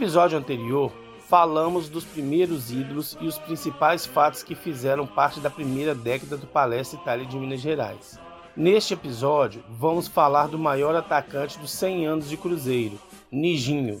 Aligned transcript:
Episódio 0.00 0.38
anterior, 0.38 0.90
falamos 1.28 1.90
dos 1.90 2.06
primeiros 2.06 2.72
ídolos 2.72 3.18
e 3.20 3.26
os 3.26 3.36
principais 3.36 4.06
fatos 4.06 4.42
que 4.42 4.54
fizeram 4.54 5.06
parte 5.06 5.40
da 5.40 5.50
primeira 5.50 5.94
década 5.94 6.38
do 6.38 6.46
Palestra 6.46 6.98
Itália 6.98 7.26
de 7.26 7.36
Minas 7.36 7.60
Gerais. 7.60 8.18
Neste 8.56 8.94
episódio, 8.94 9.62
vamos 9.68 10.08
falar 10.08 10.48
do 10.48 10.58
maior 10.58 10.96
atacante 10.96 11.58
dos 11.58 11.70
100 11.72 12.06
anos 12.06 12.30
de 12.30 12.38
Cruzeiro, 12.38 12.98
Nijinho. 13.30 14.00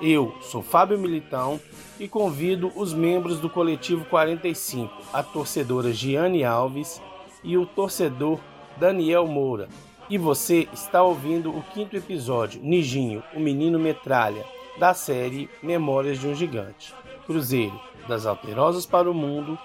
Eu 0.00 0.34
sou 0.40 0.62
Fábio 0.62 0.98
Militão 0.98 1.60
e 1.98 2.08
convido 2.08 2.72
os 2.74 2.94
membros 2.94 3.38
do 3.40 3.50
coletivo 3.50 4.06
45, 4.06 4.90
a 5.12 5.22
torcedora 5.22 5.92
Giane 5.92 6.44
Alves 6.44 6.98
e 7.44 7.58
o 7.58 7.66
torcedor 7.66 8.40
Daniel 8.78 9.26
Moura. 9.26 9.68
E 10.08 10.16
você 10.16 10.66
está 10.72 11.02
ouvindo 11.02 11.50
o 11.50 11.62
quinto 11.74 11.94
episódio, 11.94 12.62
Nijinho, 12.62 13.22
o 13.34 13.38
menino 13.38 13.78
metralha, 13.78 14.46
da 14.78 14.94
série 14.94 15.50
Memórias 15.62 16.18
de 16.18 16.26
um 16.26 16.34
Gigante. 16.34 16.94
Cruzeiro, 17.26 17.78
das 18.08 18.26
Alterosas 18.26 18.86
para 18.86 19.10
o 19.10 19.14
Mundo, 19.14 19.58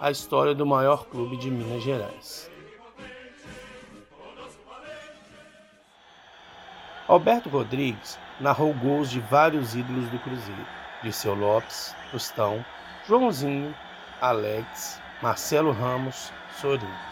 a 0.00 0.10
história 0.10 0.54
do 0.54 0.66
maior 0.66 1.06
clube 1.06 1.36
de 1.36 1.50
Minas 1.50 1.82
Gerais. 1.82 2.50
Alberto 7.06 7.48
Rodrigues 7.48 8.18
narrou 8.40 8.72
gols 8.74 9.10
de 9.10 9.20
vários 9.20 9.74
ídolos 9.74 10.08
do 10.08 10.18
Cruzeiro: 10.18 10.66
Dirceu 11.02 11.34
Lopes, 11.34 11.94
Tostão, 12.10 12.64
Joãozinho, 13.06 13.74
Alex, 14.20 15.00
Marcelo 15.20 15.72
Ramos, 15.72 16.32
Sorinho. 16.60 17.11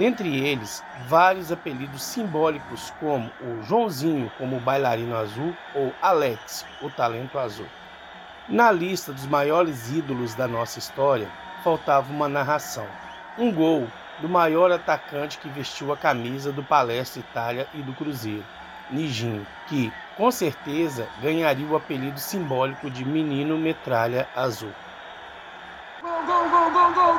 Dentre 0.00 0.34
eles, 0.34 0.82
vários 1.08 1.52
apelidos 1.52 2.02
simbólicos 2.02 2.90
como 2.98 3.30
o 3.42 3.62
Joãozinho 3.64 4.32
como 4.38 4.56
o 4.56 4.60
bailarino 4.60 5.14
azul 5.14 5.54
ou 5.74 5.92
Alex, 6.00 6.64
o 6.80 6.88
talento 6.88 7.38
azul. 7.38 7.66
Na 8.48 8.72
lista 8.72 9.12
dos 9.12 9.26
maiores 9.26 9.92
ídolos 9.92 10.34
da 10.34 10.48
nossa 10.48 10.78
história, 10.78 11.28
faltava 11.62 12.10
uma 12.10 12.30
narração, 12.30 12.86
um 13.36 13.52
gol 13.52 13.86
do 14.22 14.26
maior 14.26 14.72
atacante 14.72 15.36
que 15.36 15.50
vestiu 15.50 15.92
a 15.92 15.98
camisa 15.98 16.50
do 16.50 16.62
Palestra 16.62 17.20
Itália 17.20 17.68
e 17.74 17.82
do 17.82 17.92
Cruzeiro, 17.92 18.46
Nijinho, 18.90 19.46
que, 19.68 19.92
com 20.16 20.30
certeza, 20.30 21.06
ganharia 21.20 21.66
o 21.66 21.76
apelido 21.76 22.18
simbólico 22.18 22.88
de 22.88 23.04
Menino 23.04 23.58
Metralha 23.58 24.26
Azul. 24.34 24.72
Gol, 26.00 26.22
gol, 26.24 26.48
gol, 26.48 27.09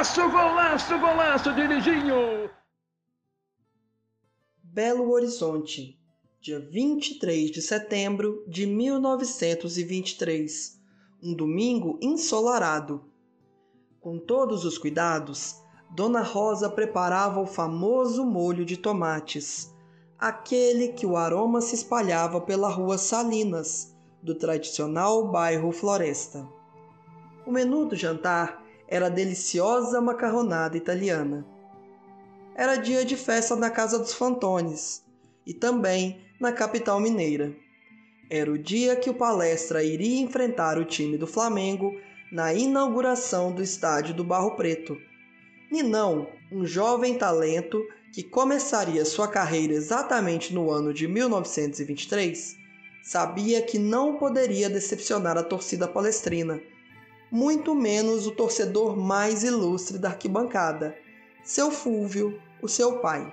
golaço, 0.00 0.30
golaço, 0.30 0.98
golaço 0.98 1.52
de 1.52 1.68
Nijinho! 1.68 2.48
Belo 4.62 5.10
Horizonte, 5.10 6.00
dia 6.40 6.58
23 6.58 7.50
de 7.50 7.60
setembro 7.60 8.42
de 8.48 8.64
1923, 8.64 10.80
um 11.22 11.34
domingo 11.34 11.98
ensolarado. 12.00 13.04
Com 14.00 14.18
todos 14.18 14.64
os 14.64 14.78
cuidados, 14.78 15.56
Dona 15.90 16.22
Rosa 16.22 16.70
preparava 16.70 17.38
o 17.38 17.46
famoso 17.46 18.24
molho 18.24 18.64
de 18.64 18.78
tomates 18.78 19.70
aquele 20.18 20.88
que 20.88 21.04
o 21.06 21.14
aroma 21.16 21.60
se 21.60 21.74
espalhava 21.74 22.40
pela 22.40 22.70
rua 22.70 22.96
Salinas, 22.96 23.94
do 24.22 24.34
tradicional 24.34 25.28
bairro 25.28 25.70
Floresta. 25.72 26.48
O 27.46 27.52
menu 27.52 27.84
do 27.86 27.96
jantar 27.96 28.69
era 28.90 29.06
a 29.06 29.08
deliciosa 29.08 30.00
macarronada 30.00 30.76
italiana. 30.76 31.46
Era 32.56 32.74
dia 32.74 33.04
de 33.04 33.16
festa 33.16 33.54
na 33.54 33.70
Casa 33.70 33.96
dos 33.96 34.12
Fantones 34.12 35.04
e 35.46 35.54
também 35.54 36.20
na 36.40 36.52
capital 36.52 36.98
mineira. 36.98 37.54
Era 38.28 38.50
o 38.50 38.58
dia 38.58 38.96
que 38.96 39.08
o 39.08 39.14
Palestra 39.14 39.84
iria 39.84 40.20
enfrentar 40.20 40.76
o 40.76 40.84
time 40.84 41.16
do 41.16 41.26
Flamengo 41.26 41.94
na 42.32 42.52
inauguração 42.52 43.52
do 43.52 43.62
estádio 43.62 44.12
do 44.12 44.24
Barro 44.24 44.56
Preto. 44.56 44.98
Ninão, 45.70 46.28
um 46.50 46.66
jovem 46.66 47.16
talento 47.16 47.80
que 48.12 48.24
começaria 48.24 49.04
sua 49.04 49.28
carreira 49.28 49.72
exatamente 49.72 50.52
no 50.52 50.68
ano 50.68 50.92
de 50.92 51.06
1923, 51.06 52.56
sabia 53.04 53.62
que 53.62 53.78
não 53.78 54.16
poderia 54.16 54.68
decepcionar 54.68 55.38
a 55.38 55.44
torcida 55.44 55.86
palestrina, 55.86 56.60
muito 57.30 57.74
menos 57.74 58.26
o 58.26 58.32
torcedor 58.32 58.96
mais 58.96 59.44
ilustre 59.44 59.98
da 59.98 60.08
arquibancada, 60.08 60.96
seu 61.44 61.70
Fúvio, 61.70 62.40
o 62.60 62.68
seu 62.68 62.98
pai. 62.98 63.32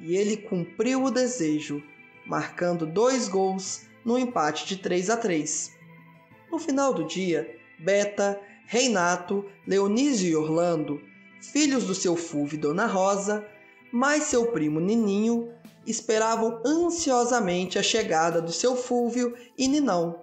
E 0.00 0.16
ele 0.16 0.36
cumpriu 0.36 1.04
o 1.04 1.10
desejo, 1.10 1.82
marcando 2.26 2.86
dois 2.86 3.28
gols 3.28 3.82
no 4.04 4.18
empate 4.18 4.66
de 4.66 4.76
3 4.76 5.10
a 5.10 5.16
3. 5.16 5.72
No 6.50 6.58
final 6.58 6.92
do 6.92 7.04
dia, 7.04 7.48
Beta, 7.78 8.40
Reinato, 8.66 9.44
Leonísio 9.66 10.28
e 10.28 10.36
Orlando, 10.36 11.00
filhos 11.40 11.84
do 11.84 11.94
seu 11.94 12.16
Fúvio 12.16 12.56
e 12.56 12.60
Dona 12.60 12.86
Rosa, 12.86 13.46
mas 13.92 14.24
seu 14.24 14.48
primo 14.52 14.80
Nininho 14.80 15.52
esperavam 15.86 16.60
ansiosamente 16.64 17.78
a 17.78 17.82
chegada 17.82 18.42
do 18.42 18.52
seu 18.52 18.76
Fúvio 18.76 19.34
e 19.56 19.66
Ninão. 19.66 20.22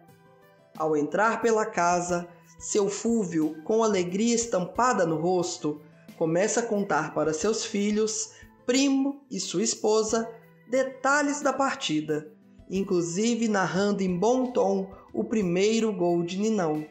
Ao 0.78 0.96
entrar 0.96 1.42
pela 1.42 1.66
casa, 1.66 2.28
seu 2.57 2.89
Fúvio, 2.89 3.61
com 3.63 3.83
alegria 3.83 4.35
estampada 4.35 5.05
no 5.05 5.17
rosto, 5.17 5.81
começa 6.17 6.61
a 6.61 6.63
contar 6.63 7.13
para 7.13 7.33
seus 7.33 7.66
filhos, 7.66 8.31
primo 8.66 9.21
e 9.29 9.39
sua 9.39 9.63
esposa 9.63 10.29
detalhes 10.69 11.41
da 11.41 11.53
partida, 11.53 12.31
inclusive 12.69 13.47
narrando 13.47 14.01
em 14.01 14.17
bom 14.17 14.51
tom 14.51 14.91
o 15.13 15.23
primeiro 15.23 15.93
gol 15.93 16.23
de 16.23 16.39
Ninão. 16.39 16.85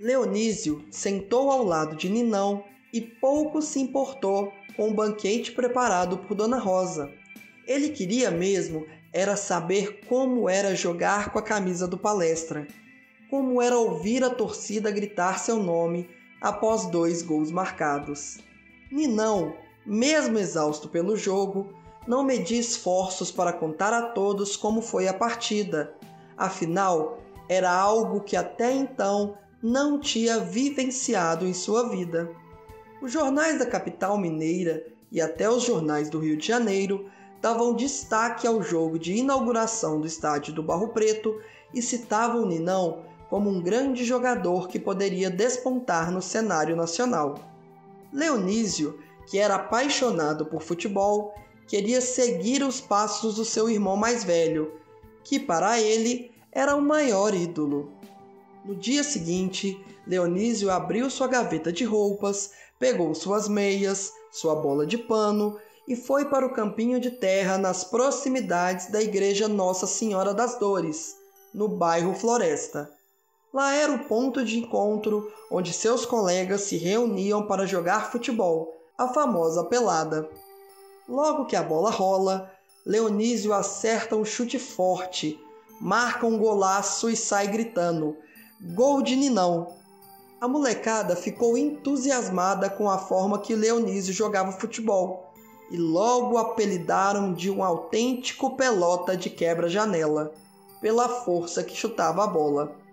Leonísio 0.00 0.84
sentou 0.90 1.50
ao 1.50 1.64
lado 1.64 1.96
de 1.96 2.08
Ninão 2.08 2.62
e 2.92 3.00
pouco 3.00 3.60
se 3.60 3.80
importou 3.80 4.52
com 4.76 4.90
o 4.90 4.94
banquete 4.94 5.52
preparado 5.52 6.18
por 6.18 6.34
Dona 6.34 6.58
Rosa. 6.58 7.10
Ele 7.66 7.88
queria 7.88 8.30
mesmo 8.30 8.86
era 9.12 9.34
saber 9.34 10.00
como 10.06 10.48
era 10.48 10.74
jogar 10.74 11.32
com 11.32 11.38
a 11.38 11.42
camisa 11.42 11.88
do 11.88 11.96
palestra, 11.96 12.66
como 13.30 13.60
era 13.60 13.76
ouvir 13.76 14.22
a 14.22 14.30
torcida 14.30 14.90
gritar 14.90 15.38
seu 15.38 15.56
nome 15.56 16.08
após 16.40 16.86
dois 16.86 17.22
gols 17.22 17.50
marcados. 17.50 18.38
Ninão, 18.90 19.54
mesmo 19.84 20.38
exausto 20.38 20.88
pelo 20.88 21.16
jogo, 21.16 21.72
não 22.06 22.22
media 22.22 22.58
esforços 22.58 23.30
para 23.32 23.52
contar 23.52 23.92
a 23.92 24.02
todos 24.02 24.56
como 24.56 24.80
foi 24.80 25.08
a 25.08 25.14
partida. 25.14 25.94
Afinal, 26.36 27.18
era 27.48 27.70
algo 27.70 28.20
que 28.20 28.36
até 28.36 28.72
então 28.72 29.36
não 29.62 29.98
tinha 29.98 30.38
vivenciado 30.38 31.46
em 31.46 31.52
sua 31.52 31.88
vida. 31.88 32.30
Os 33.02 33.12
jornais 33.12 33.58
da 33.58 33.66
capital 33.66 34.16
mineira 34.18 34.86
e 35.10 35.20
até 35.20 35.50
os 35.50 35.64
jornais 35.64 36.08
do 36.08 36.20
Rio 36.20 36.36
de 36.36 36.46
Janeiro 36.46 37.10
davam 37.40 37.74
destaque 37.74 38.46
ao 38.46 38.62
jogo 38.62 38.98
de 38.98 39.14
inauguração 39.14 40.00
do 40.00 40.06
estádio 40.06 40.54
do 40.54 40.62
Barro 40.62 40.88
Preto 40.88 41.40
e 41.74 41.82
citavam 41.82 42.46
Ninão 42.46 43.04
como 43.28 43.50
um 43.50 43.60
grande 43.60 44.04
jogador 44.04 44.68
que 44.68 44.78
poderia 44.78 45.30
despontar 45.30 46.10
no 46.10 46.22
cenário 46.22 46.76
nacional. 46.76 47.34
Leonísio, 48.12 48.98
que 49.26 49.38
era 49.38 49.56
apaixonado 49.56 50.46
por 50.46 50.62
futebol, 50.62 51.34
queria 51.66 52.00
seguir 52.00 52.62
os 52.62 52.80
passos 52.80 53.34
do 53.34 53.44
seu 53.44 53.68
irmão 53.68 53.96
mais 53.96 54.22
velho, 54.22 54.72
que 55.24 55.40
para 55.40 55.80
ele 55.80 56.30
era 56.52 56.76
o 56.76 56.80
maior 56.80 57.34
ídolo. 57.34 57.92
No 58.64 58.74
dia 58.74 59.02
seguinte, 59.02 59.78
Leonísio 60.06 60.70
abriu 60.70 61.10
sua 61.10 61.26
gaveta 61.26 61.72
de 61.72 61.84
roupas, 61.84 62.52
pegou 62.78 63.14
suas 63.14 63.48
meias, 63.48 64.12
sua 64.30 64.54
bola 64.54 64.86
de 64.86 64.98
pano 64.98 65.58
e 65.88 65.94
foi 65.94 66.24
para 66.26 66.46
o 66.46 66.52
campinho 66.52 67.00
de 67.00 67.10
terra 67.10 67.58
nas 67.58 67.84
proximidades 67.84 68.90
da 68.90 69.00
igreja 69.00 69.48
Nossa 69.48 69.86
Senhora 69.86 70.34
das 70.34 70.58
Dores, 70.58 71.14
no 71.54 71.68
bairro 71.68 72.14
Floresta. 72.14 72.95
Lá 73.56 73.74
era 73.74 73.90
o 73.90 74.04
ponto 74.04 74.44
de 74.44 74.58
encontro 74.58 75.32
onde 75.50 75.72
seus 75.72 76.04
colegas 76.04 76.60
se 76.60 76.76
reuniam 76.76 77.46
para 77.46 77.64
jogar 77.64 78.12
futebol, 78.12 78.70
a 78.98 79.08
famosa 79.08 79.64
pelada. 79.64 80.28
Logo 81.08 81.46
que 81.46 81.56
a 81.56 81.62
bola 81.62 81.90
rola, 81.90 82.52
Leonísio 82.84 83.54
acerta 83.54 84.14
um 84.14 84.26
chute 84.26 84.58
forte, 84.58 85.40
marca 85.80 86.26
um 86.26 86.36
golaço 86.36 87.08
e 87.08 87.16
sai 87.16 87.46
gritando: 87.46 88.14
Gol 88.74 89.00
de 89.00 89.16
Ninão! 89.16 89.68
A 90.38 90.46
molecada 90.46 91.16
ficou 91.16 91.56
entusiasmada 91.56 92.68
com 92.68 92.90
a 92.90 92.98
forma 92.98 93.38
que 93.38 93.54
Leonísio 93.54 94.12
jogava 94.12 94.52
futebol 94.52 95.32
e 95.70 95.78
logo 95.78 96.36
apelidaram 96.36 97.32
de 97.32 97.50
um 97.50 97.64
autêntico 97.64 98.54
pelota 98.54 99.16
de 99.16 99.30
quebra-janela, 99.30 100.34
pela 100.78 101.08
força 101.08 101.64
que 101.64 101.74
chutava 101.74 102.22
a 102.22 102.26
bola. 102.26 102.84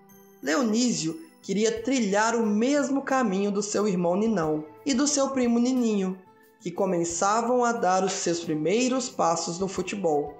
Leonísio 0.43 1.21
queria 1.41 1.81
trilhar 1.81 2.35
o 2.35 2.45
mesmo 2.45 3.01
caminho 3.01 3.49
do 3.49 3.63
seu 3.63 3.87
irmão 3.87 4.17
Ninão 4.17 4.65
e 4.85 4.93
do 4.93 5.07
seu 5.07 5.29
primo 5.29 5.57
Nininho, 5.57 6.19
que 6.59 6.69
começavam 6.69 7.63
a 7.63 7.71
dar 7.71 8.03
os 8.03 8.11
seus 8.11 8.41
primeiros 8.41 9.09
passos 9.09 9.57
no 9.57 9.69
futebol. 9.69 10.37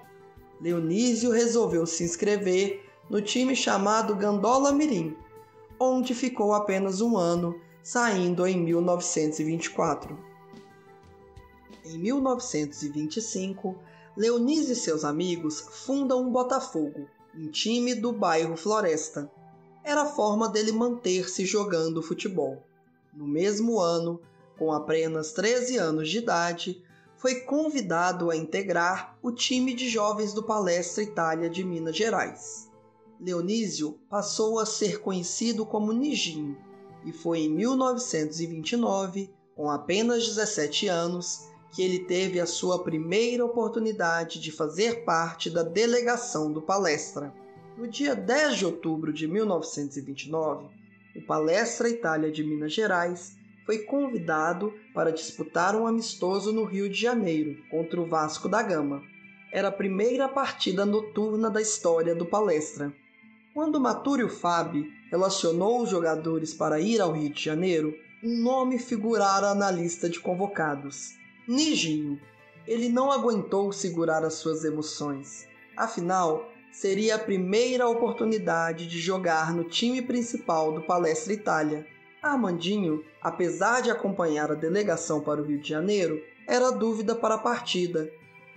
Leonísio 0.59 1.31
resolveu 1.31 1.85
se 1.85 2.03
inscrever 2.03 2.83
no 3.09 3.21
time 3.21 3.55
chamado 3.55 4.13
Gandola 4.13 4.73
Mirim, 4.73 5.15
onde 5.79 6.13
ficou 6.13 6.53
apenas 6.53 7.00
um 7.00 7.17
ano, 7.17 7.57
saindo 7.81 8.45
em 8.45 8.61
1924. 8.61 10.17
Em 11.85 11.97
1925, 11.97 13.77
Leonise 14.17 14.73
e 14.73 14.75
seus 14.75 15.05
amigos 15.05 15.61
fundam 15.61 16.23
um 16.23 16.31
Botafogo, 16.31 17.07
um 17.33 17.47
time 17.47 17.95
do 17.95 18.11
bairro 18.11 18.57
Floresta. 18.57 19.31
Era 19.83 20.03
a 20.03 20.06
forma 20.06 20.47
dele 20.47 20.71
manter-se 20.71 21.45
jogando 21.45 22.01
futebol. 22.01 22.63
No 23.13 23.27
mesmo 23.27 23.80
ano, 23.80 24.21
com 24.57 24.71
apenas 24.71 25.33
13 25.33 25.77
anos 25.77 26.09
de 26.09 26.19
idade, 26.19 26.81
foi 27.18 27.41
convidado 27.41 28.30
a 28.30 28.35
integrar 28.35 29.18
o 29.21 29.31
time 29.31 29.74
de 29.74 29.89
jovens 29.89 30.33
do 30.33 30.44
Palestra 30.44 31.03
Itália 31.03 31.50
de 31.50 31.63
Minas 31.63 31.95
Gerais. 31.95 32.69
Leonísio 33.19 34.00
passou 34.09 34.59
a 34.59 34.65
ser 34.65 35.00
conhecido 35.00 35.65
como 35.65 35.94
Nijinho 35.94 36.57
e 37.06 37.12
foi 37.12 37.41
em 37.41 37.50
1929, 37.50 39.29
com 39.56 39.69
apenas 39.69 40.25
17 40.25 40.88
anos, 40.88 41.47
que 41.71 41.81
ele 41.81 42.00
teve 42.00 42.39
a 42.39 42.45
sua 42.45 42.83
primeira 42.83 43.45
oportunidade 43.45 44.39
de 44.39 44.51
fazer 44.51 45.03
parte 45.03 45.50
da 45.50 45.63
delegação 45.63 46.51
do 46.51 46.62
Palestra. 46.62 47.33
No 47.75 47.88
dia 47.88 48.16
10 48.16 48.58
de 48.58 48.66
outubro 48.68 49.12
de 49.12 49.28
1929, 49.28 50.68
o 51.16 51.22
Palestra 51.25 51.90
Itália 51.90 52.31
de 52.31 52.44
Minas 52.44 52.72
Gerais 52.72 53.36
foi 53.66 53.80
convidado 53.80 54.72
para 54.94 55.12
disputar 55.12 55.75
um 55.75 55.88
amistoso 55.88 56.54
no 56.54 56.66
Rio 56.66 56.88
de 56.88 57.02
Janeiro 57.02 57.58
contra 57.72 58.00
o 58.00 58.06
Vasco 58.06 58.48
da 58.48 58.62
Gama. 58.62 59.02
Era 59.52 59.70
a 59.70 59.72
primeira 59.72 60.30
partida 60.30 60.86
noturna 60.86 61.50
da 61.50 61.62
história 61.62 62.14
do 62.14 62.28
Palestra. 62.28 62.94
Quando 63.56 63.81
Matúrio 63.81 64.30
Fabi 64.30 64.92
relacionou 65.10 65.81
os 65.81 65.90
jogadores 65.90 66.54
para 66.54 66.80
ir 66.80 67.02
ao 67.02 67.12
Rio 67.12 67.31
de 67.31 67.44
Janeiro, 67.44 67.98
um 68.24 68.38
nome 68.38 68.78
figurara 68.78 69.56
na 69.56 69.72
lista 69.72 70.08
de 70.08 70.20
convocados: 70.20 71.16
Nijinho. 71.48 72.20
Ele 72.68 72.88
não 72.88 73.12
aguentou 73.12 73.74
segurar 73.74 74.24
as 74.24 74.36
suas 74.36 74.64
emoções. 74.64 75.48
Afinal, 75.75 76.52
seria 76.74 77.16
a 77.16 77.20
primeira 77.20 77.88
oportunidade 77.88 78.88
de 78.88 79.00
jogar 79.00 79.54
no 79.54 79.64
time 79.64 80.02
principal 80.02 80.74
do 80.74 80.81
Palestra 80.81 81.31
Itália 81.31 81.86
Armandinho, 82.24 83.04
apesar 83.22 83.81
de 83.81 83.92
acompanhar 83.92 84.50
a 84.50 84.56
delegação 84.56 85.20
para 85.20 85.42
o 85.42 85.46
Rio 85.46 85.60
de 85.60 85.68
Janeiro, 85.68 86.24
era 86.48 86.72
dúvida 86.72 87.14
para 87.14 87.36
a 87.36 87.38
partida. 87.38 88.10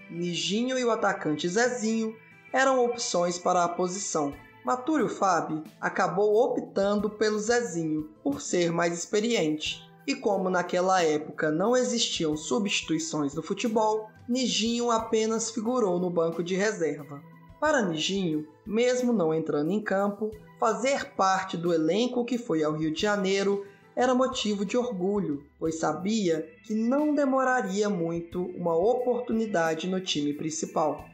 Nijinho 0.08 0.78
e 0.78 0.84
o 0.84 0.90
atacante 0.90 1.48
Zezinho 1.48 2.16
eram 2.52 2.84
opções 2.84 3.38
para 3.38 3.64
a 3.64 3.68
posição. 3.68 4.32
Matúrio 4.64 5.08
Fabi 5.08 5.64
acabou 5.80 6.36
optando 6.44 7.10
pelo 7.10 7.40
Zezinho 7.40 8.08
por 8.22 8.40
ser 8.40 8.70
mais 8.70 8.96
experiente. 8.96 9.84
E 10.06 10.14
como 10.14 10.48
naquela 10.48 11.02
época 11.02 11.50
não 11.50 11.76
existiam 11.76 12.36
substituições 12.36 13.34
no 13.34 13.42
futebol, 13.42 14.08
Nijinho 14.28 14.92
apenas 14.92 15.50
figurou 15.50 15.98
no 15.98 16.08
banco 16.08 16.42
de 16.42 16.54
reserva. 16.54 17.20
Para 17.58 17.82
Nijinho, 17.82 18.46
mesmo 18.66 19.12
não 19.12 19.32
entrando 19.32 19.70
em 19.70 19.80
campo, 19.80 20.30
fazer 20.58 21.12
parte 21.12 21.56
do 21.56 21.72
elenco 21.72 22.24
que 22.24 22.36
foi 22.36 22.62
ao 22.62 22.74
Rio 22.74 22.92
de 22.92 23.00
Janeiro 23.00 23.66
era 23.96 24.14
motivo 24.14 24.64
de 24.64 24.76
orgulho, 24.76 25.42
pois 25.58 25.78
sabia 25.78 26.46
que 26.64 26.74
não 26.74 27.14
demoraria 27.14 27.88
muito 27.88 28.42
uma 28.54 28.76
oportunidade 28.76 29.88
no 29.88 30.00
time 30.00 30.34
principal. 30.34 31.06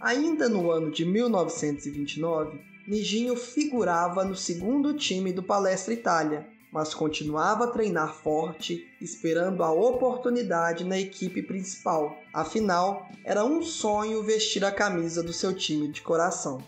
Ainda 0.00 0.48
no 0.48 0.70
ano 0.70 0.90
de 0.90 1.04
1929, 1.04 2.58
Nijinho 2.88 3.36
figurava 3.36 4.24
no 4.24 4.34
segundo 4.34 4.94
time 4.94 5.32
do 5.32 5.42
Palestra 5.42 5.92
Itália, 5.92 6.46
mas 6.74 6.92
continuava 6.92 7.66
a 7.66 7.68
treinar 7.68 8.12
forte, 8.12 8.84
esperando 9.00 9.62
a 9.62 9.70
oportunidade 9.70 10.82
na 10.82 10.98
equipe 10.98 11.40
principal. 11.40 12.16
Afinal, 12.32 13.06
era 13.24 13.44
um 13.44 13.62
sonho 13.62 14.24
vestir 14.24 14.64
a 14.64 14.72
camisa 14.72 15.22
do 15.22 15.32
seu 15.32 15.54
time 15.54 15.86
de 15.86 16.02
coração. 16.02 16.60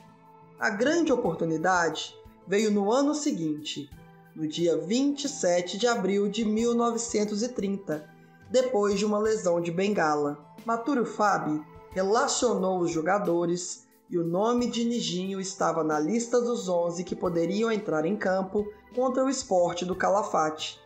A 0.60 0.70
grande 0.70 1.12
oportunidade 1.12 2.14
veio 2.46 2.70
no 2.70 2.92
ano 2.92 3.16
seguinte, 3.16 3.90
no 4.32 4.46
dia 4.46 4.78
27 4.78 5.76
de 5.76 5.88
abril 5.88 6.28
de 6.28 6.44
1930, 6.44 8.08
depois 8.48 9.00
de 9.00 9.04
uma 9.04 9.18
lesão 9.18 9.60
de 9.60 9.72
bengala. 9.72 10.38
Matúrio 10.64 11.04
Fabi 11.04 11.60
relacionou 11.90 12.78
os 12.78 12.92
jogadores 12.92 13.85
e 14.08 14.18
o 14.18 14.24
nome 14.24 14.68
de 14.68 14.84
Nijinho 14.84 15.40
estava 15.40 15.82
na 15.82 15.98
lista 15.98 16.40
dos 16.40 16.68
11 16.68 17.02
que 17.04 17.16
poderiam 17.16 17.70
entrar 17.72 18.04
em 18.04 18.16
campo 18.16 18.66
contra 18.94 19.24
o 19.24 19.28
esporte 19.28 19.84
do 19.84 19.96
Calafate. 19.96 20.80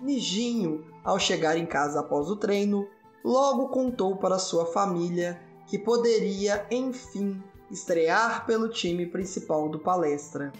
Nijinho, 0.00 0.84
ao 1.02 1.18
chegar 1.18 1.56
em 1.56 1.66
casa 1.66 2.00
após 2.00 2.30
o 2.30 2.36
treino, 2.36 2.86
logo 3.24 3.68
contou 3.68 4.16
para 4.16 4.38
sua 4.38 4.66
família 4.66 5.40
que 5.66 5.78
poderia, 5.78 6.66
enfim, 6.70 7.42
estrear 7.70 8.46
pelo 8.46 8.68
time 8.68 9.06
principal 9.06 9.68
do 9.68 9.78
Palestra. 9.78 10.52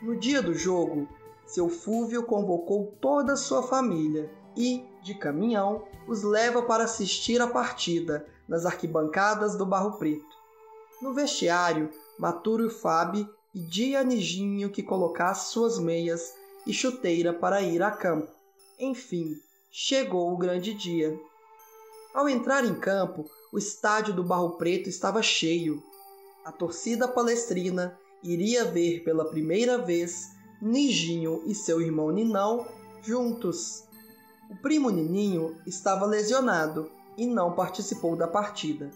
No 0.00 0.16
dia 0.16 0.40
do 0.40 0.54
jogo, 0.54 1.08
seu 1.46 1.68
Fúvio 1.68 2.22
convocou 2.22 2.94
toda 3.00 3.32
a 3.32 3.36
sua 3.36 3.62
família 3.62 4.30
e, 4.56 4.86
de 5.02 5.14
caminhão, 5.14 5.84
os 6.06 6.22
leva 6.22 6.62
para 6.62 6.84
assistir 6.84 7.40
a 7.40 7.46
partida 7.46 8.26
nas 8.48 8.64
arquibancadas 8.64 9.56
do 9.56 9.66
Barro 9.66 9.98
Preto. 9.98 10.29
No 11.00 11.14
vestiário, 11.14 11.90
Maturo 12.18 12.66
e 12.66 12.70
Fabi 12.70 13.26
a 13.98 14.04
Nijinho 14.04 14.70
que 14.70 14.82
colocasse 14.82 15.50
suas 15.50 15.78
meias 15.78 16.34
e 16.66 16.72
chuteira 16.72 17.32
para 17.32 17.62
ir 17.62 17.82
a 17.82 17.90
campo. 17.90 18.30
Enfim, 18.78 19.34
chegou 19.70 20.32
o 20.32 20.36
grande 20.36 20.74
dia. 20.74 21.18
Ao 22.12 22.28
entrar 22.28 22.64
em 22.64 22.74
campo, 22.74 23.24
o 23.50 23.58
estádio 23.58 24.12
do 24.12 24.22
Barro 24.22 24.58
Preto 24.58 24.88
estava 24.88 25.22
cheio. 25.22 25.82
A 26.44 26.52
torcida 26.52 27.08
palestrina 27.08 27.98
iria 28.22 28.64
ver 28.64 29.02
pela 29.02 29.24
primeira 29.24 29.78
vez 29.78 30.30
Nijinho 30.60 31.42
e 31.46 31.54
seu 31.54 31.80
irmão 31.80 32.10
Ninão 32.10 32.66
juntos. 33.02 33.84
O 34.50 34.56
primo 34.56 34.90
Nininho 34.90 35.56
estava 35.66 36.04
lesionado 36.04 36.90
e 37.16 37.26
não 37.26 37.54
participou 37.54 38.16
da 38.16 38.28
partida. 38.28 38.90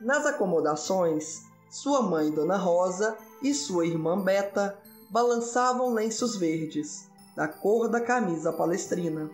Nas 0.00 0.26
acomodações, 0.26 1.46
sua 1.70 2.02
mãe 2.02 2.30
Dona 2.30 2.58
Rosa 2.58 3.16
e 3.42 3.54
sua 3.54 3.86
irmã 3.86 4.20
Beta 4.20 4.78
balançavam 5.10 5.94
lenços 5.94 6.36
verdes, 6.36 7.08
da 7.34 7.48
cor 7.48 7.88
da 7.88 8.00
camisa 8.00 8.52
palestrina. 8.52 9.30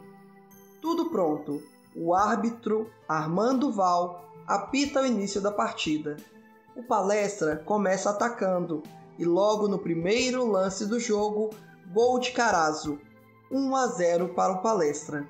Tudo 0.81 1.11
pronto. 1.11 1.61
O 1.97 2.15
árbitro, 2.15 2.89
Armando 3.09 3.73
Val, 3.73 4.25
apita 4.47 5.03
o 5.03 5.07
início 5.07 5.41
da 5.41 5.51
partida. 5.51 6.17
O 6.77 6.83
palestra 6.85 7.57
começa 7.57 8.11
atacando 8.11 8.85
e 9.19 9.25
logo 9.25 9.67
no 9.67 9.79
primeiro 9.79 10.49
lance 10.49 10.87
do 10.87 10.99
jogo, 10.99 11.51
gol 11.93 12.19
de 12.21 12.31
Carazo, 12.31 12.99
1 13.51 13.77
a 13.77 13.87
0 13.89 14.29
para 14.29 14.53
o 14.53 14.63
palestra. 14.63 15.29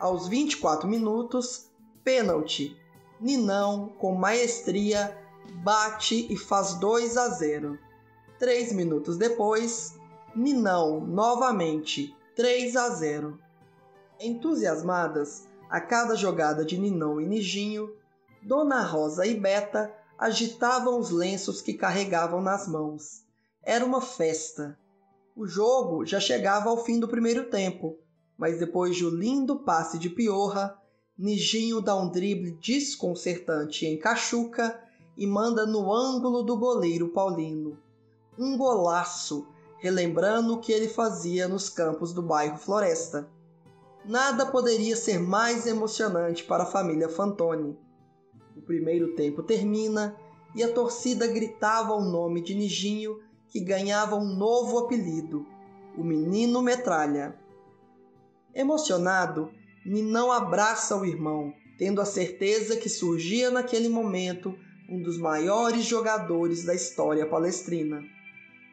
Aos 0.00 0.26
24 0.26 0.88
minutos, 0.88 1.70
pênalti 2.02 2.76
Ninão, 3.22 3.94
com 4.00 4.16
maestria, 4.16 5.16
bate 5.62 6.26
e 6.28 6.36
faz 6.36 6.74
2 6.74 7.16
a 7.16 7.28
0. 7.28 7.78
Três 8.36 8.72
minutos 8.72 9.16
depois, 9.16 9.94
Ninão 10.34 11.00
novamente 11.00 12.16
3 12.34 12.74
a 12.74 12.88
0. 12.90 13.38
Entusiasmadas 14.18 15.46
a 15.70 15.80
cada 15.80 16.16
jogada 16.16 16.64
de 16.64 16.76
Ninão 16.76 17.20
e 17.20 17.26
Nijinho, 17.26 17.94
Dona 18.42 18.82
Rosa 18.82 19.24
e 19.24 19.38
Beta 19.38 19.94
agitavam 20.18 20.98
os 20.98 21.10
lenços 21.10 21.62
que 21.62 21.74
carregavam 21.74 22.42
nas 22.42 22.66
mãos. 22.66 23.24
Era 23.62 23.84
uma 23.84 24.00
festa. 24.00 24.76
O 25.36 25.46
jogo 25.46 26.04
já 26.04 26.18
chegava 26.18 26.70
ao 26.70 26.84
fim 26.84 26.98
do 26.98 27.06
primeiro 27.06 27.48
tempo, 27.48 27.96
mas 28.36 28.58
depois 28.58 28.96
de 28.96 29.06
um 29.06 29.10
lindo 29.10 29.60
passe 29.60 29.96
de 29.96 30.10
Piorra, 30.10 30.81
Nijinho 31.22 31.80
dá 31.80 31.94
um 31.94 32.08
drible 32.08 32.50
desconcertante 32.60 33.86
em 33.86 33.96
Cachuca 33.96 34.82
e 35.16 35.24
manda 35.24 35.64
no 35.64 35.94
ângulo 35.94 36.42
do 36.42 36.56
goleiro 36.56 37.10
Paulino. 37.10 37.78
Um 38.36 38.58
golaço, 38.58 39.46
relembrando 39.78 40.54
o 40.54 40.58
que 40.58 40.72
ele 40.72 40.88
fazia 40.88 41.46
nos 41.46 41.68
campos 41.68 42.12
do 42.12 42.20
bairro 42.20 42.58
Floresta. 42.58 43.30
Nada 44.04 44.46
poderia 44.46 44.96
ser 44.96 45.20
mais 45.20 45.64
emocionante 45.64 46.42
para 46.42 46.64
a 46.64 46.66
família 46.66 47.08
Fantoni. 47.08 47.78
O 48.56 48.60
primeiro 48.60 49.14
tempo 49.14 49.44
termina 49.44 50.16
e 50.56 50.64
a 50.64 50.72
torcida 50.72 51.28
gritava 51.28 51.94
o 51.94 52.02
nome 52.02 52.40
de 52.42 52.52
Nijinho, 52.52 53.20
que 53.46 53.60
ganhava 53.60 54.16
um 54.16 54.34
novo 54.34 54.76
apelido, 54.76 55.46
o 55.96 56.02
Menino 56.02 56.60
Metralha. 56.60 57.38
Emocionado, 58.52 59.52
Ninão 59.84 60.30
abraça 60.30 60.96
o 60.96 61.04
irmão, 61.04 61.52
tendo 61.76 62.00
a 62.00 62.04
certeza 62.04 62.76
que 62.76 62.88
surgia 62.88 63.50
naquele 63.50 63.88
momento 63.88 64.56
um 64.88 65.02
dos 65.02 65.18
maiores 65.18 65.84
jogadores 65.84 66.64
da 66.64 66.74
história 66.74 67.26
palestrina. 67.26 68.04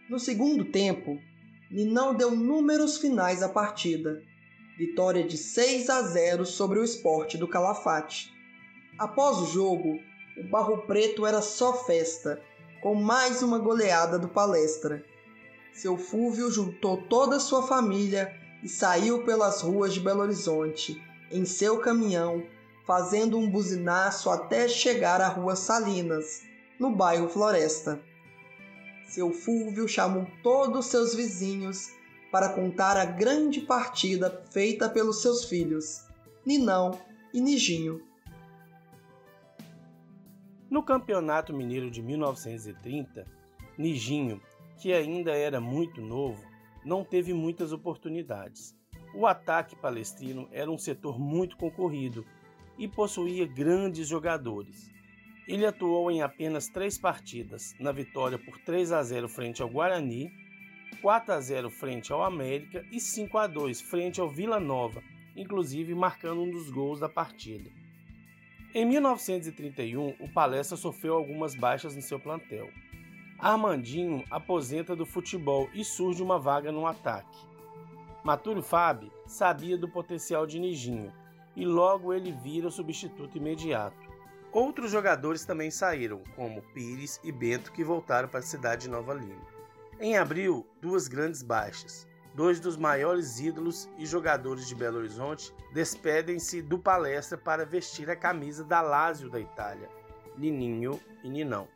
No 0.07 0.19
segundo 0.19 0.65
tempo, 0.65 1.19
Ninão 1.71 2.13
deu 2.13 2.35
números 2.35 2.97
finais 2.97 3.41
à 3.41 3.49
partida. 3.49 4.21
Vitória 4.77 5.23
de 5.23 5.37
6 5.37 5.89
a 5.89 6.01
0 6.03 6.45
sobre 6.45 6.79
o 6.79 6.83
esporte 6.83 7.37
do 7.37 7.47
Calafate. 7.47 8.31
Após 8.97 9.37
o 9.39 9.45
jogo, 9.47 9.99
o 10.37 10.43
Barro 10.43 10.79
Preto 10.79 11.25
era 11.25 11.41
só 11.41 11.85
festa, 11.85 12.41
com 12.81 12.93
mais 12.95 13.41
uma 13.41 13.57
goleada 13.57 14.19
do 14.19 14.29
palestra. 14.29 15.03
Seu 15.73 15.97
Fúvio 15.97 16.51
juntou 16.51 16.97
toda 16.97 17.37
a 17.37 17.39
sua 17.39 17.65
família 17.65 18.38
e 18.63 18.67
saiu 18.67 19.23
pelas 19.23 19.61
ruas 19.61 19.93
de 19.93 19.99
Belo 19.99 20.21
Horizonte, 20.21 21.01
em 21.31 21.45
seu 21.45 21.79
caminhão, 21.79 22.43
fazendo 22.85 23.37
um 23.37 23.49
buzinaço 23.49 24.29
até 24.29 24.67
chegar 24.67 25.21
à 25.21 25.27
Rua 25.27 25.55
Salinas, 25.55 26.41
no 26.79 26.89
bairro 26.89 27.29
Floresta. 27.29 27.99
Seu 29.07 29.31
Fúvio 29.31 29.87
chamou 29.87 30.27
todos 30.41 30.87
seus 30.87 31.13
vizinhos 31.13 31.89
para 32.31 32.49
contar 32.49 32.95
a 32.95 33.05
grande 33.05 33.61
partida 33.61 34.43
feita 34.51 34.87
pelos 34.89 35.21
seus 35.21 35.45
filhos, 35.45 36.05
Ninão 36.45 36.99
e 37.33 37.41
Nijinho. 37.41 38.01
No 40.69 40.83
Campeonato 40.83 41.53
Mineiro 41.53 41.89
de 41.89 42.01
1930, 42.01 43.25
Nijinho, 43.77 44.39
que 44.77 44.93
ainda 44.93 45.31
era 45.31 45.59
muito 45.59 45.99
novo, 45.99 46.43
não 46.86 47.03
teve 47.03 47.33
muitas 47.33 47.71
oportunidades. 47.71 48.75
O 49.13 49.25
ataque 49.25 49.75
palestrino 49.75 50.48
era 50.51 50.69
um 50.69 50.77
setor 50.77 51.19
muito 51.19 51.57
concorrido 51.57 52.25
e 52.77 52.88
possuía 52.88 53.45
grandes 53.45 54.07
jogadores. 54.07 54.91
Ele 55.48 55.65
atuou 55.65 56.12
em 56.12 56.21
apenas 56.21 56.67
três 56.67 56.98
partidas, 56.98 57.75
na 57.79 57.91
vitória 57.91 58.38
por 58.38 58.59
3 58.59 58.91
a 58.91 59.01
0 59.01 59.27
frente 59.27 59.62
ao 59.62 59.69
Guarani, 59.69 60.31
4 61.01 61.33
a 61.33 61.41
0 61.41 61.69
frente 61.69 62.13
ao 62.13 62.24
América 62.24 62.86
e 62.91 63.00
5 63.00 63.38
a 63.38 63.48
2 63.48 63.81
frente 63.81 64.21
ao 64.21 64.29
Vila 64.29 64.59
Nova, 64.59 65.01
inclusive 65.36 65.95
marcando 65.95 66.41
um 66.41 66.51
dos 66.51 66.69
gols 66.69 67.00
da 67.00 67.09
partida. 67.09 67.69
Em 68.75 68.86
1931, 68.86 70.15
o 70.19 70.29
Palestra 70.29 70.77
sofreu 70.77 71.15
algumas 71.15 71.55
baixas 71.55 71.95
no 71.95 72.01
seu 72.03 72.19
plantel. 72.19 72.69
Armandinho 73.41 74.25
aposenta 74.29 74.93
do 74.93 75.05
futebol 75.05 75.69
e 75.74 75.86
surge 75.86 76.22
uma 76.22 76.38
vaga 76.38 76.74
no 76.74 76.86
ataque. 76.86 77.39
Maturo 78.22 78.62
Fábio 78.62 79.10
sabia 79.25 79.77
do 79.77 79.88
potencial 79.88 80.46
de 80.46 80.60
Nijinho 80.60 81.13
e 81.55 81.65
logo 81.65 82.13
ele 82.13 82.34
vira 82.34 82.67
o 82.67 82.72
substituto 82.72 83.38
imediato. 83.38 84.10
Outros 84.51 84.91
jogadores 84.91 85.46
também 85.46 85.72
saíram, 85.72 86.22
como 86.36 86.62
Pires 86.74 87.17
e 87.24 87.31
Bento, 87.31 87.72
que 87.72 87.81
voltaram 87.84 88.27
para 88.27 88.39
a 88.39 88.43
cidade 88.43 88.84
de 88.84 88.89
Nova 88.89 89.13
Lima. 89.13 89.48
Em 90.01 90.17
abril, 90.17 90.67
duas 90.81 91.08
grandes 91.08 91.41
baixas. 91.41 92.05
Dois 92.36 92.60
dos 92.60 92.75
maiores 92.75 93.39
ídolos 93.39 93.89
e 93.98 94.05
jogadores 94.05 94.67
de 94.67 94.75
Belo 94.75 94.98
Horizonte 94.98 95.53
despedem-se 95.74 96.62
do 96.62 96.77
palestra 96.77 97.38
para 97.38 97.65
vestir 97.65 98.10
a 98.10 98.15
camisa 98.17 98.65
da 98.65 98.81
Lazio 98.81 99.29
da 99.29 99.39
Itália, 99.39 99.89
Nininho 100.38 101.00
e 101.24 101.29
Ninão. 101.29 101.67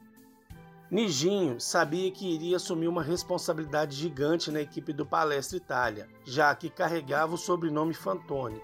Nijinho 0.93 1.59
sabia 1.59 2.11
que 2.11 2.35
iria 2.35 2.57
assumir 2.57 2.87
uma 2.87 3.01
responsabilidade 3.01 3.95
gigante 3.95 4.51
na 4.51 4.61
equipe 4.61 4.93
do 4.93 5.03
Palestra 5.03 5.57
Itália, 5.57 6.07
já 6.23 6.53
que 6.53 6.69
carregava 6.69 7.33
o 7.33 7.37
sobrenome 7.37 7.95
Fantoni. 7.95 8.61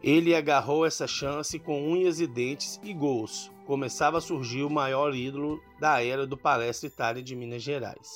Ele 0.00 0.36
agarrou 0.36 0.86
essa 0.86 1.04
chance 1.08 1.58
com 1.58 1.84
unhas 1.84 2.20
e 2.20 2.28
dentes 2.28 2.78
e 2.80 2.94
gols. 2.94 3.50
Começava 3.66 4.18
a 4.18 4.20
surgir 4.20 4.62
o 4.62 4.70
maior 4.70 5.16
ídolo 5.16 5.60
da 5.80 6.00
era 6.00 6.28
do 6.28 6.36
Palestra 6.36 6.86
Itália 6.86 7.24
de 7.24 7.34
Minas 7.34 7.64
Gerais. 7.64 8.08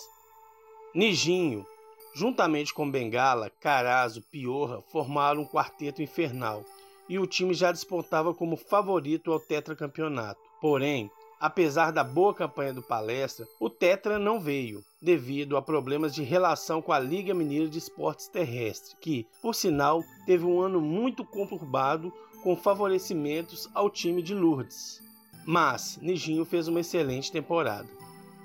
Nijinho, 0.94 1.66
juntamente 2.14 2.72
com 2.72 2.88
Bengala, 2.88 3.50
Carazo, 3.50 4.22
Piorra, 4.30 4.82
formaram 4.82 5.42
um 5.42 5.48
quarteto 5.48 6.00
infernal 6.00 6.64
e 7.08 7.18
o 7.18 7.26
time 7.26 7.54
já 7.54 7.72
despontava 7.72 8.32
como 8.32 8.56
favorito 8.56 9.32
ao 9.32 9.40
tetracampeonato. 9.40 10.40
Porém, 10.60 11.10
Apesar 11.40 11.90
da 11.90 12.04
boa 12.04 12.34
campanha 12.34 12.74
do 12.74 12.82
Palestra, 12.82 13.48
o 13.58 13.70
Tetra 13.70 14.18
não 14.18 14.38
veio, 14.38 14.84
devido 15.00 15.56
a 15.56 15.62
problemas 15.62 16.14
de 16.14 16.22
relação 16.22 16.82
com 16.82 16.92
a 16.92 16.98
Liga 16.98 17.32
Mineira 17.32 17.66
de 17.66 17.78
Esportes 17.78 18.28
Terrestres, 18.28 18.94
que, 19.00 19.26
por 19.40 19.54
sinal, 19.54 20.04
teve 20.26 20.44
um 20.44 20.60
ano 20.60 20.82
muito 20.82 21.24
conturbado 21.24 22.12
com 22.42 22.54
favorecimentos 22.54 23.70
ao 23.72 23.88
time 23.88 24.20
de 24.20 24.34
Lourdes. 24.34 25.02
Mas 25.46 25.98
Nijinho 26.02 26.44
fez 26.44 26.68
uma 26.68 26.80
excelente 26.80 27.32
temporada. 27.32 27.88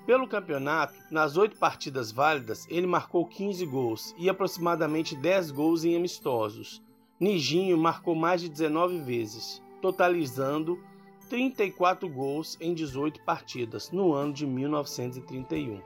Pelo 0.05 0.25
campeonato, 0.25 0.93
nas 1.11 1.35
oito 1.35 1.57
partidas 1.57 2.13
válidas, 2.13 2.65
ele 2.69 2.87
marcou 2.87 3.25
15 3.25 3.65
gols 3.65 4.15
e 4.17 4.29
aproximadamente 4.29 5.17
10 5.17 5.51
gols 5.51 5.83
em 5.83 5.97
amistosos. 5.97 6.81
Nijinho 7.19 7.77
marcou 7.77 8.15
mais 8.15 8.39
de 8.39 8.47
19 8.47 9.01
vezes, 9.01 9.61
totalizando 9.81 10.79
34 11.29 12.07
gols 12.07 12.57
em 12.61 12.73
18 12.73 13.21
partidas 13.21 13.91
no 13.91 14.13
ano 14.13 14.33
de 14.33 14.45
1931. 14.45 15.81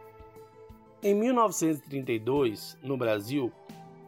Em 1.02 1.14
1932, 1.14 2.78
no 2.84 2.98
Brasil, 2.98 3.52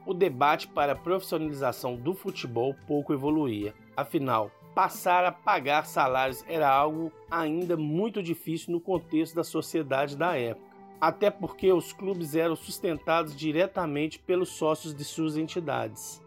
o 0.05 0.13
debate 0.13 0.67
para 0.67 0.91
a 0.91 0.95
profissionalização 0.95 1.95
do 1.95 2.13
futebol 2.13 2.75
pouco 2.85 3.13
evoluía. 3.13 3.73
Afinal, 3.95 4.51
passar 4.75 5.23
a 5.23 5.31
pagar 5.31 5.85
salários 5.85 6.43
era 6.47 6.69
algo 6.69 7.11
ainda 7.29 7.77
muito 7.77 8.21
difícil 8.21 8.73
no 8.73 8.81
contexto 8.81 9.35
da 9.35 9.43
sociedade 9.43 10.17
da 10.17 10.37
época, 10.37 10.69
até 10.99 11.29
porque 11.29 11.71
os 11.71 11.93
clubes 11.93 12.35
eram 12.35 12.55
sustentados 12.55 13.35
diretamente 13.35 14.19
pelos 14.19 14.49
sócios 14.49 14.93
de 14.93 15.03
suas 15.05 15.37
entidades. 15.37 16.20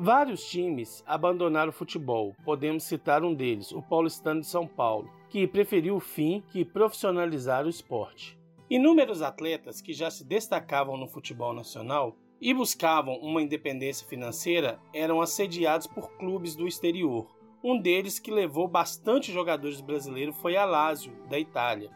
Vários 0.00 0.48
times 0.48 1.02
abandonaram 1.04 1.70
o 1.70 1.72
futebol. 1.72 2.32
Podemos 2.44 2.84
citar 2.84 3.24
um 3.24 3.34
deles, 3.34 3.72
o 3.72 3.82
Paulistano 3.82 4.42
de 4.42 4.46
São 4.46 4.64
Paulo, 4.64 5.10
que 5.28 5.44
preferiu 5.44 5.96
o 5.96 6.00
fim 6.00 6.40
que 6.52 6.64
profissionalizar 6.64 7.66
o 7.66 7.68
esporte. 7.68 8.38
Inúmeros 8.70 9.22
atletas 9.22 9.80
que 9.80 9.92
já 9.92 10.08
se 10.08 10.24
destacavam 10.24 10.96
no 10.96 11.08
futebol 11.08 11.52
nacional 11.52 12.14
e 12.40 12.54
buscavam 12.54 13.16
uma 13.16 13.42
independência 13.42 14.06
financeira 14.06 14.78
eram 14.94 15.20
assediados 15.20 15.88
por 15.88 16.12
clubes 16.12 16.54
do 16.54 16.68
exterior. 16.68 17.26
Um 17.60 17.76
deles 17.76 18.20
que 18.20 18.30
levou 18.30 18.68
bastante 18.68 19.32
jogadores 19.32 19.80
brasileiros 19.80 20.36
foi 20.36 20.56
a 20.56 20.64
Lazio, 20.64 21.12
da 21.28 21.40
Itália. 21.40 21.90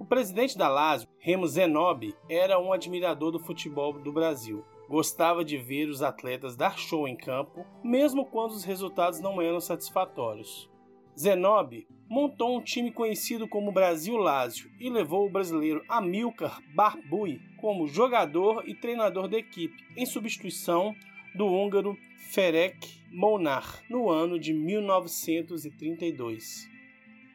O 0.00 0.04
presidente 0.04 0.58
da 0.58 0.68
Lazio, 0.68 1.06
Remo 1.20 1.46
Zenobi, 1.46 2.12
era 2.28 2.58
um 2.58 2.72
admirador 2.72 3.30
do 3.30 3.38
futebol 3.38 3.92
do 3.92 4.12
Brasil 4.12 4.64
Gostava 4.90 5.42
de 5.44 5.56
ver 5.56 5.88
os 5.88 6.02
atletas 6.02 6.56
dar 6.56 6.76
show 6.76 7.06
em 7.06 7.16
campo, 7.16 7.64
mesmo 7.80 8.26
quando 8.26 8.50
os 8.50 8.64
resultados 8.64 9.20
não 9.20 9.40
eram 9.40 9.60
satisfatórios. 9.60 10.68
Zenobi 11.16 11.86
montou 12.08 12.56
um 12.56 12.60
time 12.60 12.90
conhecido 12.90 13.46
como 13.46 13.70
Brasil 13.70 14.16
Lazio 14.16 14.68
e 14.80 14.90
levou 14.90 15.28
o 15.28 15.30
brasileiro 15.30 15.84
Amilcar 15.88 16.60
Barbui 16.74 17.40
como 17.60 17.86
jogador 17.86 18.68
e 18.68 18.74
treinador 18.74 19.28
da 19.28 19.38
equipe, 19.38 19.80
em 19.96 20.04
substituição 20.04 20.92
do 21.36 21.46
húngaro 21.46 21.96
Ferenc 22.32 23.00
Molnar 23.12 23.84
no 23.88 24.10
ano 24.10 24.40
de 24.40 24.52
1932. 24.52 26.68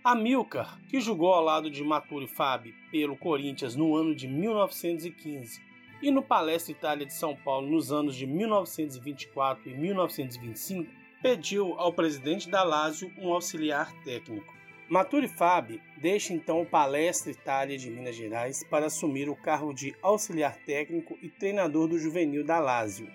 Amilcar, 0.03 0.77
que 0.89 0.99
jogou 0.99 1.33
ao 1.33 1.41
lado 1.41 1.71
de 1.71 1.85
Maturi 1.85 2.27
Fabi 2.27 2.73
pelo 2.91 3.15
Corinthians 3.15 3.77
no 3.77 3.95
ano 3.95 4.13
de 4.13 4.27
1915 4.27 5.64
e 6.01 6.11
no 6.11 6.21
Palestra 6.21 6.71
Itália 6.71 7.05
de 7.05 7.13
São 7.13 7.35
Paulo 7.35 7.67
nos 7.67 7.91
anos 7.91 8.15
de 8.15 8.25
1924 8.25 9.69
e 9.69 9.73
1925, 9.73 10.89
pediu 11.21 11.73
ao 11.79 11.93
presidente 11.93 12.49
da 12.49 12.63
Lazio 12.63 13.11
um 13.17 13.33
auxiliar 13.33 13.91
técnico. 14.03 14.53
Maturi 14.87 15.27
Fabi 15.27 15.81
deixa 15.97 16.31
então 16.31 16.61
o 16.61 16.65
Palestra 16.65 17.31
Itália 17.31 17.75
de 17.75 17.89
Minas 17.89 18.15
Gerais 18.15 18.63
para 18.69 18.85
assumir 18.85 19.27
o 19.27 19.35
cargo 19.35 19.73
de 19.73 19.95
auxiliar 20.01 20.55
técnico 20.57 21.17
e 21.21 21.29
treinador 21.29 21.87
do 21.87 21.97
juvenil 21.97 22.43
da 22.43 22.59
Lazio. 22.59 23.09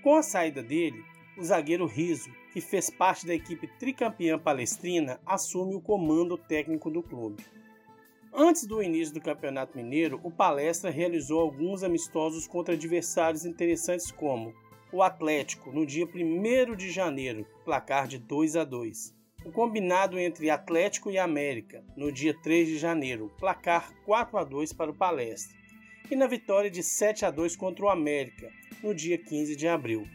Com 0.00 0.14
a 0.14 0.22
saída 0.22 0.62
dele, 0.62 1.04
o 1.36 1.42
zagueiro 1.42 1.86
Riso, 1.86 2.30
que 2.52 2.60
fez 2.60 2.88
parte 2.88 3.26
da 3.26 3.34
equipe 3.34 3.66
tricampeã 3.78 4.38
palestrina, 4.38 5.20
assume 5.26 5.74
o 5.74 5.80
comando 5.80 6.38
técnico 6.38 6.90
do 6.90 7.02
clube. 7.02 7.42
Antes 8.34 8.66
do 8.66 8.82
início 8.82 9.12
do 9.12 9.20
Campeonato 9.20 9.76
Mineiro, 9.76 10.18
o 10.22 10.30
Palestra 10.30 10.90
realizou 10.90 11.38
alguns 11.38 11.82
amistosos 11.82 12.46
contra 12.46 12.72
adversários 12.72 13.44
interessantes 13.44 14.10
como 14.10 14.54
o 14.90 15.02
Atlético 15.02 15.70
no 15.70 15.84
dia 15.84 16.06
1 16.06 16.74
de 16.74 16.90
janeiro, 16.90 17.46
placar 17.62 18.08
de 18.08 18.18
2 18.18 18.56
a 18.56 18.64
2. 18.64 19.14
O 19.44 19.52
combinado 19.52 20.18
entre 20.18 20.48
Atlético 20.48 21.10
e 21.10 21.18
América 21.18 21.84
no 21.94 22.10
dia 22.10 22.34
3 22.42 22.68
de 22.68 22.78
janeiro, 22.78 23.30
placar 23.38 23.92
4 24.06 24.38
a 24.38 24.44
2 24.44 24.72
para 24.72 24.90
o 24.90 24.96
Palestra. 24.96 25.54
E 26.10 26.16
na 26.16 26.26
vitória 26.26 26.70
de 26.70 26.82
7 26.82 27.26
a 27.26 27.30
2 27.30 27.54
contra 27.54 27.84
o 27.84 27.90
América 27.90 28.48
no 28.82 28.94
dia 28.94 29.18
15 29.18 29.54
de 29.54 29.68
abril. 29.68 30.06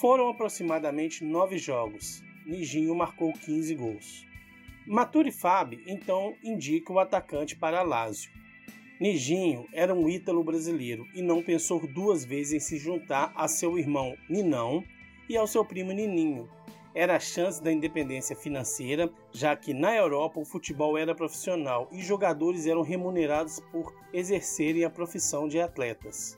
Foram 0.00 0.28
aproximadamente 0.28 1.24
nove 1.24 1.58
jogos. 1.58 2.24
Nijinho 2.44 2.92
marcou 2.92 3.32
15 3.32 3.72
gols. 3.76 4.31
Maturi 4.86 5.30
Fab 5.30 5.80
então 5.86 6.34
indica 6.42 6.92
o 6.92 6.98
atacante 6.98 7.56
para 7.56 7.82
Lazio. 7.82 8.32
Nijinho 9.00 9.66
era 9.72 9.94
um 9.94 10.08
ítalo 10.08 10.42
brasileiro 10.42 11.06
e 11.14 11.22
não 11.22 11.40
pensou 11.40 11.86
duas 11.86 12.24
vezes 12.24 12.52
em 12.52 12.60
se 12.60 12.78
juntar 12.78 13.32
a 13.36 13.46
seu 13.46 13.78
irmão 13.78 14.16
Ninão 14.28 14.82
e 15.28 15.36
ao 15.36 15.46
seu 15.46 15.64
primo 15.64 15.92
Nininho. 15.92 16.48
Era 16.94 17.16
a 17.16 17.20
chance 17.20 17.62
da 17.62 17.72
independência 17.72 18.34
financeira, 18.34 19.10
já 19.32 19.56
que 19.56 19.72
na 19.72 19.94
Europa 19.94 20.40
o 20.40 20.44
futebol 20.44 20.98
era 20.98 21.14
profissional 21.14 21.88
e 21.92 22.02
jogadores 22.02 22.66
eram 22.66 22.82
remunerados 22.82 23.60
por 23.70 23.94
exercerem 24.12 24.84
a 24.84 24.90
profissão 24.90 25.46
de 25.46 25.60
atletas. 25.60 26.36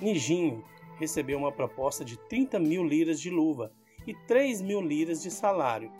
Nijinho 0.00 0.64
recebeu 0.98 1.38
uma 1.38 1.52
proposta 1.52 2.04
de 2.04 2.18
30 2.28 2.58
mil 2.58 2.84
liras 2.84 3.20
de 3.20 3.30
luva 3.30 3.72
e 4.04 4.14
3 4.26 4.62
mil 4.62 4.80
liras 4.80 5.22
de 5.22 5.30
salário. 5.30 5.90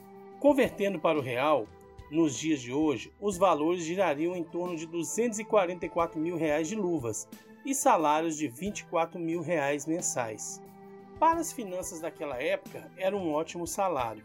Convertendo 0.40 0.98
para 0.98 1.18
o 1.18 1.22
real, 1.22 1.66
nos 2.10 2.36
dias 2.36 2.60
de 2.60 2.72
hoje, 2.72 3.12
os 3.20 3.36
valores 3.36 3.82
girariam 3.82 4.36
em 4.36 4.44
torno 4.44 4.76
de 4.76 4.86
244 4.86 6.20
mil 6.20 6.36
reais 6.36 6.68
de 6.68 6.76
luvas 6.76 7.26
e 7.64 7.74
salários 7.74 8.36
de 8.36 8.46
24 8.46 9.18
mil 9.18 9.40
reais 9.40 9.86
mensais. 9.86 10.62
Para 11.18 11.40
as 11.40 11.52
finanças 11.52 12.00
daquela 12.00 12.40
época, 12.40 12.90
era 12.96 13.16
um 13.16 13.32
ótimo 13.32 13.66
salário. 13.66 14.22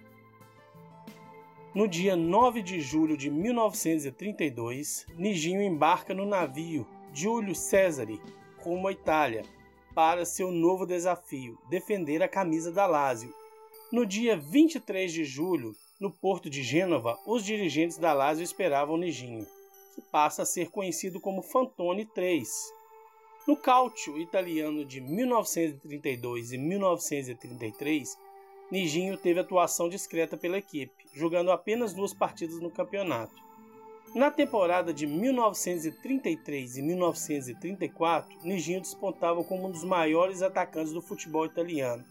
No 1.73 1.87
dia 1.87 2.17
9 2.17 2.61
de 2.61 2.81
julho 2.81 3.15
de 3.15 3.31
1932, 3.31 5.07
Nijinho 5.17 5.61
embarca 5.61 6.13
no 6.13 6.25
navio 6.25 6.85
Júlio 7.13 7.55
Cesare 7.55 8.21
rumo 8.57 8.89
à 8.89 8.91
Itália 8.91 9.43
para 9.95 10.25
seu 10.25 10.51
novo 10.51 10.85
desafio, 10.85 11.57
defender 11.69 12.21
a 12.21 12.27
camisa 12.27 12.71
da 12.71 12.85
Lazio. 12.85 13.40
No 13.91 14.05
dia 14.05 14.37
23 14.37 15.11
de 15.11 15.25
julho, 15.25 15.75
no 15.99 16.09
porto 16.09 16.49
de 16.49 16.63
Gênova, 16.63 17.19
os 17.27 17.43
dirigentes 17.43 17.97
da 17.97 18.13
Lazio 18.13 18.41
esperavam 18.41 18.95
Nijinho, 18.95 19.45
que 19.93 20.01
passa 20.01 20.43
a 20.43 20.45
ser 20.45 20.69
conhecido 20.69 21.19
como 21.19 21.41
Fantoni 21.41 22.07
III. 22.15 22.41
No 23.45 23.57
Calcio 23.57 24.17
italiano 24.17 24.85
de 24.85 25.01
1932 25.01 26.53
e 26.53 26.57
1933, 26.57 28.17
Nijinho 28.71 29.17
teve 29.17 29.41
atuação 29.41 29.89
discreta 29.89 30.37
pela 30.37 30.59
equipe, 30.59 31.05
jogando 31.13 31.51
apenas 31.51 31.93
duas 31.93 32.13
partidas 32.13 32.61
no 32.61 32.71
campeonato. 32.71 33.35
Na 34.15 34.31
temporada 34.31 34.93
de 34.93 35.05
1933 35.05 36.77
e 36.77 36.81
1934, 36.81 38.37
Nijinho 38.41 38.79
despontava 38.79 39.43
como 39.43 39.67
um 39.67 39.71
dos 39.71 39.83
maiores 39.83 40.41
atacantes 40.41 40.93
do 40.93 41.01
futebol 41.01 41.45
italiano. 41.45 42.05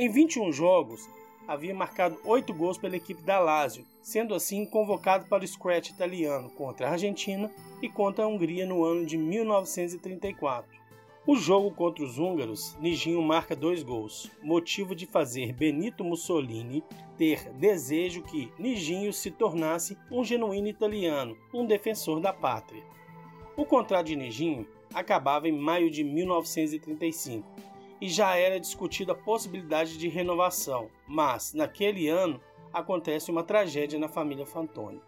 Em 0.00 0.08
21 0.08 0.52
jogos, 0.52 1.10
havia 1.48 1.74
marcado 1.74 2.20
oito 2.24 2.54
gols 2.54 2.78
pela 2.78 2.94
equipe 2.94 3.20
da 3.20 3.40
Lazio, 3.40 3.84
sendo 4.00 4.32
assim 4.32 4.64
convocado 4.64 5.26
para 5.26 5.42
o 5.42 5.48
scratch 5.48 5.90
italiano 5.90 6.48
contra 6.50 6.86
a 6.86 6.92
Argentina 6.92 7.50
e 7.82 7.88
contra 7.88 8.24
a 8.24 8.28
Hungria 8.28 8.64
no 8.64 8.84
ano 8.84 9.04
de 9.04 9.16
1934. 9.16 10.70
O 11.26 11.34
jogo 11.34 11.72
contra 11.72 12.04
os 12.04 12.16
húngaros, 12.16 12.76
Nijinho 12.78 13.20
marca 13.20 13.56
dois 13.56 13.82
gols, 13.82 14.30
motivo 14.40 14.94
de 14.94 15.04
fazer 15.04 15.52
Benito 15.52 16.04
Mussolini 16.04 16.84
ter 17.16 17.50
desejo 17.54 18.22
que 18.22 18.52
Nijinho 18.56 19.12
se 19.12 19.32
tornasse 19.32 19.98
um 20.12 20.22
genuíno 20.22 20.68
italiano, 20.68 21.36
um 21.52 21.66
defensor 21.66 22.20
da 22.20 22.32
pátria. 22.32 22.84
O 23.56 23.66
contrato 23.66 24.06
de 24.06 24.14
Nijinho 24.14 24.64
acabava 24.94 25.48
em 25.48 25.58
maio 25.58 25.90
de 25.90 26.04
1935 26.04 27.66
e 28.00 28.08
já 28.08 28.36
era 28.36 28.60
discutida 28.60 29.12
a 29.12 29.16
possibilidade 29.16 29.98
de 29.98 30.08
renovação, 30.08 30.90
mas 31.06 31.52
naquele 31.52 32.08
ano 32.08 32.40
acontece 32.72 33.30
uma 33.30 33.42
tragédia 33.42 33.98
na 33.98 34.08
família 34.08 34.46
Fantoni. 34.46 35.00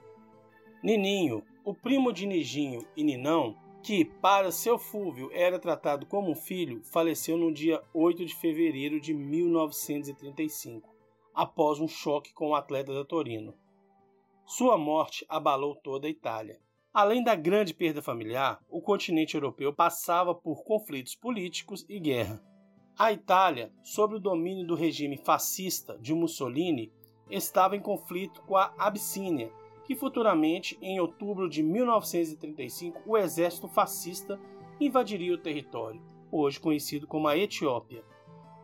Nininho, 0.83 1.45
o 1.65 1.75
primo 1.75 2.13
de 2.13 2.27
Nijinho 2.27 2.87
e 2.97 3.05
Ninão, 3.05 3.57
que 3.83 4.05
para 4.05 4.51
seu 4.51 4.79
Fúvio 4.79 5.31
era 5.33 5.59
tratado 5.59 6.07
como 6.07 6.31
um 6.31 6.35
filho, 6.35 6.83
faleceu 6.85 7.37
no 7.37 7.53
dia 7.53 7.83
8 7.95 8.25
de 8.25 8.35
fevereiro 8.35 9.01
de 9.01 9.15
1935, 9.15 10.89
após 11.35 11.81
um 11.81 11.89
choque 11.89 12.33
com 12.33 12.49
o 12.49 12.55
atleta 12.55 12.93
da 12.93 13.05
Torino. 13.05 13.55
Sua 14.47 14.77
morte 14.77 15.25
abalou 15.29 15.77
toda 15.77 16.07
a 16.07 16.11
Itália. 16.11 16.59
Além 16.93 17.23
da 17.23 17.37
grande 17.37 17.73
perda 17.73 18.03
familiar, 18.03 18.61
o 18.69 18.81
continente 18.81 19.35
europeu 19.35 19.73
passava 19.73 20.35
por 20.35 20.65
conflitos 20.65 21.15
políticos 21.15 21.87
e 21.89 22.01
guerra. 22.01 22.50
A 23.01 23.15
Itália, 23.15 23.73
sob 23.83 24.17
o 24.17 24.21
domínio 24.21 24.67
do 24.67 24.75
regime 24.75 25.17
fascista 25.17 25.97
de 25.99 26.13
Mussolini, 26.13 26.93
estava 27.31 27.75
em 27.75 27.81
conflito 27.81 28.43
com 28.43 28.59
a 28.59 28.75
Abissínia, 28.77 29.51
que 29.87 29.97
futuramente, 29.97 30.77
em 30.83 31.01
outubro 31.01 31.49
de 31.49 31.63
1935, 31.63 33.01
o 33.07 33.17
exército 33.17 33.69
fascista 33.69 34.39
invadiria 34.79 35.33
o 35.33 35.39
território, 35.39 35.99
hoje 36.31 36.61
conhecido 36.61 37.07
como 37.07 37.27
a 37.27 37.39
Etiópia. 37.39 38.05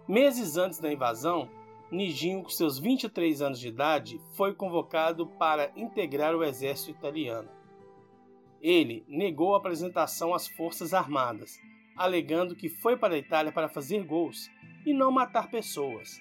Meses 0.07 0.59
antes 0.59 0.81
da 0.81 0.93
invasão, 0.93 1.49
Nijinho, 1.91 2.43
com 2.43 2.51
seus 2.51 2.79
23 2.79 3.41
anos 3.41 3.59
de 3.59 3.69
idade, 3.69 4.21
foi 4.35 4.55
convocado 4.55 5.27
para 5.27 5.73
integrar 5.75 6.37
o 6.37 6.45
exército 6.45 6.91
italiano. 6.91 7.49
Ele 8.61 9.03
negou 9.09 9.55
a 9.55 9.57
apresentação 9.57 10.35
às 10.35 10.47
Forças 10.47 10.93
Armadas 10.93 11.59
alegando 11.97 12.57
que 12.57 12.69
foi 12.69 12.97
para 12.97 13.15
a 13.15 13.19
Itália 13.19 13.53
para 13.53 13.69
fazer 13.69 14.05
gols 14.05 14.51
e 14.85 14.93
não 14.93 15.11
matar 15.11 15.51
pessoas. 15.51 16.21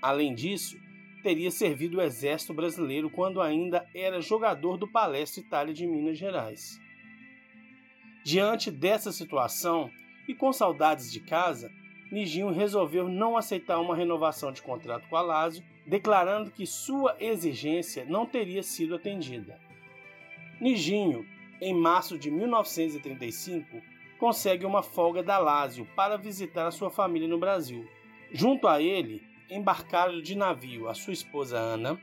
Além 0.00 0.34
disso, 0.34 0.78
teria 1.22 1.50
servido 1.50 1.98
o 1.98 2.02
exército 2.02 2.52
brasileiro 2.52 3.08
quando 3.08 3.40
ainda 3.40 3.88
era 3.94 4.20
jogador 4.20 4.76
do 4.76 4.90
Palestra 4.90 5.40
Itália 5.40 5.72
de 5.72 5.86
Minas 5.86 6.18
Gerais. 6.18 6.78
Diante 8.24 8.70
dessa 8.70 9.12
situação 9.12 9.90
e 10.28 10.34
com 10.34 10.52
saudades 10.52 11.12
de 11.12 11.20
casa, 11.20 11.70
Nijinho 12.10 12.50
resolveu 12.50 13.08
não 13.08 13.36
aceitar 13.36 13.80
uma 13.80 13.96
renovação 13.96 14.52
de 14.52 14.62
contrato 14.62 15.08
com 15.08 15.16
a 15.16 15.22
Lazio, 15.22 15.64
declarando 15.86 16.50
que 16.50 16.66
sua 16.66 17.16
exigência 17.18 18.04
não 18.04 18.24
teria 18.24 18.62
sido 18.62 18.94
atendida. 18.94 19.58
Nijinho, 20.60 21.26
em 21.60 21.74
março 21.74 22.18
de 22.18 22.30
1935, 22.30 23.82
consegue 24.24 24.64
uma 24.64 24.82
folga 24.82 25.22
da 25.22 25.36
Lazio 25.36 25.86
para 25.94 26.16
visitar 26.16 26.66
a 26.66 26.70
sua 26.70 26.88
família 26.88 27.28
no 27.28 27.36
Brasil. 27.36 27.86
Junto 28.32 28.66
a 28.66 28.80
ele, 28.80 29.22
embarcaram 29.50 30.22
de 30.22 30.34
navio 30.34 30.88
a 30.88 30.94
sua 30.94 31.12
esposa 31.12 31.58
Ana, 31.58 32.00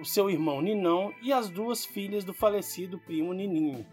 o 0.00 0.04
seu 0.06 0.30
irmão 0.30 0.62
Ninão 0.62 1.12
e 1.20 1.30
as 1.34 1.50
duas 1.50 1.84
filhas 1.84 2.24
do 2.24 2.32
falecido 2.32 2.98
primo 2.98 3.34
Nininho. 3.34 3.86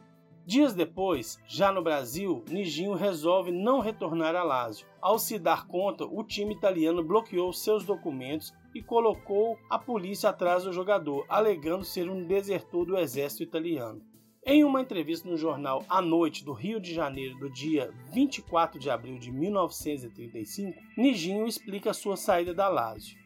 Dias 0.45 0.73
depois, 0.73 1.41
já 1.45 1.69
no 1.69 1.84
Brasil, 1.84 2.41
Nijinho 2.49 2.93
resolve 2.93 3.51
não 3.51 3.82
retornar 3.82 4.34
a 4.34 4.43
Lazio. 4.43 4.88
Ao 5.01 5.19
se 5.19 5.38
dar 5.38 5.67
conta, 5.67 6.06
o 6.06 6.23
time 6.23 6.56
italiano 6.56 7.03
bloqueou 7.03 7.51
seus 7.51 7.84
documentos 7.84 8.53
e 8.73 8.82
colocou 8.82 9.60
a 9.69 9.77
polícia 9.77 10.30
atrás 10.30 10.63
do 10.63 10.71
jogador, 10.71 11.25
alegando 11.27 11.84
ser 11.84 12.10
um 12.10 12.25
desertor 12.25 12.86
do 12.86 12.97
exército 12.97 13.43
italiano. 13.43 14.01
Em 14.49 14.63
uma 14.63 14.79
entrevista 14.79 15.27
no 15.27 15.36
jornal 15.36 15.86
A 15.89 16.01
Noite 16.01 16.45
do 16.45 16.53
Rio 16.53 16.79
de 16.79 16.93
Janeiro 16.93 17.38
do 17.38 17.49
dia 17.49 17.93
24 18.13 18.79
de 18.79 18.89
abril 18.89 19.19
de 19.19 19.29
1935, 19.29 20.79
Nijinho 20.95 21.45
explica 21.45 21.93
sua 21.93 22.15
saída 22.15 22.53
da 22.53 22.69
Lazio. 22.69 23.17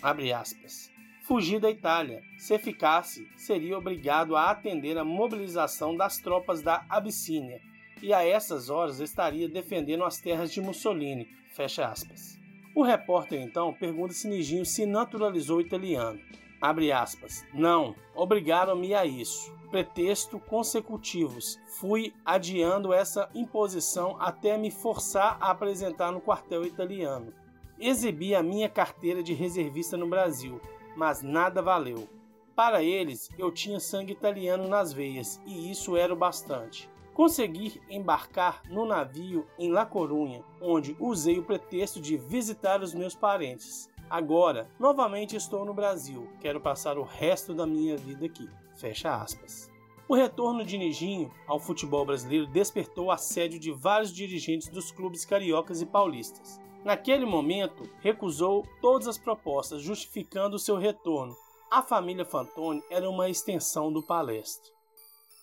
Abre 0.00 0.32
aspas. 0.32 0.90
Fugir 1.28 1.60
da 1.60 1.70
Itália. 1.70 2.22
Se 2.38 2.58
ficasse, 2.58 3.28
seria 3.36 3.76
obrigado 3.76 4.34
a 4.36 4.50
atender 4.50 4.96
a 4.96 5.04
mobilização 5.04 5.94
das 5.94 6.16
tropas 6.16 6.62
da 6.62 6.82
Abissínia 6.88 7.60
e 8.02 8.14
a 8.14 8.24
essas 8.24 8.70
horas 8.70 9.00
estaria 9.00 9.46
defendendo 9.46 10.02
as 10.02 10.18
terras 10.18 10.50
de 10.50 10.62
Mussolini. 10.62 11.28
Fecha 11.50 11.86
aspas. 11.86 12.38
O 12.74 12.82
repórter 12.82 13.38
então 13.42 13.74
pergunta 13.74 14.14
se 14.14 14.26
Nijinho 14.26 14.64
se 14.64 14.86
naturalizou 14.86 15.60
italiano. 15.60 16.18
Abre 16.64 16.90
aspas. 16.90 17.44
Não, 17.52 17.94
obrigaram-me 18.14 18.94
a 18.94 19.04
isso 19.04 19.52
pretexto 19.70 20.38
consecutivos. 20.38 21.58
Fui 21.66 22.14
adiando 22.24 22.92
essa 22.92 23.28
imposição 23.34 24.16
até 24.20 24.56
me 24.56 24.70
forçar 24.70 25.36
a 25.40 25.50
apresentar 25.50 26.12
no 26.12 26.20
quartel 26.20 26.64
italiano. 26.64 27.34
Exibi 27.78 28.36
a 28.36 28.42
minha 28.42 28.68
carteira 28.68 29.20
de 29.20 29.34
reservista 29.34 29.96
no 29.96 30.06
Brasil, 30.06 30.60
mas 30.96 31.22
nada 31.22 31.60
valeu. 31.60 32.08
Para 32.54 32.84
eles, 32.84 33.28
eu 33.36 33.50
tinha 33.50 33.80
sangue 33.80 34.12
italiano 34.12 34.68
nas 34.68 34.92
veias 34.92 35.40
e 35.44 35.72
isso 35.72 35.96
era 35.96 36.14
o 36.14 36.16
bastante. 36.16 36.88
Consegui 37.12 37.82
embarcar 37.90 38.62
no 38.70 38.86
navio 38.86 39.44
em 39.58 39.70
La 39.70 39.84
Corunha, 39.84 40.42
onde 40.62 40.96
usei 41.00 41.36
o 41.36 41.44
pretexto 41.44 42.00
de 42.00 42.16
visitar 42.16 42.80
os 42.80 42.94
meus 42.94 43.14
parentes. 43.16 43.92
Agora, 44.08 44.68
novamente 44.78 45.34
estou 45.36 45.64
no 45.64 45.74
Brasil. 45.74 46.28
Quero 46.40 46.60
passar 46.60 46.98
o 46.98 47.02
resto 47.02 47.54
da 47.54 47.66
minha 47.66 47.96
vida 47.96 48.26
aqui. 48.26 48.48
Fecha 48.76 49.14
aspas. 49.14 49.70
O 50.06 50.14
retorno 50.14 50.64
de 50.64 50.76
Nijinho 50.76 51.32
ao 51.46 51.58
futebol 51.58 52.04
brasileiro 52.04 52.46
despertou 52.46 53.10
assédio 53.10 53.58
de 53.58 53.72
vários 53.72 54.12
dirigentes 54.12 54.68
dos 54.68 54.92
clubes 54.92 55.24
cariocas 55.24 55.80
e 55.80 55.86
paulistas. 55.86 56.60
Naquele 56.84 57.24
momento, 57.24 57.88
recusou 58.00 58.68
todas 58.82 59.08
as 59.08 59.16
propostas, 59.16 59.80
justificando 59.80 60.58
seu 60.58 60.76
retorno. 60.76 61.34
A 61.70 61.80
família 61.82 62.26
Fantoni 62.26 62.82
era 62.90 63.08
uma 63.08 63.30
extensão 63.30 63.90
do 63.90 64.02
palestra. 64.02 64.70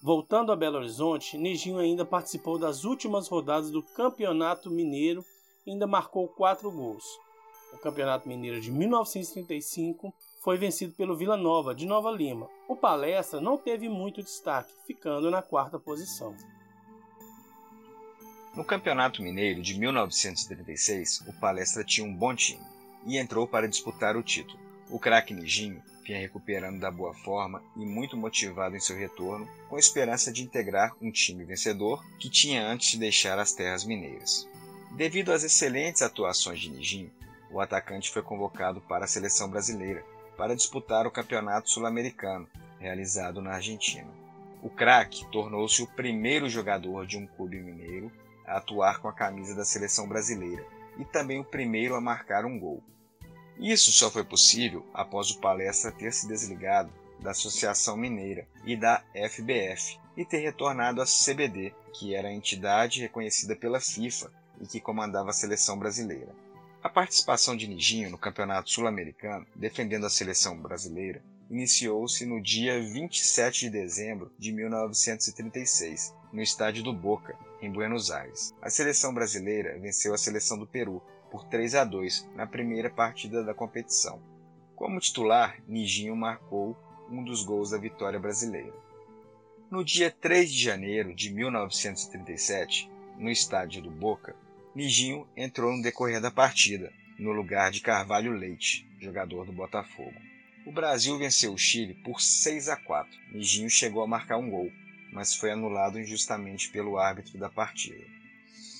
Voltando 0.03 0.51
a 0.51 0.55
Belo 0.55 0.77
Horizonte, 0.77 1.37
Nijinho 1.37 1.79
ainda 1.79 2.05
participou 2.05 2.59
das 2.59 2.83
últimas 2.83 3.27
rodadas 3.27 3.71
do 3.71 3.81
Campeonato 3.81 4.69
Mineiro 4.69 5.25
e 5.65 5.71
ainda 5.71 5.87
marcou 5.87 6.27
quatro 6.27 6.71
gols. 6.71 7.03
O 7.73 7.77
Campeonato 7.77 8.27
Mineiro 8.27 8.59
de 8.59 8.71
1935 8.71 10.13
foi 10.41 10.57
vencido 10.57 10.93
pelo 10.93 11.15
Vila 11.15 11.37
Nova 11.37 11.73
de 11.73 11.85
Nova 11.85 12.11
Lima. 12.11 12.49
O 12.67 12.75
Palestra 12.75 13.39
não 13.39 13.57
teve 13.57 13.87
muito 13.87 14.21
destaque, 14.21 14.73
ficando 14.85 15.31
na 15.31 15.41
quarta 15.41 15.79
posição. 15.79 16.35
No 18.55 18.65
Campeonato 18.65 19.21
Mineiro 19.23 19.61
de 19.61 19.79
1936, 19.79 21.23
o 21.27 21.33
Palestra 21.39 21.85
tinha 21.85 22.05
um 22.05 22.13
bom 22.13 22.35
time 22.35 22.63
e 23.05 23.17
entrou 23.17 23.47
para 23.47 23.67
disputar 23.67 24.17
o 24.17 24.23
título. 24.23 24.59
O 24.89 24.99
craque 24.99 25.33
Nijinho 25.33 25.81
vinha 26.03 26.19
recuperando 26.19 26.79
da 26.79 26.91
boa 26.91 27.13
forma 27.13 27.63
e 27.77 27.85
muito 27.85 28.17
motivado 28.17 28.75
em 28.75 28.79
seu 28.79 28.97
retorno, 28.97 29.47
com 29.69 29.77
esperança 29.77 30.33
de 30.33 30.43
integrar 30.43 30.93
um 31.01 31.09
time 31.11 31.45
vencedor 31.45 32.03
que 32.19 32.29
tinha 32.29 32.67
antes 32.67 32.91
de 32.91 32.97
deixar 32.97 33.39
as 33.39 33.53
terras 33.53 33.85
mineiras. 33.85 34.47
Devido 34.97 35.31
às 35.31 35.43
excelentes 35.43 36.01
atuações 36.01 36.59
de 36.59 36.69
Nijinho, 36.69 37.11
o 37.51 37.59
atacante 37.59 38.11
foi 38.11 38.21
convocado 38.21 38.81
para 38.81 39.05
a 39.05 39.07
seleção 39.07 39.49
brasileira 39.49 40.03
para 40.37 40.55
disputar 40.55 41.05
o 41.05 41.11
Campeonato 41.11 41.69
Sul-Americano, 41.69 42.47
realizado 42.79 43.41
na 43.41 43.55
Argentina. 43.55 44.09
O 44.61 44.69
craque 44.69 45.25
tornou-se 45.31 45.81
o 45.81 45.87
primeiro 45.87 46.47
jogador 46.47 47.05
de 47.05 47.17
um 47.17 47.27
clube 47.27 47.59
mineiro 47.59 48.11
a 48.45 48.57
atuar 48.57 48.99
com 48.99 49.07
a 49.07 49.13
camisa 49.13 49.55
da 49.55 49.65
seleção 49.65 50.07
brasileira 50.07 50.65
e 50.97 51.05
também 51.05 51.39
o 51.39 51.45
primeiro 51.45 51.95
a 51.95 52.01
marcar 52.01 52.45
um 52.45 52.59
gol. 52.59 52.83
Isso 53.57 53.91
só 53.91 54.09
foi 54.09 54.23
possível 54.23 54.85
após 54.93 55.29
o 55.29 55.39
Palestra 55.39 55.91
ter 55.91 56.11
se 56.11 56.27
desligado 56.27 56.91
da 57.19 57.31
Associação 57.31 57.95
Mineira 57.95 58.47
e 58.65 58.75
da 58.75 59.03
FBF 59.13 59.99
e 60.17 60.25
ter 60.25 60.39
retornado 60.39 61.01
à 61.01 61.05
CBD, 61.05 61.73
que 61.93 62.15
era 62.15 62.27
a 62.27 62.33
entidade 62.33 63.01
reconhecida 63.01 63.55
pela 63.55 63.79
FIFA 63.79 64.31
e 64.59 64.65
que 64.65 64.79
comandava 64.79 65.29
a 65.29 65.33
seleção 65.33 65.77
brasileira. 65.77 66.33
A 66.83 66.89
participação 66.89 67.55
de 67.55 67.67
Nijinho 67.67 68.09
no 68.09 68.17
Campeonato 68.17 68.71
Sul-Americano, 68.71 69.45
defendendo 69.55 70.07
a 70.07 70.09
seleção 70.09 70.57
brasileira, 70.59 71.21
iniciou-se 71.47 72.25
no 72.25 72.41
dia 72.41 72.81
27 72.81 73.65
de 73.65 73.69
dezembro 73.69 74.31
de 74.39 74.51
1936, 74.51 76.11
no 76.33 76.41
estádio 76.41 76.83
do 76.83 76.91
Boca, 76.91 77.37
em 77.61 77.71
Buenos 77.71 78.09
Aires. 78.09 78.51
A 78.59 78.71
seleção 78.71 79.13
brasileira 79.13 79.77
venceu 79.77 80.11
a 80.11 80.17
seleção 80.17 80.57
do 80.57 80.65
Peru 80.65 81.03
por 81.29 81.43
3 81.45 81.75
a 81.75 81.83
2 81.83 82.27
na 82.35 82.47
primeira 82.47 82.89
partida 82.89 83.43
da 83.43 83.53
competição. 83.53 84.19
Como 84.75 84.99
titular, 84.99 85.61
Nijinho 85.67 86.15
marcou 86.15 86.75
um 87.11 87.23
dos 87.23 87.43
gols 87.43 87.69
da 87.69 87.77
vitória 87.77 88.19
brasileira. 88.19 88.73
No 89.69 89.85
dia 89.85 90.09
3 90.09 90.51
de 90.51 90.59
janeiro 90.63 91.13
de 91.13 91.31
1937, 91.31 92.89
no 93.19 93.29
estádio 93.29 93.83
do 93.83 93.91
Boca, 93.91 94.35
Nijinho 94.73 95.27
entrou 95.35 95.75
no 95.75 95.83
decorrer 95.83 96.21
da 96.21 96.31
partida, 96.31 96.93
no 97.19 97.33
lugar 97.33 97.71
de 97.71 97.81
Carvalho 97.81 98.31
Leite, 98.31 98.87
jogador 99.01 99.45
do 99.45 99.51
Botafogo. 99.51 100.15
O 100.65 100.71
Brasil 100.71 101.17
venceu 101.17 101.53
o 101.53 101.57
Chile 101.57 101.93
por 102.05 102.21
6 102.21 102.69
a 102.69 102.77
4. 102.77 103.11
Nijinho 103.33 103.69
chegou 103.69 104.01
a 104.01 104.07
marcar 104.07 104.37
um 104.37 104.49
gol, 104.49 104.71
mas 105.11 105.35
foi 105.35 105.51
anulado 105.51 105.99
injustamente 105.99 106.69
pelo 106.69 106.97
árbitro 106.97 107.37
da 107.37 107.49
partida. 107.49 108.01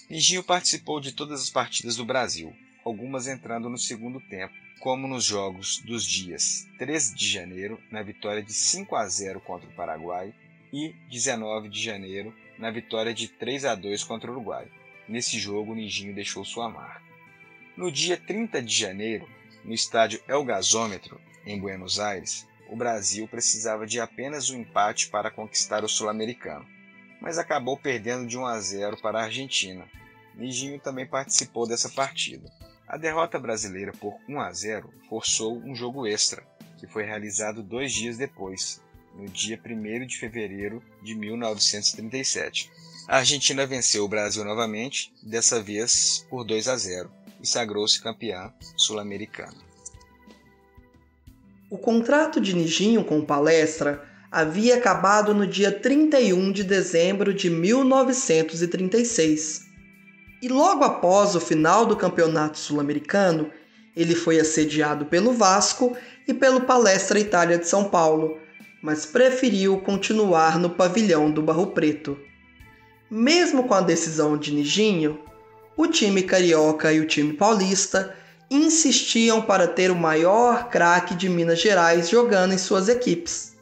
Nijinho 0.10 0.44
participou 0.44 1.02
de 1.02 1.12
todas 1.12 1.42
as 1.42 1.50
partidas 1.50 1.98
do 1.98 2.06
Brasil, 2.06 2.56
algumas 2.86 3.28
entrando 3.28 3.70
no 3.70 3.78
segundo 3.78 4.22
tempo, 4.22 4.54
como 4.80 5.10
nos 5.10 5.26
jogos 5.26 5.80
dos 5.80 6.06
dias 6.06 6.66
13 6.78 7.16
de 7.16 7.28
janeiro, 7.28 7.78
na 7.92 8.02
vitória 8.02 8.42
de 8.42 8.54
5 8.54 8.96
a 8.96 9.06
0 9.06 9.42
contra 9.42 9.70
o 9.70 9.74
Paraguai, 9.74 10.34
e 10.72 10.96
19 11.10 11.68
de 11.68 11.84
janeiro, 11.84 12.34
na 12.58 12.72
vitória 12.72 13.14
de 13.14 13.28
3 13.28 13.66
a 13.66 13.76
2 13.76 14.06
contra 14.06 14.32
o 14.32 14.34
Uruguai. 14.34 14.70
Nesse 15.12 15.38
jogo, 15.38 15.76
Nijinho 15.76 16.16
deixou 16.16 16.46
sua 16.46 16.70
marca. 16.70 17.02
No 17.76 17.92
dia 17.92 18.16
30 18.16 18.62
de 18.62 18.74
janeiro, 18.74 19.28
no 19.62 19.74
estádio 19.74 20.24
El 20.26 20.46
Gasômetro, 20.46 21.20
em 21.46 21.60
Buenos 21.60 22.00
Aires, 22.00 22.48
o 22.70 22.78
Brasil 22.78 23.28
precisava 23.28 23.86
de 23.86 24.00
apenas 24.00 24.50
um 24.50 24.62
empate 24.62 25.10
para 25.10 25.30
conquistar 25.30 25.84
o 25.84 25.90
Sul-Americano, 25.90 26.66
mas 27.20 27.38
acabou 27.38 27.76
perdendo 27.76 28.26
de 28.26 28.38
1 28.38 28.46
a 28.46 28.58
0 28.62 29.02
para 29.02 29.20
a 29.20 29.24
Argentina. 29.26 29.86
Nijinho 30.34 30.80
também 30.80 31.06
participou 31.06 31.68
dessa 31.68 31.90
partida. 31.90 32.50
A 32.88 32.96
derrota 32.96 33.38
brasileira 33.38 33.92
por 33.92 34.18
1 34.30 34.40
a 34.40 34.54
0 34.54 34.94
forçou 35.10 35.58
um 35.58 35.76
jogo 35.76 36.08
extra, 36.08 36.42
que 36.80 36.88
foi 36.88 37.04
realizado 37.04 37.62
dois 37.62 37.92
dias 37.92 38.18
depois, 38.18 38.82
no 39.14 39.28
dia 39.28 39.60
1 39.62 40.06
de 40.08 40.18
fevereiro 40.18 40.82
de 41.04 41.14
1937. 41.16 42.72
A 43.08 43.18
Argentina 43.18 43.66
venceu 43.66 44.06
o 44.06 44.08
Brasil 44.08 44.46
novamente, 44.46 45.12
dessa 45.22 45.62
vez 45.62 46.26
por 46.30 46.44
2 46.44 46.68
a 46.68 46.78
0, 46.78 47.12
e 47.42 47.48
sagrou-se 47.48 48.02
campeã 48.02 48.52
sul-americana. 48.78 49.58
O 51.70 51.78
contrato 51.78 52.42
de 52.42 52.56
Nijinho 52.56 53.04
com 53.04 53.24
Palestra 53.24 54.04
havia 54.32 54.76
acabado 54.76 55.34
no 55.34 55.48
dia 55.48 55.72
31 55.72 56.52
de 56.52 56.64
dezembro 56.64 57.34
de 57.34 57.50
1936. 57.50 59.66
E 60.42 60.48
logo 60.48 60.84
após 60.84 61.36
o 61.36 61.40
final 61.40 61.86
do 61.86 61.96
Campeonato 61.96 62.58
Sul-Americano, 62.58 63.52
ele 63.96 64.16
foi 64.16 64.40
assediado 64.40 65.06
pelo 65.06 65.34
Vasco 65.34 65.96
e 66.28 66.34
pelo 66.34 66.62
Palestra 66.62 67.20
Itália 67.20 67.58
de 67.58 67.68
São 67.68 67.90
Paulo, 67.90 68.40
mas 68.82 69.06
preferiu 69.06 69.80
continuar 69.82 70.58
no 70.58 70.70
pavilhão 70.70 71.30
do 71.30 71.42
Barro 71.42 71.68
Preto. 71.68 72.18
Mesmo 73.14 73.68
com 73.68 73.74
a 73.74 73.82
decisão 73.82 74.38
de 74.38 74.54
Nijinho, 74.54 75.20
o 75.76 75.86
time 75.86 76.24
carioca 76.24 76.94
e 76.94 77.02
o 77.02 77.06
time 77.06 77.34
paulista 77.34 78.16
insistiam 78.50 79.42
para 79.42 79.68
ter 79.68 79.92
o 79.92 79.96
maior 79.98 80.70
craque 80.70 81.14
de 81.14 81.28
Minas 81.28 81.60
Gerais 81.60 82.08
jogando 82.08 82.54
em 82.54 82.58
suas 82.58 82.88
equipes. 82.88 83.54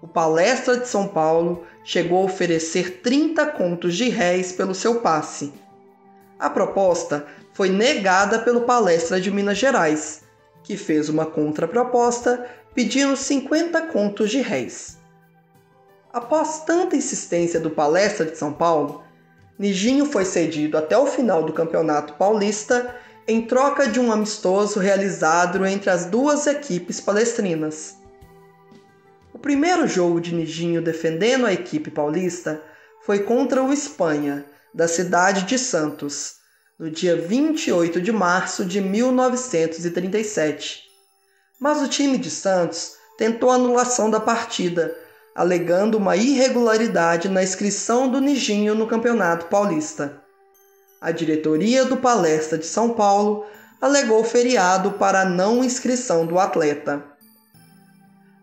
O 0.00 0.08
Palestra 0.08 0.78
de 0.78 0.88
São 0.88 1.06
Paulo 1.06 1.66
chegou 1.84 2.22
a 2.22 2.24
oferecer 2.24 3.02
30 3.02 3.44
contos 3.48 3.94
de 3.94 4.08
réis 4.08 4.52
pelo 4.52 4.74
seu 4.74 5.02
passe. 5.02 5.52
A 6.38 6.48
proposta 6.48 7.26
foi 7.52 7.68
negada 7.68 8.38
pelo 8.38 8.62
Palestra 8.62 9.20
de 9.20 9.30
Minas 9.30 9.58
Gerais, 9.58 10.22
que 10.64 10.78
fez 10.78 11.10
uma 11.10 11.26
contraproposta 11.26 12.48
pedindo 12.74 13.18
50 13.18 13.82
contos 13.88 14.30
de 14.30 14.40
réis. 14.40 15.01
Após 16.12 16.64
tanta 16.64 16.94
insistência 16.94 17.58
do 17.58 17.70
Palestra 17.70 18.26
de 18.26 18.36
São 18.36 18.52
Paulo, 18.52 19.02
Nijinho 19.58 20.04
foi 20.04 20.26
cedido 20.26 20.76
até 20.76 20.98
o 20.98 21.06
final 21.06 21.42
do 21.42 21.52
Campeonato 21.52 22.14
Paulista 22.14 22.94
em 23.26 23.46
troca 23.46 23.88
de 23.88 23.98
um 23.98 24.12
amistoso 24.12 24.78
realizado 24.78 25.64
entre 25.64 25.88
as 25.88 26.04
duas 26.04 26.46
equipes 26.46 27.00
palestrinas. 27.00 27.96
O 29.32 29.38
primeiro 29.38 29.86
jogo 29.86 30.20
de 30.20 30.34
Nijinho 30.34 30.82
defendendo 30.82 31.46
a 31.46 31.52
equipe 31.52 31.90
paulista 31.90 32.62
foi 33.06 33.20
contra 33.20 33.62
o 33.62 33.72
Espanha, 33.72 34.44
da 34.74 34.88
cidade 34.88 35.44
de 35.44 35.58
Santos, 35.58 36.34
no 36.78 36.90
dia 36.90 37.16
28 37.16 38.02
de 38.02 38.12
março 38.12 38.64
de 38.64 38.80
1937. 38.80 40.82
Mas 41.60 41.80
o 41.80 41.88
time 41.88 42.18
de 42.18 42.30
Santos 42.30 42.96
tentou 43.16 43.50
a 43.50 43.54
anulação 43.54 44.10
da 44.10 44.20
partida 44.20 44.94
alegando 45.34 45.96
uma 45.96 46.16
irregularidade 46.16 47.28
na 47.28 47.42
inscrição 47.42 48.08
do 48.08 48.20
Nijinho 48.20 48.74
no 48.74 48.86
Campeonato 48.86 49.46
Paulista. 49.46 50.20
A 51.00 51.10
diretoria 51.10 51.84
do 51.84 51.96
Palestra 51.96 52.58
de 52.58 52.66
São 52.66 52.90
Paulo 52.90 53.46
alegou 53.80 54.22
feriado 54.22 54.92
para 54.92 55.22
a 55.22 55.24
não 55.24 55.64
inscrição 55.64 56.26
do 56.26 56.38
atleta. 56.38 57.02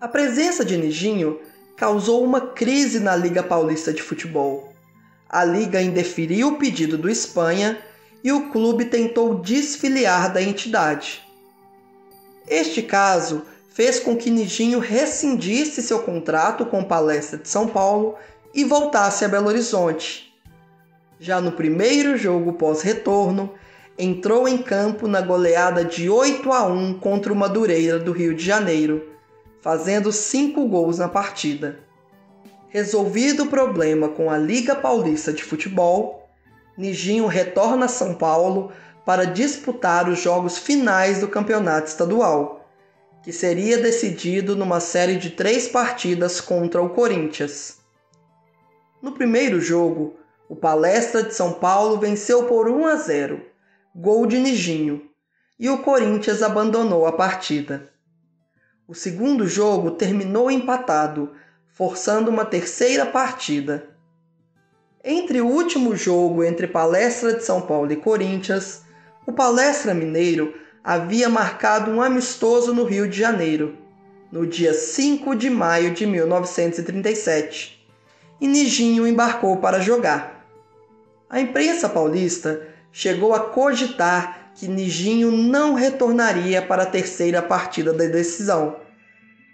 A 0.02 0.08
presença 0.08 0.66
de 0.66 0.76
Nijinho 0.78 1.40
causou 1.78 2.24
uma 2.24 2.42
crise 2.42 3.00
na 3.00 3.16
Liga 3.16 3.44
Paulista 3.44 3.94
de 3.94 4.02
Futebol. 4.02 4.74
A 5.30 5.46
liga 5.46 5.82
indeferiu 5.82 6.50
o 6.50 6.58
pedido 6.58 6.98
do 6.98 7.10
Espanha 7.10 7.78
e 8.24 8.32
o 8.32 8.50
clube 8.50 8.86
tentou 8.86 9.36
desfiliar 9.36 10.34
da 10.34 10.42
entidade. 10.42 11.24
Este 12.48 12.82
caso 12.82 13.46
fez 13.80 13.98
com 13.98 14.14
que 14.14 14.30
Nijinho 14.30 14.78
rescindisse 14.80 15.82
seu 15.82 16.00
contrato 16.00 16.66
com 16.66 16.84
Palestra 16.84 17.38
de 17.38 17.48
São 17.48 17.66
Paulo 17.66 18.16
e 18.54 18.66
voltasse 18.66 19.24
a 19.24 19.30
Belo 19.30 19.48
Horizonte. 19.48 20.34
Já 21.18 21.40
no 21.40 21.54
primeiro 21.54 22.18
jogo 22.18 22.52
pós-retorno, 22.52 23.54
entrou 23.98 24.50
em 24.50 24.58
campo 24.58 25.08
na 25.08 25.22
goleada 25.22 25.86
de 25.86 26.10
8 26.10 26.52
a 26.52 26.66
1 26.66 27.00
contra 27.00 27.32
o 27.32 27.36
Madureira 27.38 27.98
do 27.98 28.12
Rio 28.12 28.36
de 28.36 28.44
Janeiro, 28.44 29.14
fazendo 29.62 30.12
cinco 30.12 30.68
gols 30.68 30.98
na 30.98 31.08
partida. 31.08 31.80
Resolvido 32.68 33.44
o 33.44 33.50
problema 33.50 34.10
com 34.10 34.30
a 34.30 34.38
Liga 34.38 34.76
Paulista 34.76 35.32
de 35.32 35.42
Futebol, 35.42 36.28
Nijinho 36.78 37.28
retorna 37.28 37.86
a 37.86 37.90
São 37.90 38.14
Paulo 38.14 38.74
para 39.06 39.24
disputar 39.24 40.10
os 40.10 40.20
jogos 40.20 40.58
finais 40.58 41.22
do 41.22 41.30
campeonato 41.30 41.88
estadual 41.88 42.59
que 43.24 43.34
seria 43.34 43.78
decidido 43.78 44.56
numa 44.56 44.80
série 44.80 45.18
de 45.18 45.32
três 45.32 45.68
partidas 45.68 46.40
contra 46.40 46.82
o 46.82 46.90
Corinthians. 46.90 47.80
No 49.02 49.12
primeiro 49.12 49.60
jogo, 49.60 50.18
o 50.48 50.56
Palestra 50.56 51.24
de 51.24 51.34
São 51.34 51.54
Paulo 51.54 52.00
venceu 52.00 52.46
por 52.46 52.70
1 52.70 52.86
a 52.88 52.96
0, 52.96 53.46
gol 53.96 54.26
de 54.26 54.40
Nijinho, 54.40 55.10
e 55.60 55.70
o 55.70 55.80
Corinthians 55.80 56.42
abandonou 56.42 57.06
a 57.06 57.12
partida. 57.12 57.92
O 58.88 58.96
segundo 58.96 59.46
jogo 59.46 59.92
terminou 59.92 60.50
empatado, 60.50 61.34
forçando 61.68 62.32
uma 62.32 62.46
terceira 62.46 63.06
partida. 63.06 63.90
Entre 65.04 65.40
o 65.40 65.48
último 65.48 65.96
jogo 65.96 66.44
entre 66.44 66.68
Palestra 66.68 67.34
de 67.34 67.44
São 67.44 67.62
Paulo 67.62 67.92
e 67.92 67.96
Corinthians, 67.96 68.82
o 69.28 69.32
Palestra 69.32 69.94
Mineiro 69.94 70.54
havia 70.90 71.30
marcado 71.30 71.92
um 71.92 72.02
amistoso 72.02 72.74
no 72.74 72.84
Rio 72.84 73.08
de 73.08 73.16
Janeiro, 73.16 73.78
no 74.32 74.48
dia 74.48 74.74
5 74.74 75.36
de 75.36 75.48
maio 75.48 75.94
de 75.94 76.08
1937, 76.08 77.88
e 78.42 78.48
Nijinho 78.48 79.08
embarcou 79.08 79.58
para 79.58 79.80
jogar. 79.80 80.44
A 81.30 81.40
imprensa 81.40 81.88
paulista 81.88 82.68
chegou 82.92 83.36
a 83.36 83.40
cogitar 83.40 84.52
que 84.56 84.68
Nijinho 84.68 85.32
não 85.32 85.76
retornaria 85.76 86.60
para 86.60 86.82
a 86.82 86.88
terceira 86.88 87.40
partida 87.40 87.94
da 87.94 88.06
decisão. 88.06 88.78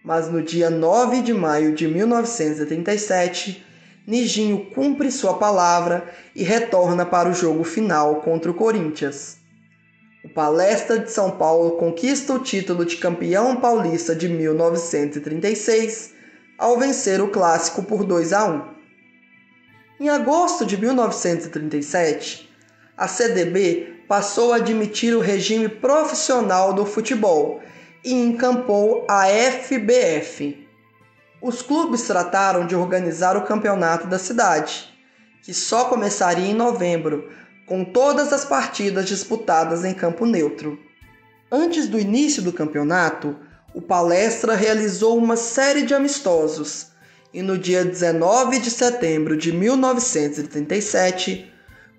Mas 0.06 0.30
no 0.32 0.42
dia 0.42 0.70
9 0.70 1.22
de 1.22 1.34
maio 1.34 1.76
de 1.76 1.86
1937, 1.86 3.62
Nijinho 4.08 4.68
cumpre 4.74 5.12
sua 5.12 5.34
palavra 5.34 6.10
e 6.34 6.44
retorna 6.44 7.06
para 7.06 7.28
o 7.28 7.34
jogo 7.34 7.66
final 7.66 8.22
contra 8.22 8.50
o 8.50 8.54
Corinthians. 8.54 9.44
O 10.26 10.30
Palestra 10.30 10.98
de 10.98 11.12
São 11.12 11.30
Paulo 11.38 11.78
conquista 11.78 12.34
o 12.34 12.40
título 12.40 12.84
de 12.84 12.98
campeão 12.98 13.58
paulista 13.58 14.16
de 14.16 14.28
1936 14.28 16.16
ao 16.58 16.80
vencer 16.80 17.22
o 17.22 17.28
clássico 17.28 17.84
por 17.84 18.04
2 18.04 18.34
a 18.34 18.46
1. 18.46 18.62
Em 20.00 20.10
agosto 20.10 20.66
de 20.66 20.78
1937, 20.78 22.50
a 22.98 23.08
CDB 23.08 24.02
passou 24.08 24.52
a 24.52 24.56
admitir 24.56 25.16
o 25.16 25.20
regime 25.20 25.70
profissional 25.70 26.74
do 26.74 26.88
futebol 26.88 27.62
e 28.04 28.12
encampou 28.12 29.06
a 29.08 29.28
FBF, 29.28 30.68
os 31.40 31.62
clubes 31.62 32.02
trataram 32.02 32.66
de 32.66 32.76
organizar 32.76 33.38
o 33.38 33.44
campeonato 33.44 34.08
da 34.08 34.18
cidade, 34.18 34.92
que 35.44 35.54
só 35.54 35.86
começaria 35.86 36.48
em 36.48 36.56
novembro, 36.56 37.30
com 37.66 37.84
todas 37.84 38.32
as 38.32 38.46
partidas 38.46 39.08
disputadas 39.08 39.84
em 39.84 39.94
campo 39.94 40.26
neutro. 40.26 40.80
Antes 41.52 41.88
do 41.88 42.00
início 42.00 42.42
do 42.42 42.54
campeonato, 42.54 43.36
o 43.74 43.82
Palestra 43.82 44.56
realizou 44.56 45.18
uma 45.18 45.36
série 45.36 45.84
de 45.84 45.94
amistosos 45.94 46.88
e 47.34 47.42
no 47.42 47.58
dia 47.58 47.84
19 47.84 48.60
de 48.60 48.72
setembro 48.72 49.36
de 49.36 49.52
1937, 49.52 51.52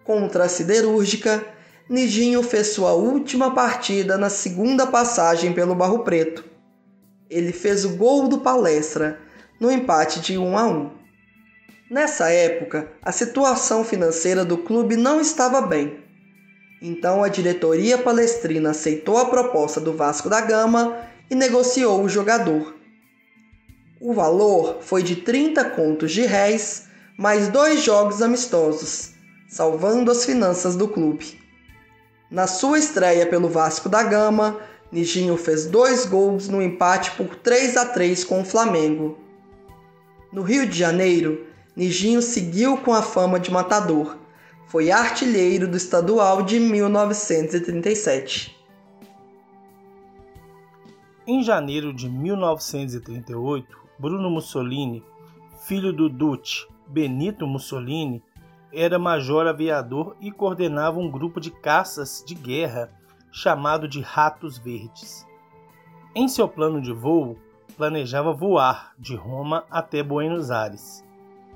contra 0.03 0.45
a 0.45 0.49
Siderúrgica, 0.49 1.45
Nijinho 1.91 2.43
fez 2.43 2.69
sua 2.69 2.95
última 2.95 3.55
partida 3.55 4.17
na 4.17 4.31
segunda 4.31 4.87
passagem 4.87 5.53
pelo 5.53 5.75
Barro 5.75 6.05
Preto. 6.05 6.43
Ele 7.29 7.53
fez 7.53 7.85
o 7.85 7.91
gol 7.91 8.29
do 8.29 8.39
Palestra 8.39 9.21
no 9.61 9.71
empate 9.71 10.21
de 10.21 10.39
1 10.39 10.59
a 10.59 10.67
1. 10.67 10.96
Nessa 11.89 12.31
época, 12.31 12.91
a 13.01 13.13
situação 13.13 13.85
financeira 13.85 14.45
do 14.45 14.59
clube 14.59 14.97
não 14.97 15.21
estava 15.21 15.61
bem. 15.61 16.01
Então 16.83 17.23
a 17.23 17.29
diretoria 17.29 17.97
palestrina 17.97 18.71
aceitou 18.71 19.19
a 19.19 19.27
proposta 19.27 19.81
do 19.81 19.93
Vasco 19.93 20.29
da 20.29 20.41
Gama 20.41 20.99
e 21.31 21.35
negociou 21.37 22.03
o 22.03 22.09
jogador. 22.09 22.75
O 24.01 24.13
valor 24.13 24.79
foi 24.83 25.03
de 25.03 25.17
30 25.17 25.65
contos 25.71 26.11
de 26.11 26.23
réis, 26.23 26.89
mais 27.17 27.49
dois 27.49 27.83
jogos 27.83 28.21
amistosos, 28.21 29.13
salvando 29.49 30.11
as 30.11 30.25
finanças 30.25 30.75
do 30.75 30.89
clube. 30.89 31.41
Na 32.29 32.49
sua 32.49 32.81
estreia 32.81 33.27
pelo 33.27 33.49
Vasco 33.49 33.89
da 33.89 34.03
Gama, 34.03 34.59
Nijinho 34.91 35.37
fez 35.37 35.67
dois 35.67 36.05
gols 36.05 36.49
no 36.49 36.61
empate 36.61 37.13
por 37.13 37.37
3 37.37 37.77
a 37.77 37.87
3 37.87 38.25
com 38.25 38.41
o 38.41 38.45
Flamengo. 38.45 39.19
No 40.33 40.43
Rio 40.43 40.67
de 40.67 40.77
Janeiro, 40.77 41.46
Nijinho 41.77 42.23
seguiu 42.23 42.79
com 42.79 42.95
a 42.95 43.03
fama 43.03 43.39
de 43.39 43.51
matador. 43.51 44.17
Foi 44.67 44.91
artilheiro 44.91 45.69
do 45.69 45.77
estadual 45.77 46.43
de 46.43 46.59
1937. 46.59 48.57
Em 51.27 51.43
janeiro 51.43 51.93
de 51.93 52.09
1938, 52.09 53.77
Bruno 53.99 54.31
Mussolini, 54.31 55.05
filho 55.67 55.93
do 55.93 56.09
Duce 56.09 56.67
Benito 56.87 57.47
Mussolini, 57.47 58.23
era 58.73 58.99
major 58.99 59.47
aviador 59.47 60.17
e 60.19 60.31
coordenava 60.31 60.99
um 60.99 61.11
grupo 61.11 61.39
de 61.39 61.51
caças 61.51 62.25
de 62.27 62.35
guerra 62.35 62.91
chamado 63.31 63.87
de 63.87 64.01
Ratos 64.01 64.57
Verdes. 64.57 65.27
Em 66.15 66.27
seu 66.27 66.49
plano 66.49 66.81
de 66.81 66.93
voo, 66.93 67.37
planejava 67.77 68.33
voar 68.33 68.95
de 68.99 69.15
Roma 69.15 69.65
até 69.71 70.03
Buenos 70.03 70.51
Aires. 70.51 71.06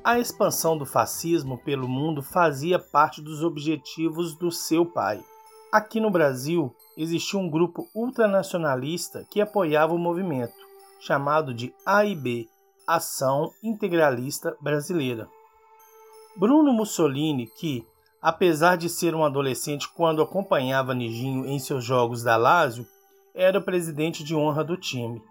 A 0.02 0.18
expansão 0.18 0.78
do 0.78 0.86
fascismo 0.86 1.58
pelo 1.58 1.86
mundo 1.86 2.22
fazia 2.22 2.78
parte 2.78 3.20
dos 3.20 3.44
objetivos 3.44 4.34
do 4.34 4.50
seu 4.50 4.86
pai. 4.86 5.22
Aqui 5.70 6.00
no 6.00 6.10
Brasil, 6.10 6.74
existia 6.96 7.38
um 7.38 7.50
grupo 7.50 7.86
ultranacionalista 7.94 9.26
que 9.30 9.42
apoiava 9.42 9.92
o 9.92 9.98
movimento, 9.98 10.54
chamado 11.00 11.52
de 11.52 11.74
AIB 11.84 12.48
Ação 12.86 13.52
Integralista 13.62 14.56
Brasileira. 14.58 15.28
Bruno 16.34 16.72
Mussolini, 16.72 17.46
que, 17.46 17.86
apesar 18.22 18.76
de 18.76 18.88
ser 18.88 19.14
um 19.14 19.22
adolescente 19.22 19.86
quando 19.86 20.22
acompanhava 20.22 20.94
Nijinho 20.94 21.44
em 21.46 21.58
seus 21.58 21.84
jogos 21.84 22.22
da 22.22 22.38
Lazio, 22.38 22.86
era 23.34 23.58
o 23.58 23.62
presidente 23.62 24.24
de 24.24 24.34
honra 24.34 24.64
do 24.64 24.78
time 24.78 25.22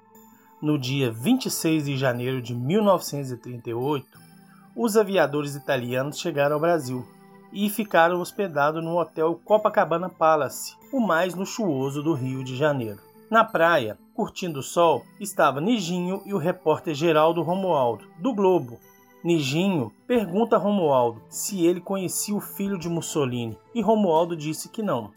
no 0.62 0.78
dia 0.78 1.12
26 1.12 1.86
de 1.86 1.98
janeiro 1.98 2.42
de 2.42 2.54
1938, 2.54 4.29
os 4.76 4.96
aviadores 4.96 5.56
italianos 5.56 6.20
chegaram 6.20 6.56
ao 6.56 6.62
Brasil 6.62 7.06
e 7.52 7.70
ficaram 7.70 8.22
hospedados 8.22 8.84
no 8.84 8.98
hotel 8.98 9.40
Copacabana 9.44 10.10
Palace, 10.10 10.76
o 10.92 11.00
mais 11.00 11.34
luxuoso 11.34 12.04
do 12.04 12.14
Rio 12.14 12.44
de 12.44 12.56
Janeiro. 12.56 13.00
Na 13.30 13.44
praia, 13.44 13.98
curtindo 14.14 14.60
o 14.60 14.64
sol, 14.64 15.06
estava 15.20 15.62
Nijinho 15.62 16.22
e 16.26 16.34
o 16.34 16.38
repórter 16.38 16.94
Geraldo 16.94 17.42
Romualdo, 17.42 18.06
do 18.18 18.34
Globo. 18.34 18.80
Nijinho 19.24 19.92
pergunta 20.08 20.56
a 20.56 20.60
Romualdo 20.60 21.22
se 21.30 21.66
ele 21.66 21.82
conhecia 21.82 22.36
o 22.36 22.42
filho 22.42 22.78
de 22.78 22.88
Mussolini 22.88 23.58
e 23.76 23.82
Romualdo 23.82 24.36
disse 24.36 24.70
que 24.70 24.82
não. 24.82 25.12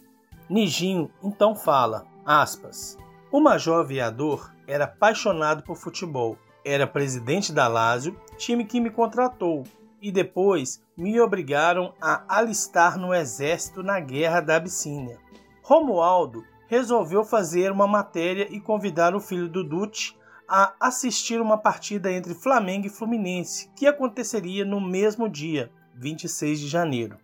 Nijinho 0.48 1.10
então 1.22 1.54
fala, 1.54 2.04
aspas, 2.26 2.98
o 3.30 3.40
major 3.40 3.80
aviador 3.80 4.52
era 4.66 4.84
apaixonado 4.84 5.62
por 5.62 5.76
futebol. 5.76 6.36
Era 6.64 6.86
presidente 6.86 7.52
da 7.52 7.66
Lazio, 7.66 8.16
time 8.36 8.64
que 8.64 8.80
me 8.80 8.90
contratou, 8.90 9.64
e 10.00 10.12
depois 10.12 10.82
me 10.96 11.20
obrigaram 11.20 11.94
a 12.00 12.24
alistar 12.38 12.98
no 12.98 13.14
exército 13.14 13.82
na 13.82 13.98
Guerra 14.00 14.40
da 14.40 14.56
Abissínia. 14.56 15.18
Romualdo 15.62 16.44
resolveu 16.68 17.24
fazer 17.24 17.70
uma 17.70 17.86
matéria 17.86 18.46
e 18.50 18.60
convidar 18.60 19.14
o 19.14 19.20
filho 19.20 19.48
do 19.48 19.62
Duce 19.62 20.14
a 20.48 20.74
assistir 20.80 21.40
uma 21.40 21.56
partida 21.56 22.12
entre 22.12 22.34
Flamengo 22.34 22.86
e 22.86 22.90
Fluminense, 22.90 23.70
que 23.76 23.86
aconteceria 23.86 24.64
no 24.64 24.80
mesmo 24.80 25.28
dia, 25.28 25.70
26 25.94 26.60
de 26.60 26.68
janeiro. 26.68 27.16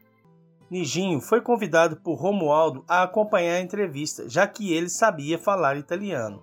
Nijinho 0.70 1.20
foi 1.20 1.40
convidado 1.40 1.96
por 1.96 2.14
Romualdo 2.14 2.85
a 2.87 3.03
acompanhar 3.03 3.57
a 3.57 3.61
entrevista, 3.61 4.29
já 4.29 4.46
que 4.46 4.72
ele 4.72 4.88
sabia 4.88 5.38
falar 5.38 5.77
italiano. 5.77 6.42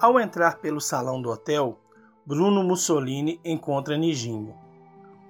Ao 0.00 0.18
entrar 0.18 0.56
pelo 0.60 0.80
salão 0.80 1.20
do 1.20 1.28
hotel, 1.28 1.78
Bruno 2.24 2.64
Mussolini 2.64 3.38
encontra 3.44 3.98
Nijinho. 3.98 4.54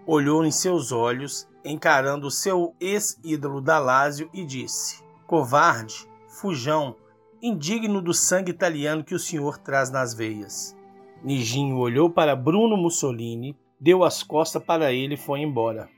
Olhou 0.07 0.47
em 0.47 0.53
seus 0.53 0.93
olhos, 0.93 1.49
encarando 1.65 2.31
seu 2.31 2.73
ex-ídolo 2.79 3.61
Dalásio 3.61 4.31
e 4.33 4.45
disse: 4.45 5.03
Covarde, 5.27 6.09
fujão, 6.29 6.95
indigno 7.43 8.01
do 8.01 8.15
sangue 8.15 8.53
italiano 8.53 9.03
que 9.03 9.13
o 9.15 9.19
senhor 9.19 9.59
traz 9.59 9.91
nas 9.91 10.15
veias. 10.15 10.77
Nijinho 11.25 11.77
olhou 11.77 12.09
para 12.09 12.37
Bruno 12.37 12.77
Mussolini, 12.77 13.59
deu 13.81 14.05
as 14.05 14.23
costas 14.23 14.63
para 14.63 14.93
ele 14.93 15.15
e 15.15 15.19
foi 15.19 15.41
embora. 15.41 15.89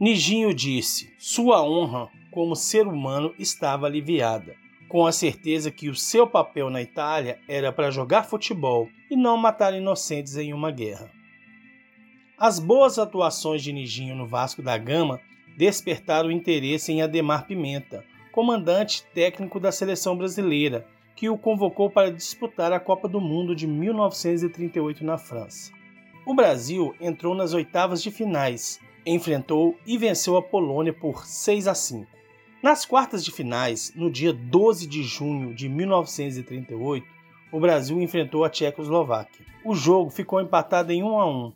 Nijinho 0.00 0.54
disse: 0.54 1.14
Sua 1.18 1.62
honra 1.62 2.08
como 2.32 2.56
ser 2.56 2.86
humano 2.86 3.34
estava 3.38 3.84
aliviada 3.84 4.56
com 4.88 5.06
a 5.06 5.12
certeza 5.12 5.70
que 5.70 5.88
o 5.88 5.94
seu 5.94 6.26
papel 6.26 6.70
na 6.70 6.80
Itália 6.80 7.38
era 7.46 7.70
para 7.70 7.90
jogar 7.90 8.24
futebol 8.24 8.88
e 9.10 9.16
não 9.16 9.36
matar 9.36 9.74
inocentes 9.74 10.36
em 10.36 10.52
uma 10.52 10.70
guerra. 10.70 11.10
As 12.38 12.58
boas 12.58 12.98
atuações 12.98 13.62
de 13.62 13.72
Nijinho 13.72 14.14
no 14.14 14.26
Vasco 14.26 14.62
da 14.62 14.78
Gama 14.78 15.20
despertaram 15.56 16.30
interesse 16.30 16.92
em 16.92 17.02
Ademar 17.02 17.46
Pimenta, 17.46 18.04
comandante 18.32 19.04
técnico 19.12 19.58
da 19.58 19.72
seleção 19.72 20.16
brasileira, 20.16 20.86
que 21.16 21.28
o 21.28 21.36
convocou 21.36 21.90
para 21.90 22.12
disputar 22.12 22.72
a 22.72 22.78
Copa 22.78 23.08
do 23.08 23.20
Mundo 23.20 23.56
de 23.56 23.66
1938 23.66 25.04
na 25.04 25.18
França. 25.18 25.72
O 26.24 26.32
Brasil 26.32 26.94
entrou 27.00 27.34
nas 27.34 27.52
oitavas 27.54 28.00
de 28.00 28.12
finais, 28.12 28.78
enfrentou 29.04 29.76
e 29.84 29.98
venceu 29.98 30.36
a 30.36 30.42
Polônia 30.42 30.92
por 30.92 31.26
6 31.26 31.66
a 31.66 31.74
5. 31.74 32.17
Nas 32.60 32.84
quartas 32.84 33.24
de 33.24 33.30
finais, 33.30 33.92
no 33.94 34.10
dia 34.10 34.32
12 34.32 34.88
de 34.88 35.04
junho 35.04 35.54
de 35.54 35.68
1938, 35.68 37.06
o 37.52 37.60
Brasil 37.60 38.02
enfrentou 38.02 38.44
a 38.44 38.50
Tchecoslováquia. 38.50 39.46
O 39.64 39.76
jogo 39.76 40.10
ficou 40.10 40.40
empatado 40.40 40.92
em 40.92 41.00
1 41.00 41.20
a 41.20 41.26
1. 41.26 41.52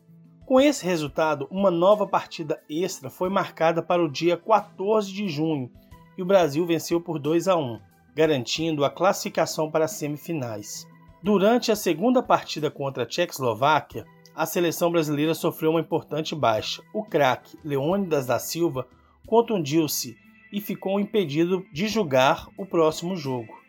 Com 0.47 0.61
esse 0.61 0.85
resultado, 0.85 1.49
uma 1.51 1.73
nova 1.73 2.07
partida 2.07 2.63
extra 2.71 3.11
foi 3.11 3.29
marcada 3.29 3.83
para 3.83 4.01
o 4.01 4.09
dia 4.09 4.37
14 4.37 5.13
de 5.13 5.29
junho 5.29 5.73
e 6.17 6.23
o 6.23 6.25
Brasil 6.25 6.65
venceu 6.65 7.01
por 7.01 7.19
2 7.19 7.49
a 7.49 7.57
1, 7.57 7.81
garantindo 8.15 8.85
a 8.85 8.91
classificação 8.91 9.69
para 9.69 9.87
as 9.87 9.93
semifinais. 9.93 10.87
Durante 11.21 11.73
a 11.73 11.77
segunda 11.77 12.23
partida 12.23 12.71
contra 12.71 13.03
a 13.03 13.07
Tchecoslováquia, 13.07 14.07
a 14.37 14.47
seleção 14.47 14.93
brasileira 14.93 15.35
sofreu 15.35 15.73
uma 15.73 15.81
importante 15.81 16.33
baixa. 16.33 16.81
O 16.95 17.03
craque 17.03 17.59
Leônidas 17.65 18.25
da 18.25 18.39
Silva 18.39 18.87
contundiu-se 19.27 20.17
e 20.53 20.61
ficou 20.61 21.01
impedido 21.01 21.65
de 21.73 21.89
jogar 21.89 22.49
o 22.57 22.67
próximo 22.67 23.17
jogo. 23.17 23.63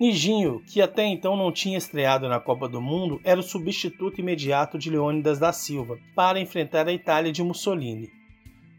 Nijinho, 0.00 0.62
que 0.66 0.80
até 0.80 1.04
então 1.04 1.36
não 1.36 1.52
tinha 1.52 1.76
estreado 1.76 2.26
na 2.26 2.40
Copa 2.40 2.66
do 2.66 2.80
Mundo, 2.80 3.20
era 3.22 3.38
o 3.38 3.42
substituto 3.42 4.18
imediato 4.18 4.78
de 4.78 4.88
Leônidas 4.88 5.38
da 5.38 5.52
Silva 5.52 5.98
para 6.14 6.40
enfrentar 6.40 6.88
a 6.88 6.92
Itália 6.92 7.30
de 7.30 7.42
Mussolini. 7.42 8.08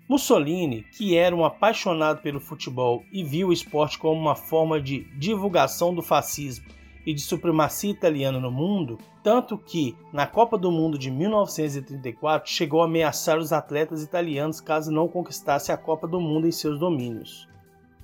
Mussolini, 0.10 0.84
que 0.92 1.16
era 1.16 1.36
um 1.36 1.46
apaixonado 1.46 2.24
pelo 2.24 2.40
futebol 2.40 3.06
e 3.12 3.24
viu 3.24 3.50
o 3.50 3.54
esporte 3.54 4.00
como 4.00 4.20
uma 4.20 4.36
forma 4.36 4.82
de 4.82 5.06
divulgação 5.16 5.94
do 5.94 6.02
fascismo 6.02 6.66
e 7.06 7.14
de 7.14 7.22
supremacia 7.22 7.92
italiana 7.92 8.40
no 8.40 8.52
mundo, 8.52 8.98
tanto 9.24 9.60
que, 9.60 9.96
na 10.12 10.26
Copa 10.26 10.58
do 10.58 10.72
Mundo 10.72 10.98
de 10.98 11.12
1934, 11.12 12.52
chegou 12.52 12.82
a 12.82 12.86
ameaçar 12.86 13.38
os 13.38 13.54
atletas 13.54 14.04
italianos 14.04 14.60
caso 14.60 14.92
não 14.92 15.08
conquistasse 15.08 15.72
a 15.72 15.78
Copa 15.78 16.08
do 16.08 16.20
Mundo 16.20 16.48
em 16.48 16.52
seus 16.52 16.80
domínios. 16.80 17.51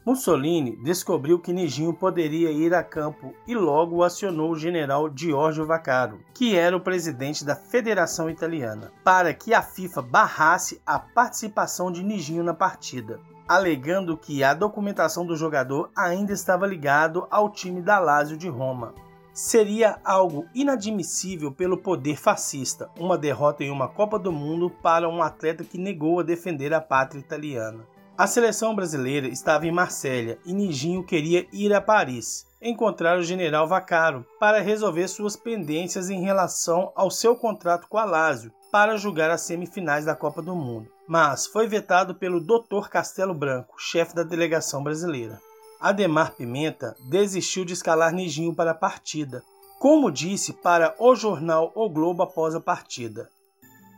Mussolini 0.08 0.74
descobriu 0.78 1.38
que 1.38 1.52
Nijinho 1.52 1.94
poderia 1.94 2.50
ir 2.50 2.74
a 2.74 2.82
campo 2.82 3.34
e 3.46 3.54
logo 3.54 4.02
acionou 4.02 4.52
o 4.52 4.58
general 4.58 5.12
Giorgio 5.14 5.66
Vaccaro, 5.66 6.22
que 6.34 6.56
era 6.56 6.78
o 6.78 6.80
presidente 6.80 7.44
da 7.44 7.58
Federação 7.58 8.30
Italiana, 8.30 8.94
para 9.04 9.34
que 9.34 9.54
a 9.54 9.62
FIFA 9.62 10.02
barrasse 10.02 10.82
a 10.86 10.98
participação 10.98 11.92
de 11.92 12.06
Nijinho 12.06 12.42
na 12.42 12.54
partida, 12.54 13.20
alegando 13.46 14.16
que 14.16 14.46
a 14.46 14.54
documentação 14.54 15.26
do 15.26 15.36
jogador 15.36 15.92
ainda 15.94 16.32
estava 16.32 16.66
ligado 16.66 17.28
ao 17.30 17.50
time 17.50 17.82
da 17.82 18.00
Lazio 18.00 18.38
de 18.38 18.48
Roma. 18.48 18.94
Seria 19.34 20.00
algo 20.06 20.46
inadmissível 20.56 21.52
pelo 21.52 21.78
poder 21.78 22.16
fascista, 22.16 22.90
uma 22.98 23.18
derrota 23.18 23.62
em 23.62 23.70
uma 23.70 23.90
Copa 23.90 24.18
do 24.18 24.32
Mundo 24.32 24.70
para 24.70 25.10
um 25.10 25.22
atleta 25.22 25.66
que 25.66 25.78
negou 25.78 26.22
a 26.22 26.24
defender 26.24 26.74
a 26.74 26.80
pátria 26.80 27.20
italiana. 27.20 27.97
A 28.18 28.26
seleção 28.26 28.74
brasileira 28.74 29.28
estava 29.28 29.68
em 29.68 29.72
Marsella 29.72 30.40
e 30.44 30.52
Nijinho 30.52 31.04
queria 31.04 31.46
ir 31.54 31.72
a 31.72 31.80
Paris, 31.80 32.48
encontrar 32.60 33.20
o 33.20 33.22
general 33.22 33.68
Vaccaro 33.68 34.26
para 34.40 34.60
resolver 34.60 35.08
suas 35.08 35.36
pendências 35.36 36.10
em 36.10 36.24
relação 36.24 36.92
ao 36.96 37.12
seu 37.12 37.36
contrato 37.36 37.88
com 37.88 38.00
a 38.00 38.06
Lazio 38.06 38.52
para 38.72 38.98
jogar 38.98 39.30
as 39.30 39.42
semifinais 39.42 40.04
da 40.04 40.16
Copa 40.16 40.42
do 40.42 40.56
Mundo, 40.56 40.90
mas 41.08 41.46
foi 41.46 41.68
vetado 41.68 42.16
pelo 42.16 42.42
Dr. 42.42 42.90
Castelo 42.90 43.36
Branco, 43.36 43.76
chefe 43.78 44.16
da 44.16 44.24
delegação 44.24 44.84
brasileira. 44.84 45.40
Ademar 45.80 46.32
Pimenta 46.32 46.96
desistiu 47.12 47.64
de 47.64 47.74
escalar 47.74 48.12
Nijinho 48.12 48.56
para 48.56 48.72
a 48.72 48.76
partida, 48.76 49.44
como 49.78 50.10
disse 50.10 50.54
para 50.54 50.96
o 50.98 51.14
jornal 51.16 51.72
O 51.76 51.88
Globo 51.88 52.24
após 52.24 52.56
a 52.56 52.60
partida. 52.60 53.30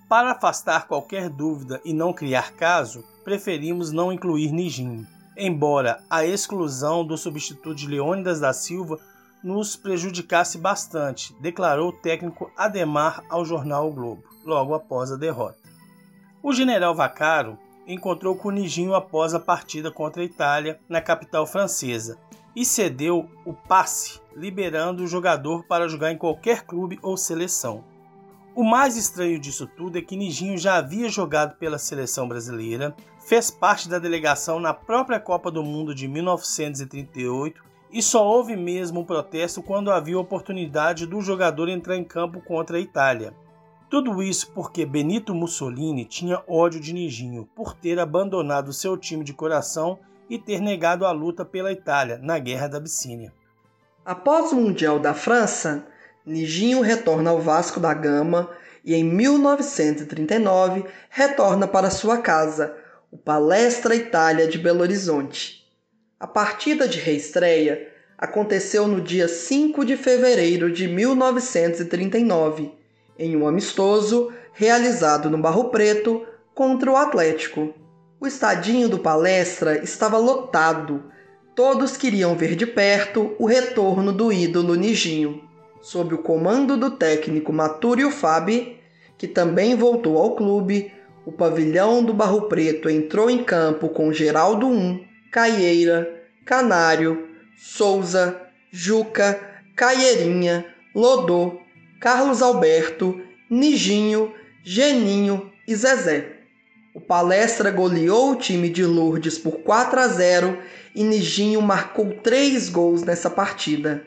Para 0.10 0.32
afastar 0.32 0.88
qualquer 0.88 1.30
dúvida 1.30 1.80
e 1.86 1.94
não 1.94 2.12
criar 2.12 2.54
caso, 2.54 3.04
preferimos 3.24 3.92
não 3.92 4.12
incluir 4.12 4.52
Nijinho, 4.52 5.06
embora 5.38 6.04
a 6.10 6.26
exclusão 6.26 7.06
do 7.06 7.16
substituto 7.16 7.88
Leônidas 7.88 8.40
da 8.40 8.52
Silva 8.52 9.00
nos 9.44 9.76
prejudicasse 9.76 10.58
bastante, 10.58 11.32
declarou 11.40 11.90
o 11.90 11.94
técnico 11.94 12.52
Ademar 12.58 13.24
ao 13.30 13.46
jornal 13.46 13.88
o 13.88 13.94
Globo, 13.94 14.24
logo 14.44 14.74
após 14.74 15.12
a 15.12 15.16
derrota. 15.16 15.60
O 16.42 16.52
general 16.54 16.96
Vaccaro 16.96 17.56
encontrou 17.86 18.36
com 18.36 18.50
Nijinho 18.50 18.96
após 18.96 19.36
a 19.36 19.40
partida 19.40 19.92
contra 19.92 20.24
a 20.24 20.26
Itália 20.26 20.80
na 20.90 21.02
capital 21.02 21.46
francesa 21.46 22.18
e 22.56 22.66
cedeu 22.66 23.30
o 23.46 23.54
passe, 23.54 24.20
liberando 24.36 25.04
o 25.04 25.08
jogador 25.08 25.66
para 25.66 25.88
jogar 25.88 26.12
em 26.12 26.18
qualquer 26.18 26.64
clube 26.64 26.98
ou 27.04 27.16
seleção. 27.16 27.84
O 28.60 28.64
mais 28.66 28.98
estranho 28.98 29.40
disso 29.40 29.66
tudo 29.66 29.98
é 29.98 30.02
que 30.02 30.18
Nijinho 30.18 30.58
já 30.58 30.76
havia 30.76 31.08
jogado 31.08 31.56
pela 31.56 31.78
seleção 31.78 32.28
brasileira, 32.28 32.94
fez 33.18 33.50
parte 33.50 33.88
da 33.88 33.98
delegação 33.98 34.60
na 34.60 34.74
própria 34.74 35.18
Copa 35.18 35.50
do 35.50 35.64
Mundo 35.64 35.96
de 35.96 36.10
1938 36.10 37.64
e 37.90 38.02
só 38.02 38.28
houve 38.28 38.58
mesmo 38.58 39.00
um 39.00 39.06
protesto 39.06 39.64
quando 39.64 39.90
havia 39.90 40.20
oportunidade 40.20 41.06
do 41.06 41.22
jogador 41.22 41.70
entrar 41.70 41.96
em 41.96 42.04
campo 42.04 42.42
contra 42.42 42.76
a 42.76 42.82
Itália. 42.82 43.34
Tudo 43.90 44.22
isso 44.22 44.52
porque 44.52 44.86
Benito 44.86 45.34
Mussolini 45.34 46.04
tinha 46.04 46.44
ódio 46.46 46.82
de 46.82 46.92
Nijinho 46.92 47.48
por 47.56 47.74
ter 47.74 47.98
abandonado 47.98 48.74
seu 48.74 48.98
time 48.98 49.24
de 49.24 49.32
coração 49.32 49.98
e 50.30 50.38
ter 50.38 50.60
negado 50.60 51.06
a 51.06 51.12
luta 51.14 51.46
pela 51.46 51.72
Itália 51.72 52.20
na 52.22 52.38
Guerra 52.38 52.68
da 52.68 52.78
Abissínia. 52.78 53.32
Após 54.04 54.52
o 54.52 54.58
Mundial 54.58 55.00
da 55.00 55.14
França, 55.14 55.88
Nijinho 56.30 56.82
retorna 56.82 57.32
ao 57.32 57.42
Vasco 57.42 57.80
da 57.80 57.92
Gama 57.92 58.52
e 58.86 58.94
em 58.94 59.04
1939 59.04 60.86
retorna 61.10 61.68
para 61.68 61.90
sua 61.90 62.20
casa, 62.20 62.78
o 63.12 63.18
Palestra 63.18 63.96
Itália 63.96 64.48
de 64.48 64.60
Belo 64.60 64.82
Horizonte. 64.82 65.68
A 66.20 66.28
partida 66.28 66.88
de 66.88 67.00
reestreia 67.00 67.92
aconteceu 68.16 68.88
no 68.88 69.02
dia 69.02 69.28
5 69.28 69.84
de 69.84 69.98
fevereiro 69.98 70.72
de 70.72 70.88
1939, 70.88 72.74
em 73.18 73.36
um 73.36 73.48
amistoso 73.48 74.32
realizado 74.54 75.32
no 75.32 75.38
Barro 75.40 75.72
Preto 75.72 76.28
contra 76.54 76.92
o 76.92 76.96
Atlético. 76.96 77.74
O 78.22 78.28
estadinho 78.28 78.88
do 78.88 79.00
Palestra 79.00 79.84
estava 79.84 80.20
lotado. 80.20 81.06
Todos 81.56 81.98
queriam 81.98 82.36
ver 82.36 82.54
de 82.56 82.68
perto 82.68 83.36
o 83.40 83.48
retorno 83.48 84.14
do 84.14 84.32
ídolo 84.32 84.76
Nijinho 84.76 85.49
sob 85.82 86.16
o 86.16 86.18
comando 86.20 86.78
do 86.78 86.92
técnico 86.92 87.54
Matúrio 87.54 88.12
Fabi, 88.12 88.78
que 89.18 89.28
também 89.28 89.76
voltou 89.76 90.18
ao 90.18 90.36
clube, 90.36 90.92
o 91.26 91.32
pavilhão 91.32 92.04
do 92.04 92.14
Barro 92.14 92.44
Preto 92.44 92.90
entrou 92.90 93.30
em 93.30 93.44
campo 93.44 93.90
com 93.90 94.12
Geraldo 94.12 94.74
I, 94.74 95.08
Caieira, 95.32 96.24
Canário, 96.46 97.30
Souza, 97.58 98.42
Juca, 98.72 99.40
Caieirinha, 99.76 100.66
Lodô, 100.96 101.60
Carlos 102.00 102.42
Alberto, 102.42 103.22
Nijinho, 103.50 104.34
Geninho 104.64 105.52
e 105.68 105.76
Zezé. 105.76 106.38
O 106.94 107.00
Palestra 107.00 107.70
goleou 107.70 108.32
o 108.32 108.36
time 108.36 108.70
de 108.70 108.84
Lourdes 108.86 109.38
por 109.38 109.60
4 109.60 110.00
a 110.00 110.08
0 110.08 110.58
e 110.96 111.04
Nijinho 111.04 111.62
marcou 111.62 112.14
três 112.24 112.70
gols 112.70 113.04
nessa 113.04 113.30
partida. 113.30 114.06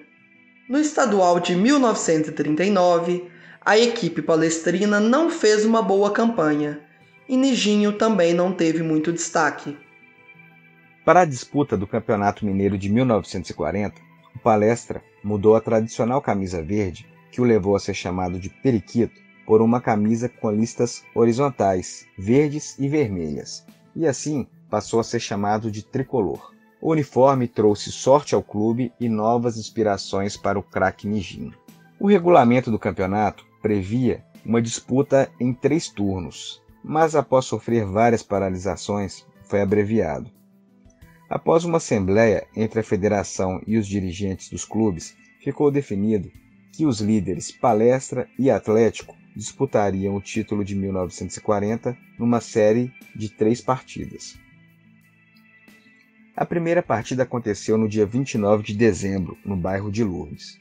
No 0.68 0.78
estadual 0.78 1.40
de 1.40 1.56
1939, 1.56 3.28
a 3.60 3.76
equipe 3.76 4.22
palestrina 4.22 5.00
não 5.00 5.28
fez 5.28 5.64
uma 5.64 5.82
boa 5.82 6.12
campanha 6.12 6.80
e 7.28 7.36
Nijinho 7.36 7.92
também 7.92 8.32
não 8.32 8.52
teve 8.52 8.82
muito 8.82 9.12
destaque. 9.12 9.76
Para 11.04 11.22
a 11.22 11.24
disputa 11.24 11.76
do 11.76 11.86
Campeonato 11.86 12.46
Mineiro 12.46 12.78
de 12.78 12.88
1940, 12.88 14.00
o 14.36 14.38
Palestra 14.38 15.02
mudou 15.22 15.56
a 15.56 15.60
tradicional 15.60 16.22
camisa 16.22 16.62
verde, 16.62 17.06
que 17.32 17.40
o 17.40 17.44
levou 17.44 17.74
a 17.74 17.80
ser 17.80 17.94
chamado 17.94 18.38
de 18.38 18.48
Periquito, 18.48 19.20
por 19.44 19.60
uma 19.60 19.80
camisa 19.80 20.28
com 20.28 20.52
listas 20.52 21.02
horizontais, 21.12 22.06
verdes 22.16 22.78
e 22.78 22.88
vermelhas, 22.88 23.66
e 23.96 24.06
assim 24.06 24.46
passou 24.70 25.00
a 25.00 25.04
ser 25.04 25.18
chamado 25.18 25.70
de 25.70 25.84
Tricolor. 25.84 26.52
O 26.84 26.90
uniforme 26.90 27.46
trouxe 27.46 27.92
sorte 27.92 28.34
ao 28.34 28.42
clube 28.42 28.92
e 28.98 29.08
novas 29.08 29.56
inspirações 29.56 30.36
para 30.36 30.58
o 30.58 30.62
craque 30.64 31.06
Nijinho. 31.06 31.54
O 32.00 32.08
regulamento 32.08 32.72
do 32.72 32.78
campeonato 32.78 33.46
previa 33.62 34.24
uma 34.44 34.60
disputa 34.60 35.30
em 35.38 35.54
três 35.54 35.88
turnos, 35.88 36.60
mas 36.82 37.14
após 37.14 37.44
sofrer 37.44 37.86
várias 37.86 38.24
paralisações, 38.24 39.24
foi 39.44 39.60
abreviado. 39.60 40.28
Após 41.30 41.64
uma 41.64 41.76
assembleia 41.76 42.48
entre 42.56 42.80
a 42.80 42.84
federação 42.84 43.62
e 43.64 43.78
os 43.78 43.86
dirigentes 43.86 44.50
dos 44.50 44.64
clubes, 44.64 45.14
ficou 45.40 45.70
definido 45.70 46.32
que 46.72 46.84
os 46.84 47.00
líderes 47.00 47.52
Palestra 47.52 48.28
e 48.36 48.50
Atlético 48.50 49.14
disputariam 49.36 50.16
o 50.16 50.20
título 50.20 50.64
de 50.64 50.74
1940 50.74 51.96
numa 52.18 52.40
série 52.40 52.92
de 53.14 53.28
três 53.28 53.60
partidas. 53.60 54.36
A 56.34 56.46
primeira 56.46 56.82
partida 56.82 57.24
aconteceu 57.24 57.76
no 57.76 57.86
dia 57.86 58.06
29 58.06 58.62
de 58.62 58.74
dezembro, 58.74 59.36
no 59.44 59.54
bairro 59.54 59.92
de 59.92 60.02
Lourdes. 60.02 60.58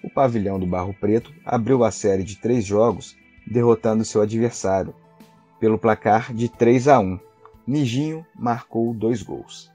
O 0.00 0.08
pavilhão 0.08 0.60
do 0.60 0.66
Barro 0.66 0.94
Preto 0.94 1.34
abriu 1.44 1.82
a 1.82 1.90
série 1.90 2.22
de 2.22 2.36
três 2.36 2.64
jogos 2.64 3.16
derrotando 3.44 4.04
seu 4.04 4.22
adversário 4.22 4.94
pelo 5.58 5.76
placar 5.76 6.32
de 6.32 6.48
3 6.48 6.86
a 6.86 7.00
1. 7.00 7.18
Nijinho 7.66 8.24
marcou 8.32 8.94
dois 8.94 9.20
gols. 9.20 9.72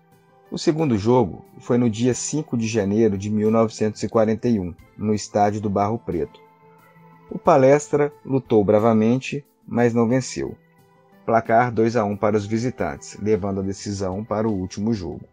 O 0.49 0.57
segundo 0.57 0.97
jogo 0.97 1.43
foi 1.59 1.77
no 1.77 1.89
dia 1.89 2.13
5 2.13 2.55
de 2.57 2.65
janeiro 2.65 3.17
de 3.17 3.29
1941, 3.29 4.73
no 4.97 5.13
estádio 5.13 5.59
do 5.59 5.69
Barro 5.69 5.99
Preto. 5.99 6.39
O 7.29 7.37
Palestra 7.37 8.13
lutou 8.25 8.63
bravamente, 8.63 9.43
mas 9.67 9.93
não 9.93 10.07
venceu. 10.07 10.55
Placar 11.25 11.69
2 11.69 11.97
a 11.97 12.05
1 12.05 12.15
para 12.15 12.37
os 12.37 12.45
visitantes, 12.45 13.17
levando 13.21 13.59
a 13.59 13.63
decisão 13.63 14.23
para 14.23 14.47
o 14.47 14.53
último 14.53 14.93
jogo. 14.93 15.32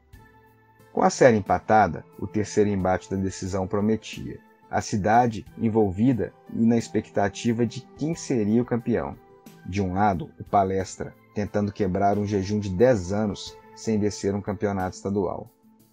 Com 0.92 1.02
a 1.02 1.10
série 1.10 1.36
empatada, 1.36 2.04
o 2.18 2.26
terceiro 2.26 2.68
embate 2.68 3.08
da 3.08 3.16
decisão 3.16 3.66
prometia. 3.66 4.40
A 4.68 4.80
cidade 4.80 5.44
envolvida 5.56 6.32
e 6.52 6.64
na 6.66 6.76
expectativa 6.76 7.64
de 7.64 7.80
quem 7.96 8.14
seria 8.14 8.62
o 8.62 8.64
campeão. 8.64 9.16
De 9.64 9.80
um 9.80 9.94
lado, 9.94 10.30
o 10.38 10.44
Palestra, 10.44 11.14
tentando 11.34 11.72
quebrar 11.72 12.18
um 12.18 12.26
jejum 12.26 12.58
de 12.58 12.70
10 12.70 13.12
anos 13.12 13.56
sem 13.74 13.98
vencer 13.98 14.34
um 14.34 14.40
campeonato 14.40 14.96
estadual. 14.96 15.48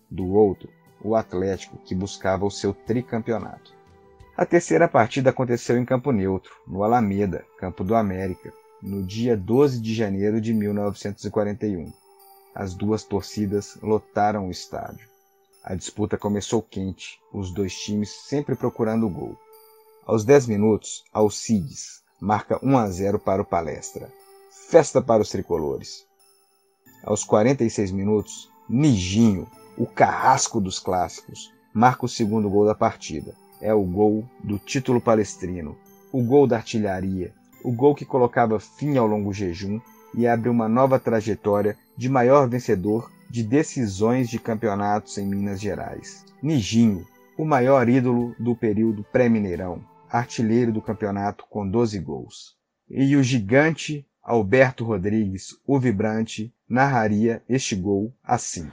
Do 0.10 0.28
outro, 0.34 0.70
o 1.02 1.16
Atlético, 1.16 1.78
que 1.78 1.94
buscava 1.94 2.46
o 2.46 2.52
seu 2.52 2.74
tricampeonato. 2.74 3.76
A 4.36 4.46
terceira 4.46 4.88
partida 4.88 5.30
aconteceu 5.30 5.78
em 5.78 5.86
campo 5.86 6.12
neutro, 6.12 6.54
no 6.68 6.84
Alameda, 6.84 7.46
Campo 7.58 7.84
do 7.84 7.96
América, 7.96 8.52
no 8.82 9.04
dia 9.04 9.36
12 9.36 9.82
de 9.82 9.94
janeiro 9.94 10.40
de 10.40 10.54
1941. 10.54 11.92
As 12.60 12.74
duas 12.74 13.04
torcidas 13.04 13.78
lotaram 13.84 14.48
o 14.48 14.52
estádio. 14.52 15.08
A 15.64 15.76
disputa 15.76 16.18
começou 16.18 16.60
quente, 16.60 17.20
os 17.32 17.52
dois 17.52 17.76
times 17.76 18.10
sempre 18.10 18.56
procurando 18.56 19.06
o 19.06 19.10
gol. 19.12 19.38
Aos 20.08 20.26
10 20.26 20.48
minutos, 20.48 21.04
Alcides 21.14 22.02
marca 22.20 22.60
1 22.64 22.78
a 22.80 22.90
0 22.90 23.20
para 23.20 23.44
o 23.44 23.46
Palestra. 23.46 24.12
Festa 24.50 25.00
para 25.00 25.22
os 25.22 25.30
tricolores. 25.30 26.08
Aos 27.04 27.24
46 27.24 27.92
minutos, 27.92 28.50
Nijinho, 28.68 29.48
o 29.78 29.86
carrasco 29.86 30.60
dos 30.60 30.80
clássicos, 30.80 31.54
marca 31.72 32.06
o 32.06 32.10
segundo 32.10 32.50
gol 32.50 32.66
da 32.66 32.74
partida. 32.74 33.36
É 33.62 33.72
o 33.72 33.84
gol 33.84 34.28
do 34.44 34.58
título 34.58 35.00
palestrino, 35.00 35.78
o 36.12 36.24
gol 36.24 36.48
da 36.48 36.56
artilharia, 36.56 37.36
o 37.64 37.72
gol 37.72 37.94
que 37.94 38.04
colocava 38.04 38.60
fim 38.60 38.98
ao 38.98 39.06
longo 39.06 39.32
jejum 39.32 39.80
e 40.16 40.26
abre 40.26 40.50
uma 40.50 40.68
nova 40.68 41.00
trajetória 41.00 41.78
de 41.98 42.08
maior 42.08 42.48
vencedor 42.48 43.12
de 43.30 43.44
decisões 43.44 44.30
de 44.30 44.40
campeonatos 44.40 45.18
em 45.18 45.26
Minas 45.26 45.60
Gerais. 45.60 46.24
Nijinho, 46.42 47.06
o 47.38 47.44
maior 47.44 47.90
ídolo 47.90 48.36
do 48.40 48.56
período 48.56 49.04
pré-mineirão, 49.12 49.84
artilheiro 50.10 50.72
do 50.72 50.82
campeonato 50.82 51.46
com 51.50 51.68
12 51.68 52.00
gols. 52.00 52.56
E 52.90 53.16
o 53.16 53.24
gigante 53.24 54.06
Alberto 54.24 54.86
Rodrigues, 54.86 55.56
o 55.66 55.80
vibrante, 55.80 56.54
narraria 56.70 57.42
este 57.50 57.76
gol 57.76 58.14
assim. 58.24 58.70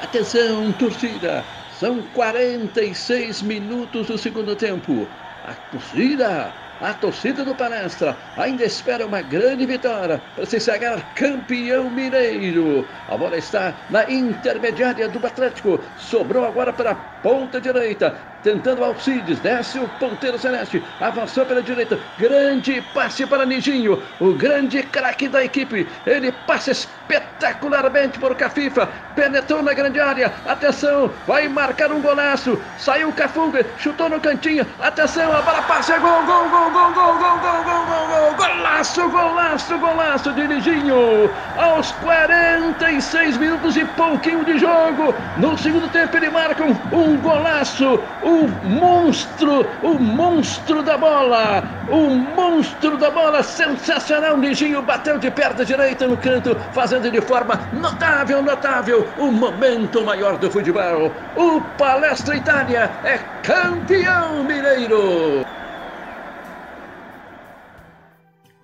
Atenção, 0.00 0.72
torcida! 0.72 1.44
São 1.78 2.02
46 2.12 3.42
minutos 3.42 4.06
do 4.06 4.18
segundo 4.18 4.54
tempo. 4.54 5.06
A 5.44 5.54
torcida 5.70 6.52
a 6.82 6.92
torcida 6.92 7.44
do 7.44 7.54
Palestra 7.54 8.18
ainda 8.34 8.64
espera 8.64 9.06
uma 9.06 9.22
grande 9.22 9.64
vitória 9.64 10.18
para 10.34 10.44
se 10.44 10.58
sagrar 10.58 11.14
campeão 11.14 11.88
mineiro. 11.88 12.88
A 13.06 13.16
bola 13.16 13.38
está 13.38 13.76
na 13.88 14.10
intermediária 14.10 15.08
do 15.08 15.24
Atlético. 15.24 15.84
Sobrou 15.94 16.44
agora 16.44 16.72
para 16.72 16.90
a 16.90 16.94
ponta 16.96 17.60
direita 17.60 18.31
tentando 18.42 18.82
Alcides, 18.84 19.38
desce 19.40 19.78
o 19.78 19.88
ponteiro 19.88 20.38
celeste, 20.38 20.82
avançou 21.00 21.46
pela 21.46 21.62
direita, 21.62 21.98
grande 22.18 22.82
passe 22.92 23.24
para 23.24 23.46
Nijinho, 23.46 24.02
o 24.18 24.32
grande 24.32 24.82
craque 24.82 25.28
da 25.28 25.44
equipe, 25.44 25.88
ele 26.04 26.32
passa 26.46 26.72
espetacularmente 26.72 28.18
por 28.18 28.34
Cafifa, 28.34 28.88
penetrou 29.14 29.62
na 29.62 29.72
grande 29.72 30.00
área, 30.00 30.32
atenção, 30.46 31.10
vai 31.26 31.48
marcar 31.48 31.92
um 31.92 32.00
golaço, 32.00 32.60
saiu 32.78 33.12
Cafunga, 33.12 33.64
chutou 33.78 34.08
no 34.08 34.20
cantinho, 34.20 34.66
atenção, 34.80 35.32
a 35.32 35.42
bola 35.42 35.62
passa, 35.62 35.98
gol, 35.98 36.22
gol, 36.24 36.48
gol, 36.48 36.70
gol, 36.70 36.92
gol, 36.92 37.18
gol, 37.18 37.38
gol, 37.38 37.64
gol, 37.64 37.86
gol, 37.86 38.06
gol, 38.08 38.34
golaço, 38.36 39.08
golaço, 39.08 39.78
golaço 39.78 40.32
de 40.32 40.48
Nijinho, 40.48 41.30
aos 41.56 41.92
46 41.92 43.36
minutos 43.36 43.76
e 43.76 43.84
pouquinho 43.84 44.44
de 44.44 44.58
jogo, 44.58 45.14
no 45.36 45.56
segundo 45.56 45.88
tempo 45.88 46.16
ele 46.16 46.30
marca 46.30 46.64
um, 46.64 46.76
um 46.92 47.16
golaço, 47.18 48.02
um 48.22 48.31
o 48.32 48.48
monstro, 48.66 49.66
o 49.82 49.98
monstro 49.98 50.82
da 50.82 50.96
bola, 50.96 51.62
o 51.90 52.08
monstro 52.08 52.96
da 52.96 53.10
bola, 53.10 53.42
sensacional, 53.42 54.38
Nijinho 54.38 54.80
bateu 54.82 55.18
de 55.18 55.30
perna 55.30 55.64
direita 55.64 56.06
no 56.06 56.16
canto, 56.16 56.56
fazendo 56.72 57.10
de 57.10 57.20
forma 57.20 57.68
notável, 57.72 58.42
notável, 58.42 59.06
o 59.18 59.30
momento 59.30 60.02
maior 60.02 60.38
do 60.38 60.50
futebol. 60.50 61.12
O 61.36 61.60
Palestra 61.76 62.36
Itália 62.36 62.90
é 63.04 63.18
campeão 63.42 64.42
mineiro. 64.44 65.44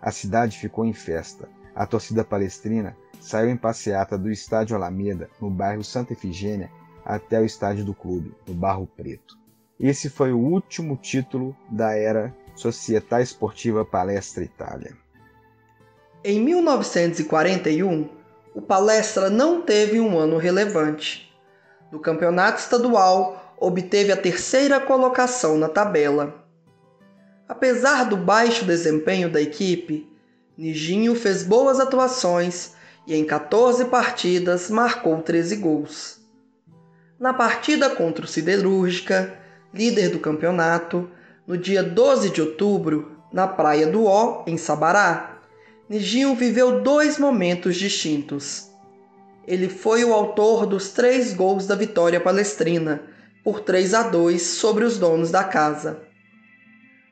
A 0.01 0.11
cidade 0.11 0.57
ficou 0.57 0.85
em 0.85 0.95
festa. 0.95 1.49
A 1.75 1.87
torcida 1.87 2.25
palestrina 2.25 2.97
saiu 3.21 3.51
em 3.51 3.57
passeata 3.57 4.17
do 4.17 4.31
estádio 4.31 4.75
Alameda, 4.75 5.29
no 5.41 5.51
bairro 5.51 5.85
Santa 5.85 6.13
Efigênia, 6.15 6.71
até 7.05 7.41
o 7.41 7.45
estádio 7.45 7.85
do 7.85 7.95
clube, 7.95 8.35
no 8.47 8.55
Barro 8.55 8.87
Preto. 8.87 9.38
Esse 9.81 10.11
foi 10.11 10.33
o 10.33 10.39
último 10.39 10.97
título 10.97 11.57
da 11.71 11.95
era 11.95 12.35
Società 12.57 13.21
Esportiva 13.21 13.85
Palestra 13.85 14.43
Itália. 14.43 14.97
Em 16.25 16.41
1941, 16.41 18.09
o 18.55 18.61
Palestra 18.61 19.31
não 19.31 19.63
teve 19.63 20.01
um 20.01 20.19
ano 20.19 20.37
relevante. 20.37 21.33
No 21.93 22.01
campeonato 22.01 22.59
estadual, 22.59 23.55
obteve 23.57 24.11
a 24.11 24.17
terceira 24.17 24.81
colocação 24.81 25.57
na 25.57 25.69
tabela. 25.69 26.45
Apesar 27.49 28.05
do 28.05 28.17
baixo 28.17 28.65
desempenho 28.65 29.31
da 29.31 29.41
equipe, 29.41 30.11
Nijinho 30.57 31.15
fez 31.15 31.45
boas 31.45 31.79
atuações 31.79 32.75
e 33.07 33.15
em 33.15 33.25
14 33.25 33.85
partidas 33.85 34.69
marcou 34.69 35.23
13 35.23 35.57
gols. 35.57 36.21
Na 37.19 37.33
partida 37.33 37.91
contra 37.91 38.25
o 38.25 38.29
Siderúrgica, 38.29 39.39
líder 39.73 40.11
do 40.11 40.19
campeonato, 40.19 41.11
no 41.47 41.57
dia 41.57 41.83
12 41.83 42.31
de 42.31 42.41
outubro, 42.41 43.17
na 43.33 43.47
Praia 43.47 43.87
do 43.87 44.05
Ó, 44.05 44.45
em 44.47 44.57
Sabará, 44.57 45.39
Nijinho 45.89 46.35
viveu 46.35 46.83
dois 46.83 47.19
momentos 47.19 47.77
distintos. 47.77 48.69
Ele 49.47 49.71
foi 49.71 50.05
o 50.05 50.13
autor 50.13 50.67
dos 50.67 50.91
três 50.91 51.33
gols 51.33 51.67
da 51.67 51.75
vitória 51.75 52.21
palestrina, 52.21 53.03
por 53.43 53.61
3 53.61 53.95
a 53.95 54.03
2 54.03 54.43
sobre 54.43 54.85
os 54.85 54.99
donos 54.99 55.31
da 55.31 55.43
casa. 55.43 56.03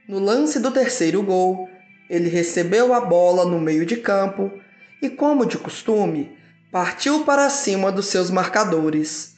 No 0.06 0.18
lance 0.18 0.60
do 0.60 0.70
terceiro 0.70 1.22
gol, 1.22 1.66
ele 2.10 2.28
recebeu 2.28 2.92
a 2.92 3.00
bola 3.00 3.46
no 3.46 3.58
meio 3.58 3.86
de 3.86 3.96
campo 3.96 4.52
e, 5.00 5.08
como 5.08 5.46
de 5.46 5.56
costume, 5.56 6.36
partiu 6.70 7.24
para 7.24 7.48
cima 7.48 7.90
dos 7.90 8.06
seus 8.06 8.30
marcadores. 8.30 9.34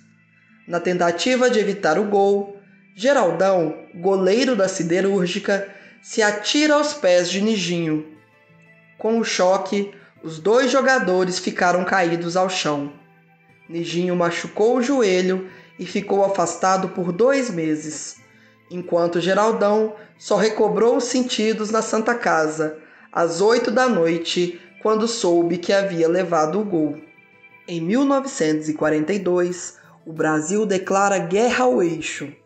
Na 0.66 0.80
tentativa 0.80 1.48
de 1.48 1.60
evitar 1.60 1.98
o 1.98 2.04
gol, 2.04 2.57
Geraldão, 3.00 3.84
goleiro 3.94 4.56
da 4.56 4.66
siderúrgica, 4.66 5.72
se 6.02 6.20
atira 6.20 6.74
aos 6.74 6.94
pés 6.94 7.30
de 7.30 7.40
Nijinho. 7.40 8.04
Com 8.98 9.20
o 9.20 9.24
choque, 9.24 9.94
os 10.20 10.40
dois 10.40 10.68
jogadores 10.68 11.38
ficaram 11.38 11.84
caídos 11.84 12.36
ao 12.36 12.50
chão. 12.50 12.92
Nijinho 13.68 14.16
machucou 14.16 14.76
o 14.76 14.82
joelho 14.82 15.48
e 15.78 15.86
ficou 15.86 16.24
afastado 16.24 16.88
por 16.88 17.12
dois 17.12 17.50
meses, 17.50 18.16
enquanto 18.68 19.20
Geraldão 19.20 19.94
só 20.18 20.34
recobrou 20.34 20.96
os 20.96 21.04
sentidos 21.04 21.70
na 21.70 21.82
Santa 21.82 22.16
Casa, 22.16 22.78
às 23.12 23.40
oito 23.40 23.70
da 23.70 23.88
noite, 23.88 24.60
quando 24.82 25.06
soube 25.06 25.58
que 25.58 25.72
havia 25.72 26.08
levado 26.08 26.60
o 26.60 26.64
gol. 26.64 26.98
Em 27.68 27.80
1942, 27.80 29.78
o 30.04 30.12
Brasil 30.12 30.66
declara 30.66 31.18
guerra 31.18 31.62
ao 31.62 31.80
eixo 31.80 32.36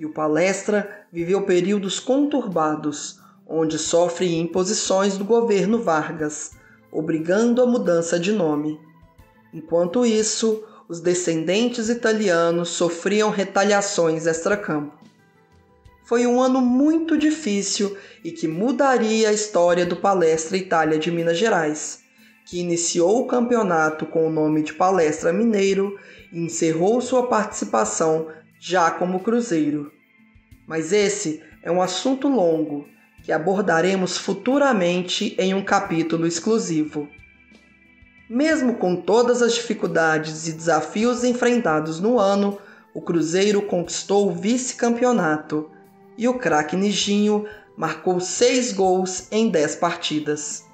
e 0.00 0.06
o 0.06 0.14
Palestra 0.14 1.04
viveu 1.12 1.42
períodos 1.42 2.00
conturbados, 2.00 3.20
onde 3.46 3.78
sofre 3.78 4.34
imposições 4.34 5.18
do 5.18 5.26
governo 5.26 5.82
Vargas, 5.82 6.52
obrigando 6.90 7.60
a 7.60 7.66
mudança 7.66 8.18
de 8.18 8.32
nome. 8.32 8.80
Enquanto 9.52 10.06
isso, 10.06 10.64
os 10.88 11.00
descendentes 11.00 11.90
italianos 11.90 12.70
sofriam 12.70 13.28
retaliações 13.28 14.24
extracampo. 14.24 14.98
Foi 16.02 16.26
um 16.26 16.40
ano 16.40 16.62
muito 16.62 17.18
difícil 17.18 17.94
e 18.24 18.32
que 18.32 18.48
mudaria 18.48 19.28
a 19.28 19.34
história 19.34 19.84
do 19.84 19.96
Palestra 19.96 20.56
Itália 20.56 20.98
de 20.98 21.10
Minas 21.10 21.36
Gerais, 21.36 22.00
que 22.46 22.58
iniciou 22.58 23.20
o 23.20 23.26
campeonato 23.26 24.06
com 24.06 24.26
o 24.26 24.30
nome 24.30 24.62
de 24.62 24.72
Palestra 24.72 25.30
Mineiro 25.30 25.98
e 26.32 26.40
encerrou 26.40 27.02
sua 27.02 27.26
participação 27.26 28.28
já 28.60 28.90
como 28.90 29.20
Cruzeiro. 29.20 29.90
Mas 30.66 30.92
esse 30.92 31.42
é 31.62 31.72
um 31.72 31.80
assunto 31.80 32.28
longo 32.28 32.86
que 33.22 33.32
abordaremos 33.32 34.18
futuramente 34.18 35.34
em 35.38 35.54
um 35.54 35.64
capítulo 35.64 36.26
exclusivo. 36.26 37.08
Mesmo 38.28 38.74
com 38.74 38.94
todas 38.94 39.40
as 39.40 39.54
dificuldades 39.54 40.46
e 40.46 40.52
desafios 40.52 41.24
enfrentados 41.24 41.98
no 41.98 42.18
ano, 42.18 42.58
o 42.94 43.00
Cruzeiro 43.00 43.62
conquistou 43.62 44.28
o 44.28 44.34
vice-campeonato 44.34 45.70
e 46.18 46.28
o 46.28 46.34
craque 46.34 46.76
Nijinho 46.76 47.46
marcou 47.76 48.20
seis 48.20 48.72
gols 48.72 49.26
em 49.32 49.48
dez 49.48 49.74
partidas. 49.74 50.66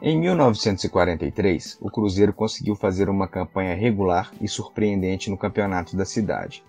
Em 0.00 0.20
1943, 0.20 1.78
o 1.80 1.90
Cruzeiro 1.90 2.32
conseguiu 2.32 2.76
fazer 2.76 3.08
uma 3.08 3.26
campanha 3.26 3.74
regular 3.74 4.30
e 4.40 4.46
surpreendente 4.46 5.30
no 5.30 5.38
campeonato 5.38 5.96
da 5.96 6.04
cidade. 6.04 6.62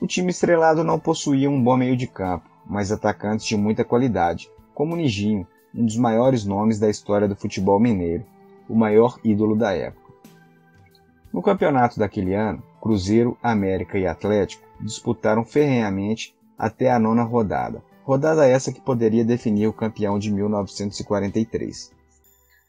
O 0.00 0.06
time 0.06 0.30
estrelado 0.30 0.84
não 0.84 0.98
possuía 0.98 1.48
um 1.48 1.62
bom 1.62 1.76
meio 1.76 1.96
de 1.96 2.06
campo, 2.06 2.48
mas 2.66 2.92
atacantes 2.92 3.46
de 3.46 3.56
muita 3.56 3.84
qualidade, 3.84 4.50
como 4.74 4.96
Nijinho, 4.96 5.46
um 5.74 5.84
dos 5.84 5.96
maiores 5.96 6.44
nomes 6.44 6.78
da 6.78 6.88
história 6.88 7.28
do 7.28 7.36
futebol 7.36 7.80
mineiro, 7.80 8.24
o 8.68 8.74
maior 8.74 9.18
ídolo 9.24 9.56
da 9.56 9.72
época. 9.72 10.12
No 11.32 11.42
campeonato 11.42 11.98
daquele 11.98 12.34
ano, 12.34 12.62
Cruzeiro, 12.80 13.36
América 13.42 13.98
e 13.98 14.06
Atlético 14.06 14.66
disputaram 14.80 15.44
ferrenhamente 15.44 16.34
até 16.58 16.90
a 16.90 16.98
nona 16.98 17.22
rodada, 17.22 17.82
rodada 18.04 18.46
essa 18.46 18.72
que 18.72 18.80
poderia 18.80 19.24
definir 19.24 19.66
o 19.66 19.72
campeão 19.72 20.18
de 20.18 20.32
1943. 20.32 21.92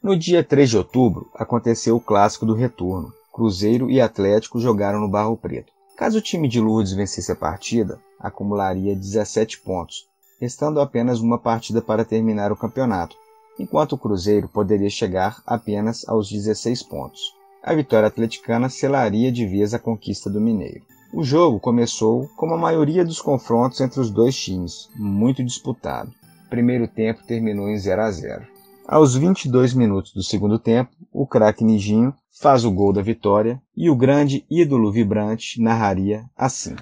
No 0.02 0.16
dia 0.16 0.44
3 0.44 0.70
de 0.70 0.78
outubro, 0.78 1.30
aconteceu 1.34 1.96
o 1.96 2.00
clássico 2.00 2.46
do 2.46 2.54
retorno. 2.54 3.12
Cruzeiro 3.32 3.90
e 3.90 4.00
Atlético 4.00 4.60
jogaram 4.60 5.00
no 5.00 5.08
Barro 5.08 5.36
Preto. 5.36 5.72
Caso 5.98 6.18
o 6.18 6.22
time 6.22 6.48
de 6.48 6.60
Lourdes 6.60 6.92
vencesse 6.92 7.30
a 7.32 7.36
partida, 7.36 8.00
acumularia 8.18 8.96
17 8.96 9.60
pontos, 9.60 10.06
restando 10.40 10.80
apenas 10.80 11.20
uma 11.20 11.38
partida 11.38 11.82
para 11.82 12.04
terminar 12.04 12.52
o 12.52 12.56
campeonato, 12.56 13.16
enquanto 13.58 13.92
o 13.92 13.98
Cruzeiro 13.98 14.48
poderia 14.48 14.88
chegar 14.88 15.42
apenas 15.44 16.08
aos 16.08 16.30
16 16.30 16.84
pontos 16.84 17.36
a 17.62 17.74
vitória 17.74 18.06
atleticana 18.06 18.68
selaria 18.68 19.32
de 19.32 19.46
vez 19.46 19.74
a 19.74 19.78
conquista 19.78 20.30
do 20.30 20.40
Mineiro. 20.40 20.86
O 21.12 21.24
jogo 21.24 21.58
começou 21.58 22.28
como 22.36 22.54
a 22.54 22.58
maioria 22.58 23.04
dos 23.04 23.20
confrontos 23.20 23.80
entre 23.80 24.00
os 24.00 24.10
dois 24.10 24.36
times, 24.36 24.88
muito 24.94 25.42
disputado. 25.42 26.10
O 26.46 26.48
primeiro 26.48 26.86
tempo 26.86 27.26
terminou 27.26 27.68
em 27.68 27.76
0 27.76 28.02
a 28.02 28.10
0. 28.10 28.46
Aos 28.90 29.14
22 29.14 29.74
minutos 29.74 30.14
do 30.14 30.22
segundo 30.22 30.58
tempo, 30.58 30.90
o 31.12 31.26
craque 31.26 31.62
Nijinho 31.62 32.14
faz 32.40 32.64
o 32.64 32.70
gol 32.70 32.90
da 32.90 33.02
vitória 33.02 33.60
e 33.76 33.90
o 33.90 33.94
grande 33.94 34.46
ídolo 34.50 34.90
vibrante 34.90 35.60
narraria 35.60 36.24
assim. 36.34 36.74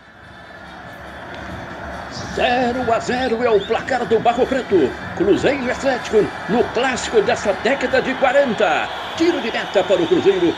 0 2.37 2.93
a 2.93 3.01
0 3.01 3.43
é 3.43 3.51
o 3.51 3.67
placar 3.67 4.07
do 4.07 4.21
Barro 4.21 4.47
Preto. 4.47 4.89
Cruzeiro 5.17 5.69
Atlético 5.69 6.19
no 6.49 6.63
clássico 6.75 7.21
dessa 7.23 7.53
década 7.55 8.01
de 8.01 8.15
40. 8.15 8.89
Tiro 9.17 9.41
de 9.41 9.51
meta 9.51 9.83
para 9.83 10.01
o 10.01 10.07
Cruzeiro. 10.07 10.55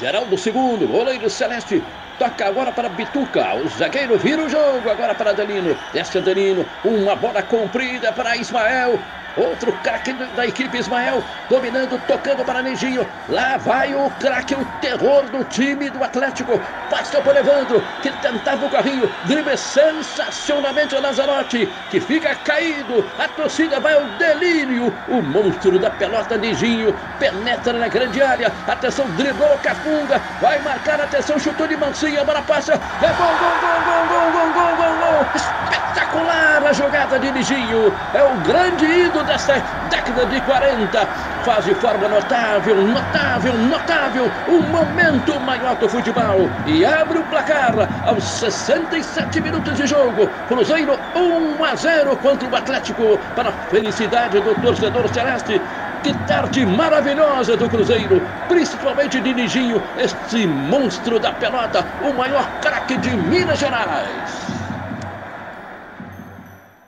Geraldo 0.00 0.36
segundo, 0.36 0.88
goleiro 0.88 1.30
Celeste. 1.30 1.84
Toca 2.18 2.46
agora 2.46 2.72
para 2.72 2.88
Bituca. 2.88 3.54
O 3.54 3.68
zagueiro 3.68 4.18
vira 4.18 4.44
o 4.44 4.48
jogo 4.48 4.90
agora 4.90 5.14
para 5.14 5.30
Adelino. 5.30 5.76
Desce 5.92 6.18
Adelino. 6.18 6.66
Uma 6.84 7.14
bola 7.14 7.44
comprida 7.44 8.12
para 8.12 8.36
Ismael. 8.36 8.98
Outro 9.34 9.78
craque 9.78 10.12
da 10.12 10.46
equipe 10.46 10.78
Ismael, 10.78 11.24
dominando, 11.48 11.98
tocando 12.00 12.44
para 12.44 12.62
Nejinho. 12.62 13.10
Lá 13.28 13.56
vai 13.56 13.94
o 13.94 14.10
craque, 14.10 14.54
o 14.54 14.64
terror 14.64 15.30
do 15.30 15.44
time 15.44 15.90
do 15.90 16.02
Atlético. 16.02 16.64
Passou 16.88 17.22
por 17.22 17.36
Evandro, 17.36 17.86
que 18.00 18.10
tentava 18.12 18.64
o 18.66 18.70
carrinho. 18.70 19.14
Drible 19.22 19.56
sensacionalmente 19.56 20.94
o 20.94 21.00
Lazarotti, 21.00 21.66
que 21.88 22.00
fica 22.00 22.34
caído. 22.34 23.10
A 23.16 23.28
torcida 23.28 23.78
vai 23.80 23.94
ao 23.94 24.08
delírio. 24.08 25.00
O 25.06 25.22
monstro 25.22 25.78
da 25.78 25.90
pelota 25.90 26.36
Nejinho 26.36 26.94
penetra 27.18 27.72
na 27.74 27.88
grande 27.88 28.20
área. 28.20 28.52
Atenção, 28.66 29.10
driblou 29.10 29.58
Cafunga. 29.60 30.22
Vai 30.38 30.60
marcar, 30.60 31.00
atenção, 31.00 31.38
chutou 31.38 31.68
de 31.68 31.76
mansinha, 31.76 32.22
a 32.22 32.24
bola 32.24 32.42
passa. 32.42 32.72
É 33.00 33.12
gol, 33.14 33.38
gol, 33.38 33.60
gol, 33.60 33.82
gol, 33.84 34.06
gol, 34.08 34.32
gol, 34.32 34.52
gol, 34.52 34.76
gol, 34.76 34.98
gol. 34.98 35.30
Espetacular 35.34 36.49
a 36.70 36.72
jogada 36.72 37.18
de 37.18 37.32
Nejinho. 37.32 37.92
É 38.12 38.22
o 38.22 38.36
grande 38.36 38.84
ídolo 38.86 39.24
dessa 39.24 39.54
década 39.90 40.24
de 40.24 40.40
40. 40.40 41.04
Faz 41.44 41.64
de 41.64 41.74
forma 41.74 42.08
notável, 42.08 42.76
notável, 42.76 43.54
notável 43.58 44.30
o 44.46 44.60
momento 44.62 45.40
maior 45.40 45.74
do 45.76 45.88
futebol. 45.88 46.48
E 46.64 46.84
abre 46.84 47.18
o 47.18 47.24
placar 47.24 47.74
aos 48.04 48.24
67 48.38 49.40
minutos 49.40 49.76
de 49.76 49.86
jogo. 49.86 50.28
Cruzeiro 50.46 50.96
1 51.14 51.64
a 51.64 51.74
0 51.74 52.16
contra 52.18 52.48
o 52.48 52.54
Atlético. 52.54 53.18
Para 53.34 53.50
a 53.50 53.52
felicidade 53.52 54.40
do 54.40 54.54
torcedor 54.54 55.12
celeste. 55.12 55.60
Que 56.02 56.14
tarde 56.14 56.64
maravilhosa 56.64 57.58
do 57.58 57.68
Cruzeiro, 57.68 58.26
principalmente 58.48 59.20
de 59.20 59.34
Nijinho, 59.34 59.82
este 59.98 60.46
monstro 60.46 61.18
da 61.18 61.30
pelota, 61.30 61.86
o 62.00 62.14
maior 62.14 62.48
craque 62.58 62.96
de 62.96 63.14
Minas 63.14 63.58
Gerais. 63.58 64.59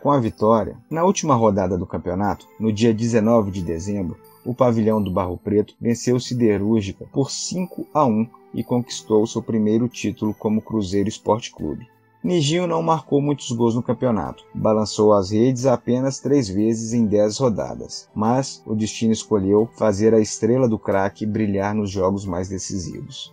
Com 0.02 0.10
a 0.10 0.18
vitória, 0.18 0.76
na 0.90 1.04
última 1.04 1.36
rodada 1.36 1.78
do 1.78 1.86
campeonato, 1.86 2.48
no 2.58 2.72
dia 2.72 2.92
19 2.92 3.52
de 3.52 3.62
dezembro, 3.62 4.18
o 4.44 4.52
pavilhão 4.52 5.00
do 5.00 5.12
Barro 5.12 5.38
Preto 5.38 5.76
venceu 5.80 6.18
Siderúrgica 6.18 7.06
por 7.12 7.30
5 7.30 7.86
a 7.94 8.04
1 8.04 8.26
e 8.52 8.64
conquistou 8.64 9.24
seu 9.28 9.40
primeiro 9.40 9.88
título 9.88 10.34
como 10.34 10.60
Cruzeiro 10.60 11.08
Esporte 11.08 11.52
Clube. 11.52 11.86
Nijinho 12.20 12.66
não 12.66 12.82
marcou 12.82 13.22
muitos 13.22 13.52
gols 13.52 13.76
no 13.76 13.82
campeonato, 13.82 14.44
balançou 14.52 15.12
as 15.12 15.30
redes 15.30 15.66
apenas 15.66 16.18
três 16.18 16.48
vezes 16.48 16.92
em 16.92 17.06
dez 17.06 17.38
rodadas, 17.38 18.08
mas 18.12 18.60
o 18.66 18.74
destino 18.74 19.12
escolheu 19.12 19.70
fazer 19.76 20.12
a 20.14 20.20
estrela 20.20 20.68
do 20.68 20.80
craque 20.80 21.24
brilhar 21.24 21.76
nos 21.76 21.92
jogos 21.92 22.26
mais 22.26 22.48
decisivos. 22.48 23.32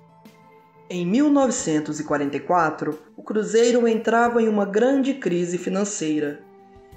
Em 0.87 1.03
1944, 1.03 2.99
o 3.17 3.23
Cruzeiro 3.23 3.87
entrava 3.87 4.39
em 4.39 4.47
uma 4.47 4.65
grande 4.65 5.15
crise 5.15 5.57
financeira 5.57 6.47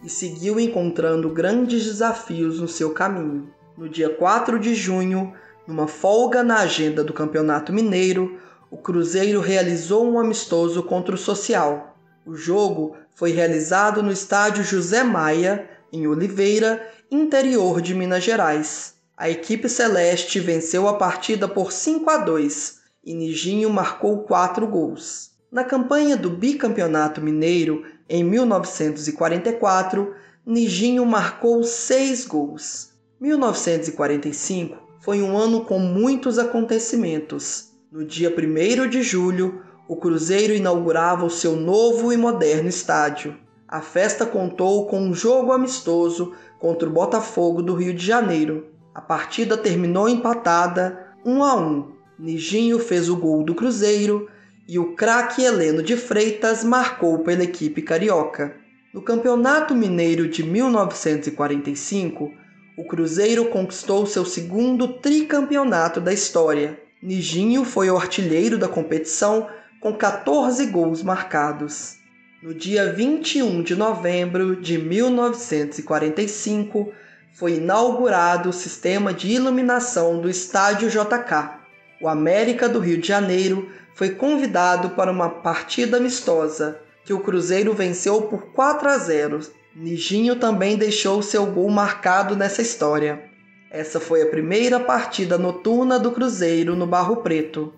e 0.03 0.09
seguiu 0.09 0.59
encontrando 0.59 1.30
grandes 1.30 1.84
desafios 1.84 2.61
no 2.61 2.68
seu 2.68 2.90
caminho. 2.90 3.53
No 3.76 3.88
dia 3.88 4.11
4 4.11 4.59
de 4.59 4.74
junho, 4.74 5.32
numa 5.66 5.86
folga 5.86 6.42
na 6.42 6.59
agenda 6.59 7.05
do 7.05 7.12
Campeonato 7.12 7.72
Mineiro, 7.72 8.38
o 8.70 8.76
Cruzeiro 8.76 9.40
realizou 9.40 10.11
um 10.11 10.18
amistoso 10.18 10.82
contra 10.82 11.14
o 11.14 11.18
Social. 11.18 11.96
O 12.26 12.34
jogo 12.34 12.96
foi 13.14 13.32
realizado 13.32 14.03
no 14.03 14.11
estádio 14.11 14.64
José 14.64 15.03
Maia, 15.05 15.68
em 15.92 16.07
Oliveira, 16.07 16.88
interior 17.11 17.80
de 17.80 17.94
Minas 17.94 18.24
Gerais. 18.24 18.94
A 19.16 19.28
equipe 19.28 19.68
celeste 19.68 20.40
venceu 20.40 20.88
a 20.88 20.94
partida 20.94 21.46
por 21.46 21.70
5 21.70 22.11
a 22.11 22.16
2 22.16 22.80
e 23.05 23.14
Nijinho 23.14 23.68
marcou 23.70 24.22
4 24.22 24.66
gols. 24.66 25.32
Na 25.50 25.62
campanha 25.62 26.16
do 26.16 26.30
bicampeonato 26.30 27.20
mineiro, 27.20 27.84
em 28.09 28.24
1944, 28.24 30.14
Nijinho 30.44 31.07
marcou 31.07 31.62
seis 31.62 32.26
gols. 32.26 32.90
1945 33.20 34.76
foi 35.00 35.22
um 35.22 35.36
ano 35.36 35.64
com 35.64 35.78
muitos 35.78 36.38
acontecimentos. 36.38 37.70
No 37.90 38.05
dia 38.05 38.34
1 38.34 38.88
de 38.88 39.03
julho, 39.03 39.62
o 39.88 39.96
Cruzeiro 39.96 40.55
inaugurava 40.55 41.24
o 41.24 41.30
seu 41.30 41.55
novo 41.55 42.12
e 42.12 42.16
moderno 42.16 42.68
estádio. 42.68 43.36
A 43.68 43.80
festa 43.80 44.26
contou 44.26 44.86
com 44.86 45.00
um 45.00 45.14
jogo 45.14 45.53
amistoso 45.53 46.32
contra 46.59 46.88
o 46.88 46.92
Botafogo 46.92 47.62
do 47.62 47.74
Rio 47.74 47.94
de 47.94 48.05
Janeiro. 48.05 48.66
A 48.94 49.00
partida 49.00 49.57
terminou 49.57 50.09
empatada 50.09 51.14
1 51.24 51.42
a 51.44 51.55
1. 51.55 51.92
Nijinho 52.18 52.78
fez 52.78 53.09
o 53.09 53.16
gol 53.16 53.42
do 53.42 53.55
Cruzeiro 53.55 54.28
e 54.72 54.78
o 54.78 54.94
craque 54.94 55.44
Heleno 55.44 55.82
de 55.82 55.98
Freitas 55.98 56.64
marcou 56.64 57.18
pela 57.18 57.44
equipe 57.44 57.82
carioca. 57.82 58.56
No 58.90 59.02
Campeonato 59.02 59.74
Mineiro 59.74 60.26
de 60.26 60.42
1945, 60.42 62.32
o 62.78 62.84
Cruzeiro 62.84 63.50
conquistou 63.50 64.06
seu 64.06 64.24
segundo 64.24 64.88
tricampeonato 64.88 66.00
da 66.00 66.10
história. 66.10 66.80
Nijinho 67.02 67.66
foi 67.66 67.90
o 67.90 67.98
artilheiro 67.98 68.56
da 68.56 68.66
competição 68.66 69.46
com 69.78 69.92
14 69.92 70.64
gols 70.68 71.02
marcados. 71.02 71.98
No 72.42 72.54
dia 72.54 72.90
21 72.90 73.62
de 73.62 73.76
novembro 73.76 74.56
de 74.56 74.78
1945, 74.78 76.90
foi 77.34 77.56
inaugurado 77.56 78.48
o 78.48 78.54
sistema 78.54 79.12
de 79.12 79.32
iluminação 79.32 80.18
do 80.18 80.30
Estádio 80.30 80.88
JK. 80.88 81.60
O 82.00 82.08
América 82.08 82.70
do 82.70 82.78
Rio 82.78 82.96
de 82.96 83.06
Janeiro 83.06 83.70
foi 83.95 84.11
convidado 84.11 84.90
para 84.90 85.11
uma 85.11 85.28
partida 85.28 85.97
amistosa, 85.97 86.78
que 87.05 87.12
o 87.12 87.18
Cruzeiro 87.20 87.74
venceu 87.74 88.22
por 88.22 88.53
4 88.53 88.88
a 88.88 88.99
0. 88.99 89.40
Nijinho 89.74 90.36
também 90.36 90.76
deixou 90.76 91.20
seu 91.22 91.47
gol 91.47 91.68
marcado 91.70 92.36
nessa 92.36 92.62
história. 92.62 93.24
Essa 93.70 93.99
foi 93.99 94.22
a 94.22 94.26
primeira 94.26 94.78
partida 94.78 95.36
noturna 95.38 95.99
do 95.99 96.12
Cruzeiro 96.12 96.76
no 96.76 96.86
Barro 96.86 97.16
Preto. 97.16 97.74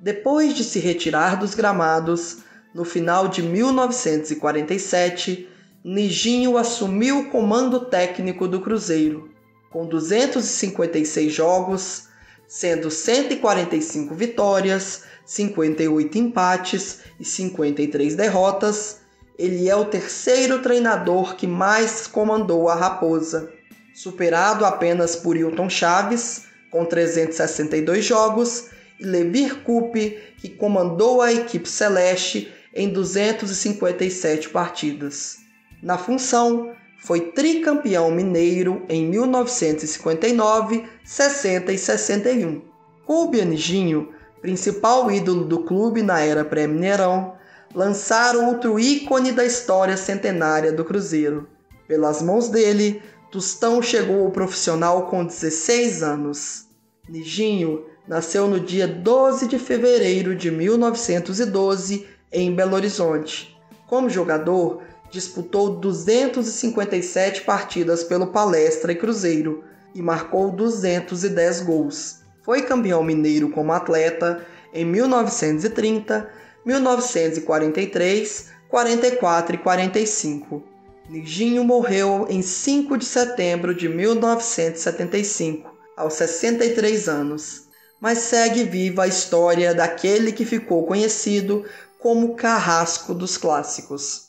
Depois 0.00 0.54
de 0.54 0.62
se 0.64 0.78
retirar 0.78 1.36
dos 1.36 1.54
gramados, 1.54 2.38
no 2.74 2.84
final 2.84 3.28
de 3.28 3.42
1947, 3.42 5.48
Nijinho 5.82 6.58
assumiu 6.58 7.20
o 7.20 7.30
comando 7.30 7.86
técnico 7.86 8.46
do 8.46 8.60
Cruzeiro, 8.60 9.30
com 9.70 9.86
256 9.86 11.32
jogos, 11.32 12.08
sendo 12.46 12.90
145 12.90 14.14
vitórias, 14.14 15.04
58 15.28 16.16
empates 16.16 17.00
e 17.20 17.24
53 17.24 18.14
derrotas. 18.14 19.00
Ele 19.38 19.68
é 19.68 19.76
o 19.76 19.84
terceiro 19.84 20.62
treinador 20.62 21.36
que 21.36 21.46
mais 21.46 22.06
comandou 22.06 22.66
a 22.66 22.74
Raposa, 22.74 23.52
superado 23.94 24.64
apenas 24.64 25.14
por 25.14 25.36
Hilton 25.36 25.68
Chaves, 25.68 26.44
com 26.70 26.82
362 26.86 28.06
jogos, 28.06 28.70
e 28.98 29.04
Levir 29.04 29.62
Coupe, 29.62 30.18
que 30.38 30.48
comandou 30.48 31.20
a 31.20 31.30
equipe 31.30 31.68
celeste 31.68 32.50
em 32.74 32.88
257 32.88 34.48
partidas. 34.48 35.36
Na 35.82 35.98
função, 35.98 36.72
foi 36.98 37.20
tricampeão 37.32 38.10
mineiro 38.10 38.82
em 38.88 39.06
1959, 39.06 40.84
60 41.04 41.70
e 41.72 41.78
61. 41.78 42.62
Coupe 43.04 43.40
Anijinho, 43.40 44.12
principal 44.40 45.10
ídolo 45.10 45.44
do 45.44 45.64
clube 45.64 46.02
na 46.02 46.20
era 46.20 46.44
pré-mineirão, 46.44 47.34
lançaram 47.74 48.48
outro 48.48 48.78
ícone 48.78 49.32
da 49.32 49.44
história 49.44 49.96
centenária 49.96 50.72
do 50.72 50.84
Cruzeiro. 50.84 51.48
Pelas 51.86 52.22
mãos 52.22 52.48
dele, 52.48 53.02
Tostão 53.30 53.82
chegou 53.82 54.24
ao 54.24 54.30
profissional 54.30 55.06
com 55.06 55.22
16 55.22 56.02
anos. 56.02 56.66
Nijinho 57.06 57.84
nasceu 58.06 58.48
no 58.48 58.58
dia 58.58 58.88
12 58.88 59.46
de 59.48 59.58
fevereiro 59.58 60.34
de 60.34 60.50
1912 60.50 62.06
em 62.32 62.54
Belo 62.54 62.74
Horizonte. 62.74 63.54
Como 63.86 64.08
jogador, 64.08 64.82
disputou 65.10 65.76
257 65.76 67.42
partidas 67.42 68.02
pelo 68.02 68.28
Palestra 68.28 68.92
e 68.92 68.96
Cruzeiro 68.96 69.62
e 69.94 70.00
marcou 70.00 70.50
210 70.50 71.60
gols. 71.62 72.20
Foi 72.48 72.62
campeão 72.62 73.02
mineiro 73.02 73.50
como 73.50 73.72
atleta 73.72 74.42
em 74.72 74.82
1930, 74.82 76.30
1943, 76.64 78.46
44 78.70 79.54
e 79.54 79.58
45. 79.58 80.62
Nijinho 81.10 81.62
morreu 81.62 82.26
em 82.30 82.40
5 82.40 82.96
de 82.96 83.04
setembro 83.04 83.74
de 83.74 83.86
1975, 83.86 85.70
aos 85.94 86.14
63 86.14 87.06
anos, 87.06 87.68
mas 88.00 88.16
segue 88.16 88.64
viva 88.64 89.02
a 89.02 89.08
história 89.08 89.74
daquele 89.74 90.32
que 90.32 90.46
ficou 90.46 90.86
conhecido 90.86 91.66
como 91.98 92.34
Carrasco 92.34 93.12
dos 93.12 93.36
Clássicos. 93.36 94.27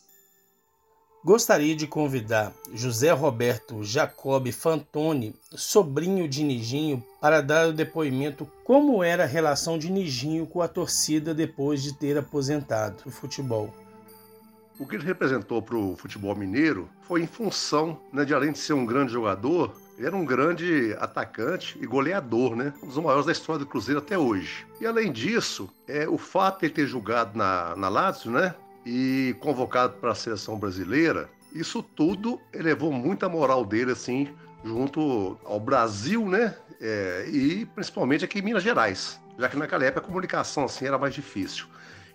Gostaria 1.24 1.76
de 1.76 1.86
convidar 1.86 2.54
José 2.74 3.12
Roberto 3.12 3.84
Jacob 3.84 4.50
Fantoni, 4.54 5.36
sobrinho 5.52 6.30
de 6.30 6.44
Nijinho, 6.44 7.04
para 7.20 7.42
dar 7.42 7.68
o 7.68 7.74
depoimento 7.74 8.50
como 8.64 9.04
era 9.04 9.24
a 9.24 9.28
relação 9.28 9.78
de 9.78 9.92
Nijinho 9.92 10.48
com 10.48 10.62
a 10.62 10.68
torcida 10.68 11.34
depois 11.34 11.84
de 11.84 11.94
ter 11.94 12.18
aposentado 12.18 13.04
o 13.06 13.12
futebol. 13.12 13.74
O 14.80 14.88
que 14.88 14.96
ele 14.96 15.04
representou 15.04 15.62
para 15.62 15.76
o 15.76 15.98
futebol 15.98 16.34
mineiro 16.34 16.90
foi 17.02 17.22
em 17.22 17.28
função 17.28 18.00
né, 18.14 18.24
de, 18.24 18.34
além 18.34 18.54
de 18.54 18.60
ser 18.60 18.72
um 18.72 18.86
grande 18.86 19.12
jogador, 19.12 19.76
ele 19.98 20.08
era 20.08 20.16
um 20.16 20.24
grande 20.24 20.96
atacante 21.02 21.78
e 21.82 21.86
goleador, 21.86 22.56
né? 22.56 22.74
Um 22.82 22.88
dos 22.88 22.96
maiores 22.96 23.26
da 23.26 23.34
história 23.34 23.60
do 23.60 23.66
Cruzeiro 23.66 24.00
até 24.00 24.18
hoje. 24.18 24.66
E 24.80 24.88
além 24.88 25.12
disso, 25.12 25.70
é, 25.86 26.08
o 26.08 26.18
fato 26.18 26.62
de 26.62 26.68
ele 26.68 26.74
ter 26.74 26.88
jogado 26.88 27.36
na, 27.36 27.76
na 27.76 27.90
Lazio, 27.90 28.32
né? 28.32 28.56
E 28.86 29.36
convocado 29.40 29.94
para 29.98 30.12
a 30.12 30.16
seleção 30.16 30.58
brasileira, 30.58 31.30
isso 31.54 31.84
tudo 31.84 32.40
elevou 32.54 32.92
muito 32.92 33.26
a 33.26 33.30
moral 33.30 33.66
dele, 33.66 33.92
assim, 33.92 34.30
junto 34.64 35.38
ao 35.44 35.60
Brasil, 35.60 36.28
né? 36.28 36.56
É, 36.82 37.26
e 37.30 37.66
principalmente 37.66 38.24
aqui 38.24 38.40
em 38.40 38.42
Minas 38.42 38.64
Gerais, 38.64 39.20
já 39.38 39.50
que 39.50 39.58
naquela 39.58 39.84
época 39.84 40.02
a 40.02 40.08
comunicação 40.08 40.64
assim 40.66 40.86
era 40.86 40.98
mais 40.98 41.14
difícil. 41.14 41.68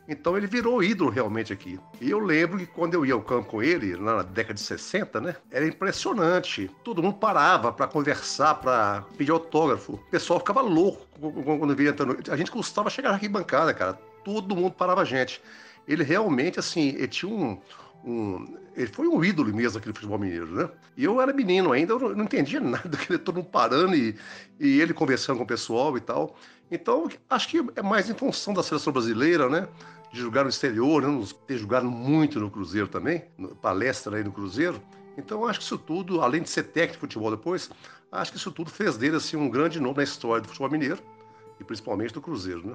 Então 0.07 0.37
ele 0.37 0.47
virou 0.47 0.83
ídolo 0.83 1.11
realmente 1.11 1.53
aqui. 1.53 1.81
E 2.01 2.11
eu 2.11 2.19
lembro 2.19 2.59
que 2.59 2.67
quando 2.67 2.95
eu 2.95 3.07
ia 3.07 3.15
ao 3.15 3.23
campo 3.23 3.51
com 3.51 3.63
ele, 3.63 3.97
na 3.97 4.23
década 4.23 4.55
de 4.55 4.61
60, 4.61 5.21
né? 5.21 5.37
Era 5.51 5.67
impressionante. 5.67 6.71
Todo 6.83 7.03
mundo 7.03 7.17
parava 7.17 7.73
para 7.73 7.87
conversar, 7.87 8.57
para 8.57 9.05
pedir 9.17 9.31
autógrafo. 9.31 9.95
O 9.95 10.11
pessoal 10.11 10.39
ficava 10.39 10.61
louco 10.61 11.07
quando 11.43 11.75
via 11.75 11.91
entrando. 11.91 12.19
A 12.31 12.37
gente 12.37 12.51
custava 12.51 12.91
chegar 12.91 13.09
na 13.09 13.15
arquibancada, 13.15 13.73
cara. 13.73 13.95
Todo 14.23 14.55
mundo 14.55 14.73
parava 14.73 15.03
a 15.03 15.05
gente. 15.07 15.41
Ele 15.87 16.03
realmente, 16.03 16.59
assim, 16.59 16.89
ele 16.91 17.09
tinha 17.09 17.31
um, 17.33 17.61
um, 18.05 18.57
ele 18.77 18.87
foi 18.89 19.09
um 19.09 19.25
ídolo 19.25 19.55
mesmo 19.55 19.79
aqui 19.79 19.89
do 19.89 19.95
futebol 19.95 20.19
mineiro, 20.19 20.47
né? 20.55 20.69
E 20.97 21.05
eu 21.05 21.21
era 21.21 21.33
menino 21.33 21.73
ainda, 21.73 21.95
eu 21.95 21.99
não, 21.99 22.09
não 22.11 22.25
entendia 22.25 22.61
nada, 22.61 22.97
que 22.97 23.19
todo 23.19 23.37
mundo 23.37 23.49
parando 23.49 23.95
e, 23.95 24.17
e 24.61 24.81
ele 24.81 24.93
conversando 24.93 25.39
com 25.39 25.45
o 25.45 25.47
pessoal 25.47 25.97
e 25.97 26.01
tal. 26.01 26.37
Então, 26.71 27.09
acho 27.29 27.49
que 27.49 27.65
é 27.77 27.83
mais 27.83 28.09
em 28.09 28.15
função 28.15 28.53
da 28.53 28.63
seleção 28.63 28.93
brasileira, 28.93 29.49
né? 29.49 29.69
De 30.13 30.21
jogar 30.21 30.45
no 30.45 30.51
exterior, 30.51 31.03
né? 31.03 31.27
ter 31.47 31.59
jogado 31.59 31.87
muito 31.91 32.39
no 32.39 32.51
Cruzeiro 32.51 32.87
também, 32.87 33.25
palestra 33.61 34.17
aí 34.17 34.25
no 34.25 34.33
Cruzeiro. 34.33 34.81
Então, 35.17 35.47
acho 35.47 35.61
que 35.61 35.65
isso 35.65 35.79
tudo, 35.79 36.21
além 36.21 36.43
de 36.43 36.51
ser 36.51 36.65
técnico 36.65 37.07
de 37.07 37.15
futebol 37.15 37.31
depois, 37.31 37.71
acho 38.11 38.33
que 38.33 38.39
isso 38.39 38.51
tudo 38.51 38.71
fez 38.71 38.97
dele 38.97 39.17
assim, 39.17 39.37
um 39.37 39.49
grande 39.49 39.81
nome 39.81 39.99
na 39.99 40.03
história 40.03 40.43
do 40.43 40.49
futebol 40.49 40.71
mineiro 40.71 41.01
e 41.61 41.65
principalmente 41.65 42.15
do 42.15 42.21
Cruzeiro, 42.21 42.67
né? 42.67 42.75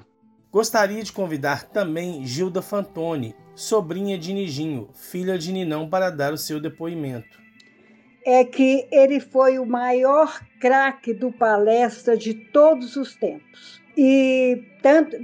Gostaria 0.52 1.04
de 1.04 1.14
convidar 1.14 1.66
também 1.66 2.26
Gilda 2.26 2.60
Fantoni, 2.60 3.36
sobrinha 3.54 4.18
de 4.18 4.34
Nijinho, 4.34 4.90
filha 4.96 5.38
de 5.38 5.52
Ninão, 5.52 5.88
para 5.88 6.10
dar 6.10 6.34
o 6.34 6.38
seu 6.40 6.60
depoimento. 6.60 7.40
É 8.26 8.44
que 8.44 8.88
ele 8.92 9.20
foi 9.20 9.60
o 9.60 9.66
maior 9.66 10.44
craque 10.60 11.14
do 11.14 11.32
palestra 11.32 12.18
de 12.18 12.34
todos 12.34 12.96
os 12.96 13.16
tempos. 13.16 13.80
E 13.96 14.64
tanto 14.82 15.18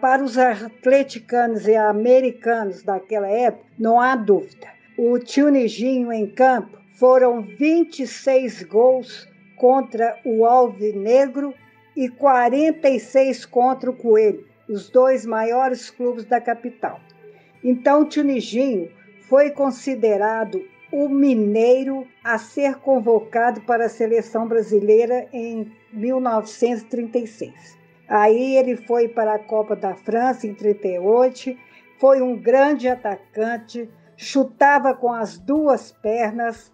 para 0.00 0.24
os 0.24 0.36
atleticanos 0.36 1.68
e 1.68 1.76
americanos 1.76 2.82
daquela 2.82 3.28
época, 3.28 3.66
não 3.78 4.00
há 4.00 4.16
dúvida. 4.16 4.66
O 4.98 5.16
tio 5.20 5.48
Nijinho 5.48 6.12
em 6.12 6.26
campo 6.26 6.76
foram 6.98 7.40
26 7.40 8.64
gols 8.64 9.28
contra 9.54 10.18
o 10.24 10.44
Alvinegro 10.44 11.54
e 11.96 12.08
46 12.08 13.46
contra 13.46 13.90
o 13.90 13.96
Coelho 13.96 14.45
os 14.68 14.88
dois 14.88 15.24
maiores 15.24 15.90
clubes 15.90 16.24
da 16.24 16.40
capital. 16.40 17.00
Então, 17.62 18.02
o 18.02 18.04
Tunijinho 18.04 18.90
foi 19.28 19.50
considerado 19.50 20.64
o 20.92 21.08
mineiro 21.08 22.06
a 22.22 22.38
ser 22.38 22.76
convocado 22.76 23.60
para 23.62 23.86
a 23.86 23.88
seleção 23.88 24.46
brasileira 24.46 25.28
em 25.32 25.72
1936. 25.92 27.76
Aí 28.08 28.56
ele 28.56 28.76
foi 28.76 29.08
para 29.08 29.34
a 29.34 29.38
Copa 29.38 29.74
da 29.74 29.94
França 29.94 30.46
em 30.46 30.54
38, 30.54 31.56
foi 31.98 32.22
um 32.22 32.36
grande 32.36 32.88
atacante, 32.88 33.90
chutava 34.16 34.94
com 34.94 35.12
as 35.12 35.38
duas 35.38 35.90
pernas, 35.90 36.72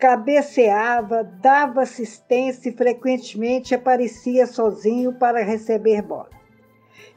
cabeceava, 0.00 1.22
dava 1.22 1.82
assistência 1.82 2.68
e 2.68 2.76
frequentemente 2.76 3.76
aparecia 3.76 4.44
sozinho 4.44 5.12
para 5.12 5.44
receber 5.44 6.02
bola 6.02 6.41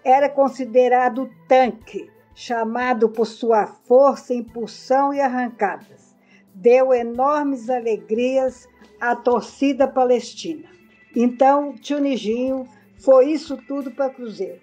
era 0.05 0.29
considerado 0.29 1.27
tanque, 1.47 2.11
chamado 2.35 3.09
por 3.09 3.25
sua 3.25 3.65
força, 3.65 4.35
impulsão 4.35 5.11
e 5.11 5.19
arrancadas. 5.19 6.15
Deu 6.53 6.93
enormes 6.93 7.71
alegrias 7.71 8.69
à 9.01 9.15
torcida 9.15 9.87
palestina. 9.87 10.69
Então, 11.15 11.73
Tio 11.73 11.99
Nijinho 11.99 12.67
foi 12.99 13.31
isso 13.31 13.57
tudo 13.67 13.89
para 13.89 14.11
Cruzeiro. 14.11 14.61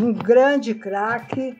Um 0.00 0.12
grande 0.12 0.74
craque 0.74 1.56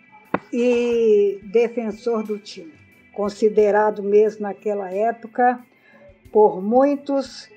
e 0.53 1.41
defensor 1.45 2.23
do 2.23 2.39
time. 2.39 2.75
Considerado 3.15 4.03
mesmo 4.03 4.43
naquela 4.43 4.91
época, 4.91 5.59
por 6.31 6.61
muitos, 6.61 7.49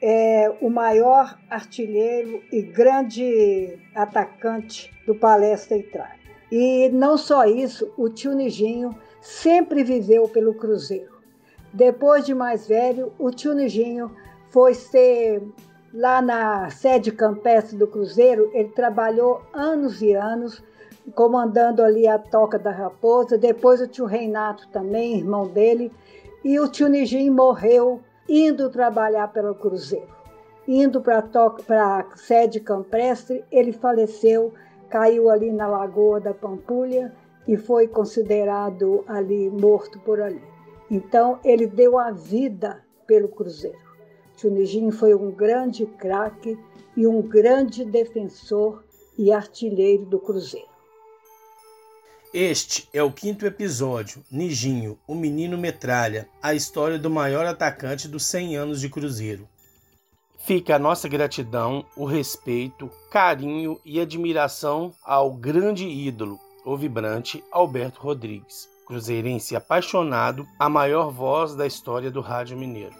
é, 0.00 0.52
o 0.60 0.68
maior 0.68 1.38
artilheiro 1.48 2.42
e 2.52 2.62
grande 2.62 3.78
atacante 3.94 4.92
do 5.06 5.14
Palestra 5.14 5.76
Itália. 5.76 6.16
E 6.50 6.88
não 6.90 7.16
só 7.16 7.44
isso, 7.44 7.92
o 7.96 8.08
tio 8.08 8.32
Nijinho 8.32 8.96
sempre 9.20 9.82
viveu 9.82 10.28
pelo 10.28 10.54
Cruzeiro. 10.54 11.16
Depois 11.72 12.24
de 12.24 12.34
mais 12.34 12.66
velho, 12.66 13.12
o 13.18 13.30
tio 13.30 13.54
Nijinho 13.54 14.14
foi 14.50 14.74
ser 14.74 15.42
lá 15.92 16.22
na 16.22 16.70
sede 16.70 17.10
campestre 17.10 17.76
do 17.76 17.86
Cruzeiro, 17.86 18.50
ele 18.52 18.68
trabalhou 18.68 19.42
anos 19.52 20.02
e 20.02 20.12
anos 20.12 20.62
comandando 21.14 21.82
ali 21.82 22.06
a 22.06 22.18
Toca 22.18 22.58
da 22.58 22.70
Raposa, 22.70 23.38
depois 23.38 23.80
o 23.80 23.86
tio 23.86 24.06
Reinato 24.06 24.68
também, 24.68 25.18
irmão 25.18 25.46
dele, 25.46 25.92
e 26.44 26.58
o 26.58 26.68
tio 26.68 26.88
Nijinho 26.88 27.32
morreu 27.32 28.00
indo 28.28 28.70
trabalhar 28.70 29.32
pelo 29.32 29.54
Cruzeiro. 29.54 30.14
Indo 30.66 31.00
para 31.00 31.18
a 31.20 32.16
sede 32.16 32.58
campestre, 32.58 33.44
ele 33.52 33.72
faleceu, 33.72 34.52
caiu 34.90 35.30
ali 35.30 35.52
na 35.52 35.68
Lagoa 35.68 36.20
da 36.20 36.34
Pampulha 36.34 37.14
e 37.46 37.56
foi 37.56 37.86
considerado 37.86 39.04
ali 39.06 39.48
morto 39.48 40.00
por 40.00 40.20
ali. 40.20 40.42
Então 40.90 41.38
ele 41.44 41.66
deu 41.66 41.98
a 41.98 42.10
vida 42.10 42.82
pelo 43.06 43.28
Cruzeiro. 43.28 43.78
Tio 44.36 44.50
Nijinho 44.50 44.92
foi 44.92 45.14
um 45.14 45.30
grande 45.30 45.86
craque 45.86 46.58
e 46.96 47.06
um 47.06 47.22
grande 47.22 47.84
defensor 47.84 48.84
e 49.16 49.32
artilheiro 49.32 50.04
do 50.04 50.18
Cruzeiro. 50.18 50.75
Este 52.34 52.88
é 52.92 53.02
o 53.02 53.12
quinto 53.12 53.46
episódio, 53.46 54.22
Nijinho, 54.30 54.98
o 55.06 55.14
Menino 55.14 55.56
Metralha, 55.56 56.28
a 56.42 56.54
história 56.54 56.98
do 56.98 57.08
maior 57.08 57.46
atacante 57.46 58.08
dos 58.08 58.26
100 58.26 58.56
anos 58.56 58.80
de 58.80 58.88
Cruzeiro. 58.88 59.48
Fica 60.44 60.76
a 60.76 60.78
nossa 60.78 61.08
gratidão, 61.08 61.86
o 61.96 62.04
respeito, 62.04 62.90
carinho 63.10 63.80
e 63.84 64.00
admiração 64.00 64.92
ao 65.04 65.32
grande 65.32 65.86
ídolo, 65.86 66.38
o 66.64 66.76
vibrante 66.76 67.42
Alberto 67.50 68.00
Rodrigues, 68.00 68.68
cruzeirense 68.86 69.56
apaixonado, 69.56 70.46
a 70.58 70.68
maior 70.68 71.10
voz 71.10 71.54
da 71.54 71.66
história 71.66 72.10
do 72.10 72.20
rádio 72.20 72.58
mineiro. 72.58 72.94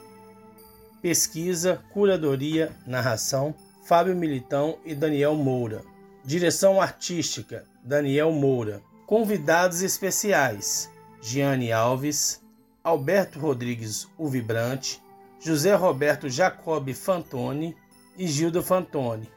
Pesquisa, 1.03 1.83
curadoria, 1.93 2.75
narração, 2.87 3.55
Fábio 3.87 4.17
Militão 4.17 4.79
e 4.85 4.95
Daniel 4.95 5.35
Moura. 5.35 5.83
Direção 6.25 6.81
artística, 6.81 7.65
Daniel 7.85 8.33
Moura. 8.33 8.83
Convidados 9.07 9.83
especiais, 9.83 10.91
Giane 11.23 11.71
Alves, 11.71 12.43
Alberto 12.83 13.39
Rodrigues, 13.39 14.09
o 14.19 14.29
Vibrante, 14.29 15.01
José 15.39 15.77
Roberto 15.77 16.29
Jacob 16.29 16.93
Fantoni 16.93 17.77
e 18.19 18.27
Gildo 18.27 18.65
Fantoni. 18.65 19.31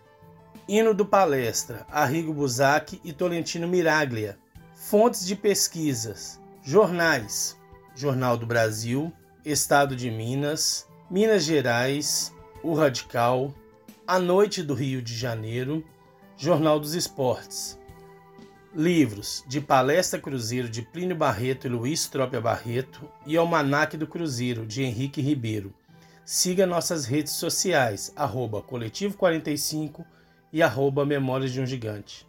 Hino 0.68 0.92
do 0.92 1.06
Palestra, 1.06 1.86
Arrigo 1.92 2.34
Buzac 2.34 3.00
e 3.04 3.14
Tolentino 3.14 3.68
Miraglia. 3.68 4.40
Fontes 4.74 5.24
de 5.24 5.36
pesquisas, 5.36 6.42
jornais, 6.64 7.56
Jornal 7.96 8.38
do 8.38 8.48
Brasil, 8.48 9.14
Estado 9.46 9.96
de 9.96 10.10
Minas, 10.10 10.88
Minas 11.12 11.44
Gerais, 11.44 12.34
O 12.64 12.74
Radical, 12.74 13.54
A 14.08 14.18
Noite 14.18 14.64
do 14.64 14.74
Rio 14.74 15.00
de 15.00 15.16
Janeiro, 15.16 15.86
Jornal 16.36 16.80
dos 16.80 16.96
Esportes. 16.96 17.79
Livros 18.76 19.44
de 19.48 19.60
Palestra 19.60 20.20
Cruzeiro 20.20 20.70
de 20.70 20.84
Plínio 20.84 21.16
Barreto 21.16 21.66
e 21.66 21.70
Luiz 21.70 22.08
Trópia 22.08 22.40
Barreto 22.40 23.10
e 23.26 23.36
Almanac 23.36 23.98
do 23.98 24.06
Cruzeiro 24.06 24.64
de 24.64 24.84
Henrique 24.84 25.22
Ribeiro. 25.22 25.74
Siga 26.24 26.68
nossas 26.68 27.06
redes 27.06 27.34
sociais, 27.34 28.14
arroba 28.16 28.62
Coletivo 28.62 29.18
45 29.18 30.06
e 30.54 30.62
arroba 30.62 31.04
Memórias 31.04 31.52
de 31.52 31.60
um 31.60 31.66
Gigante. 31.66 32.29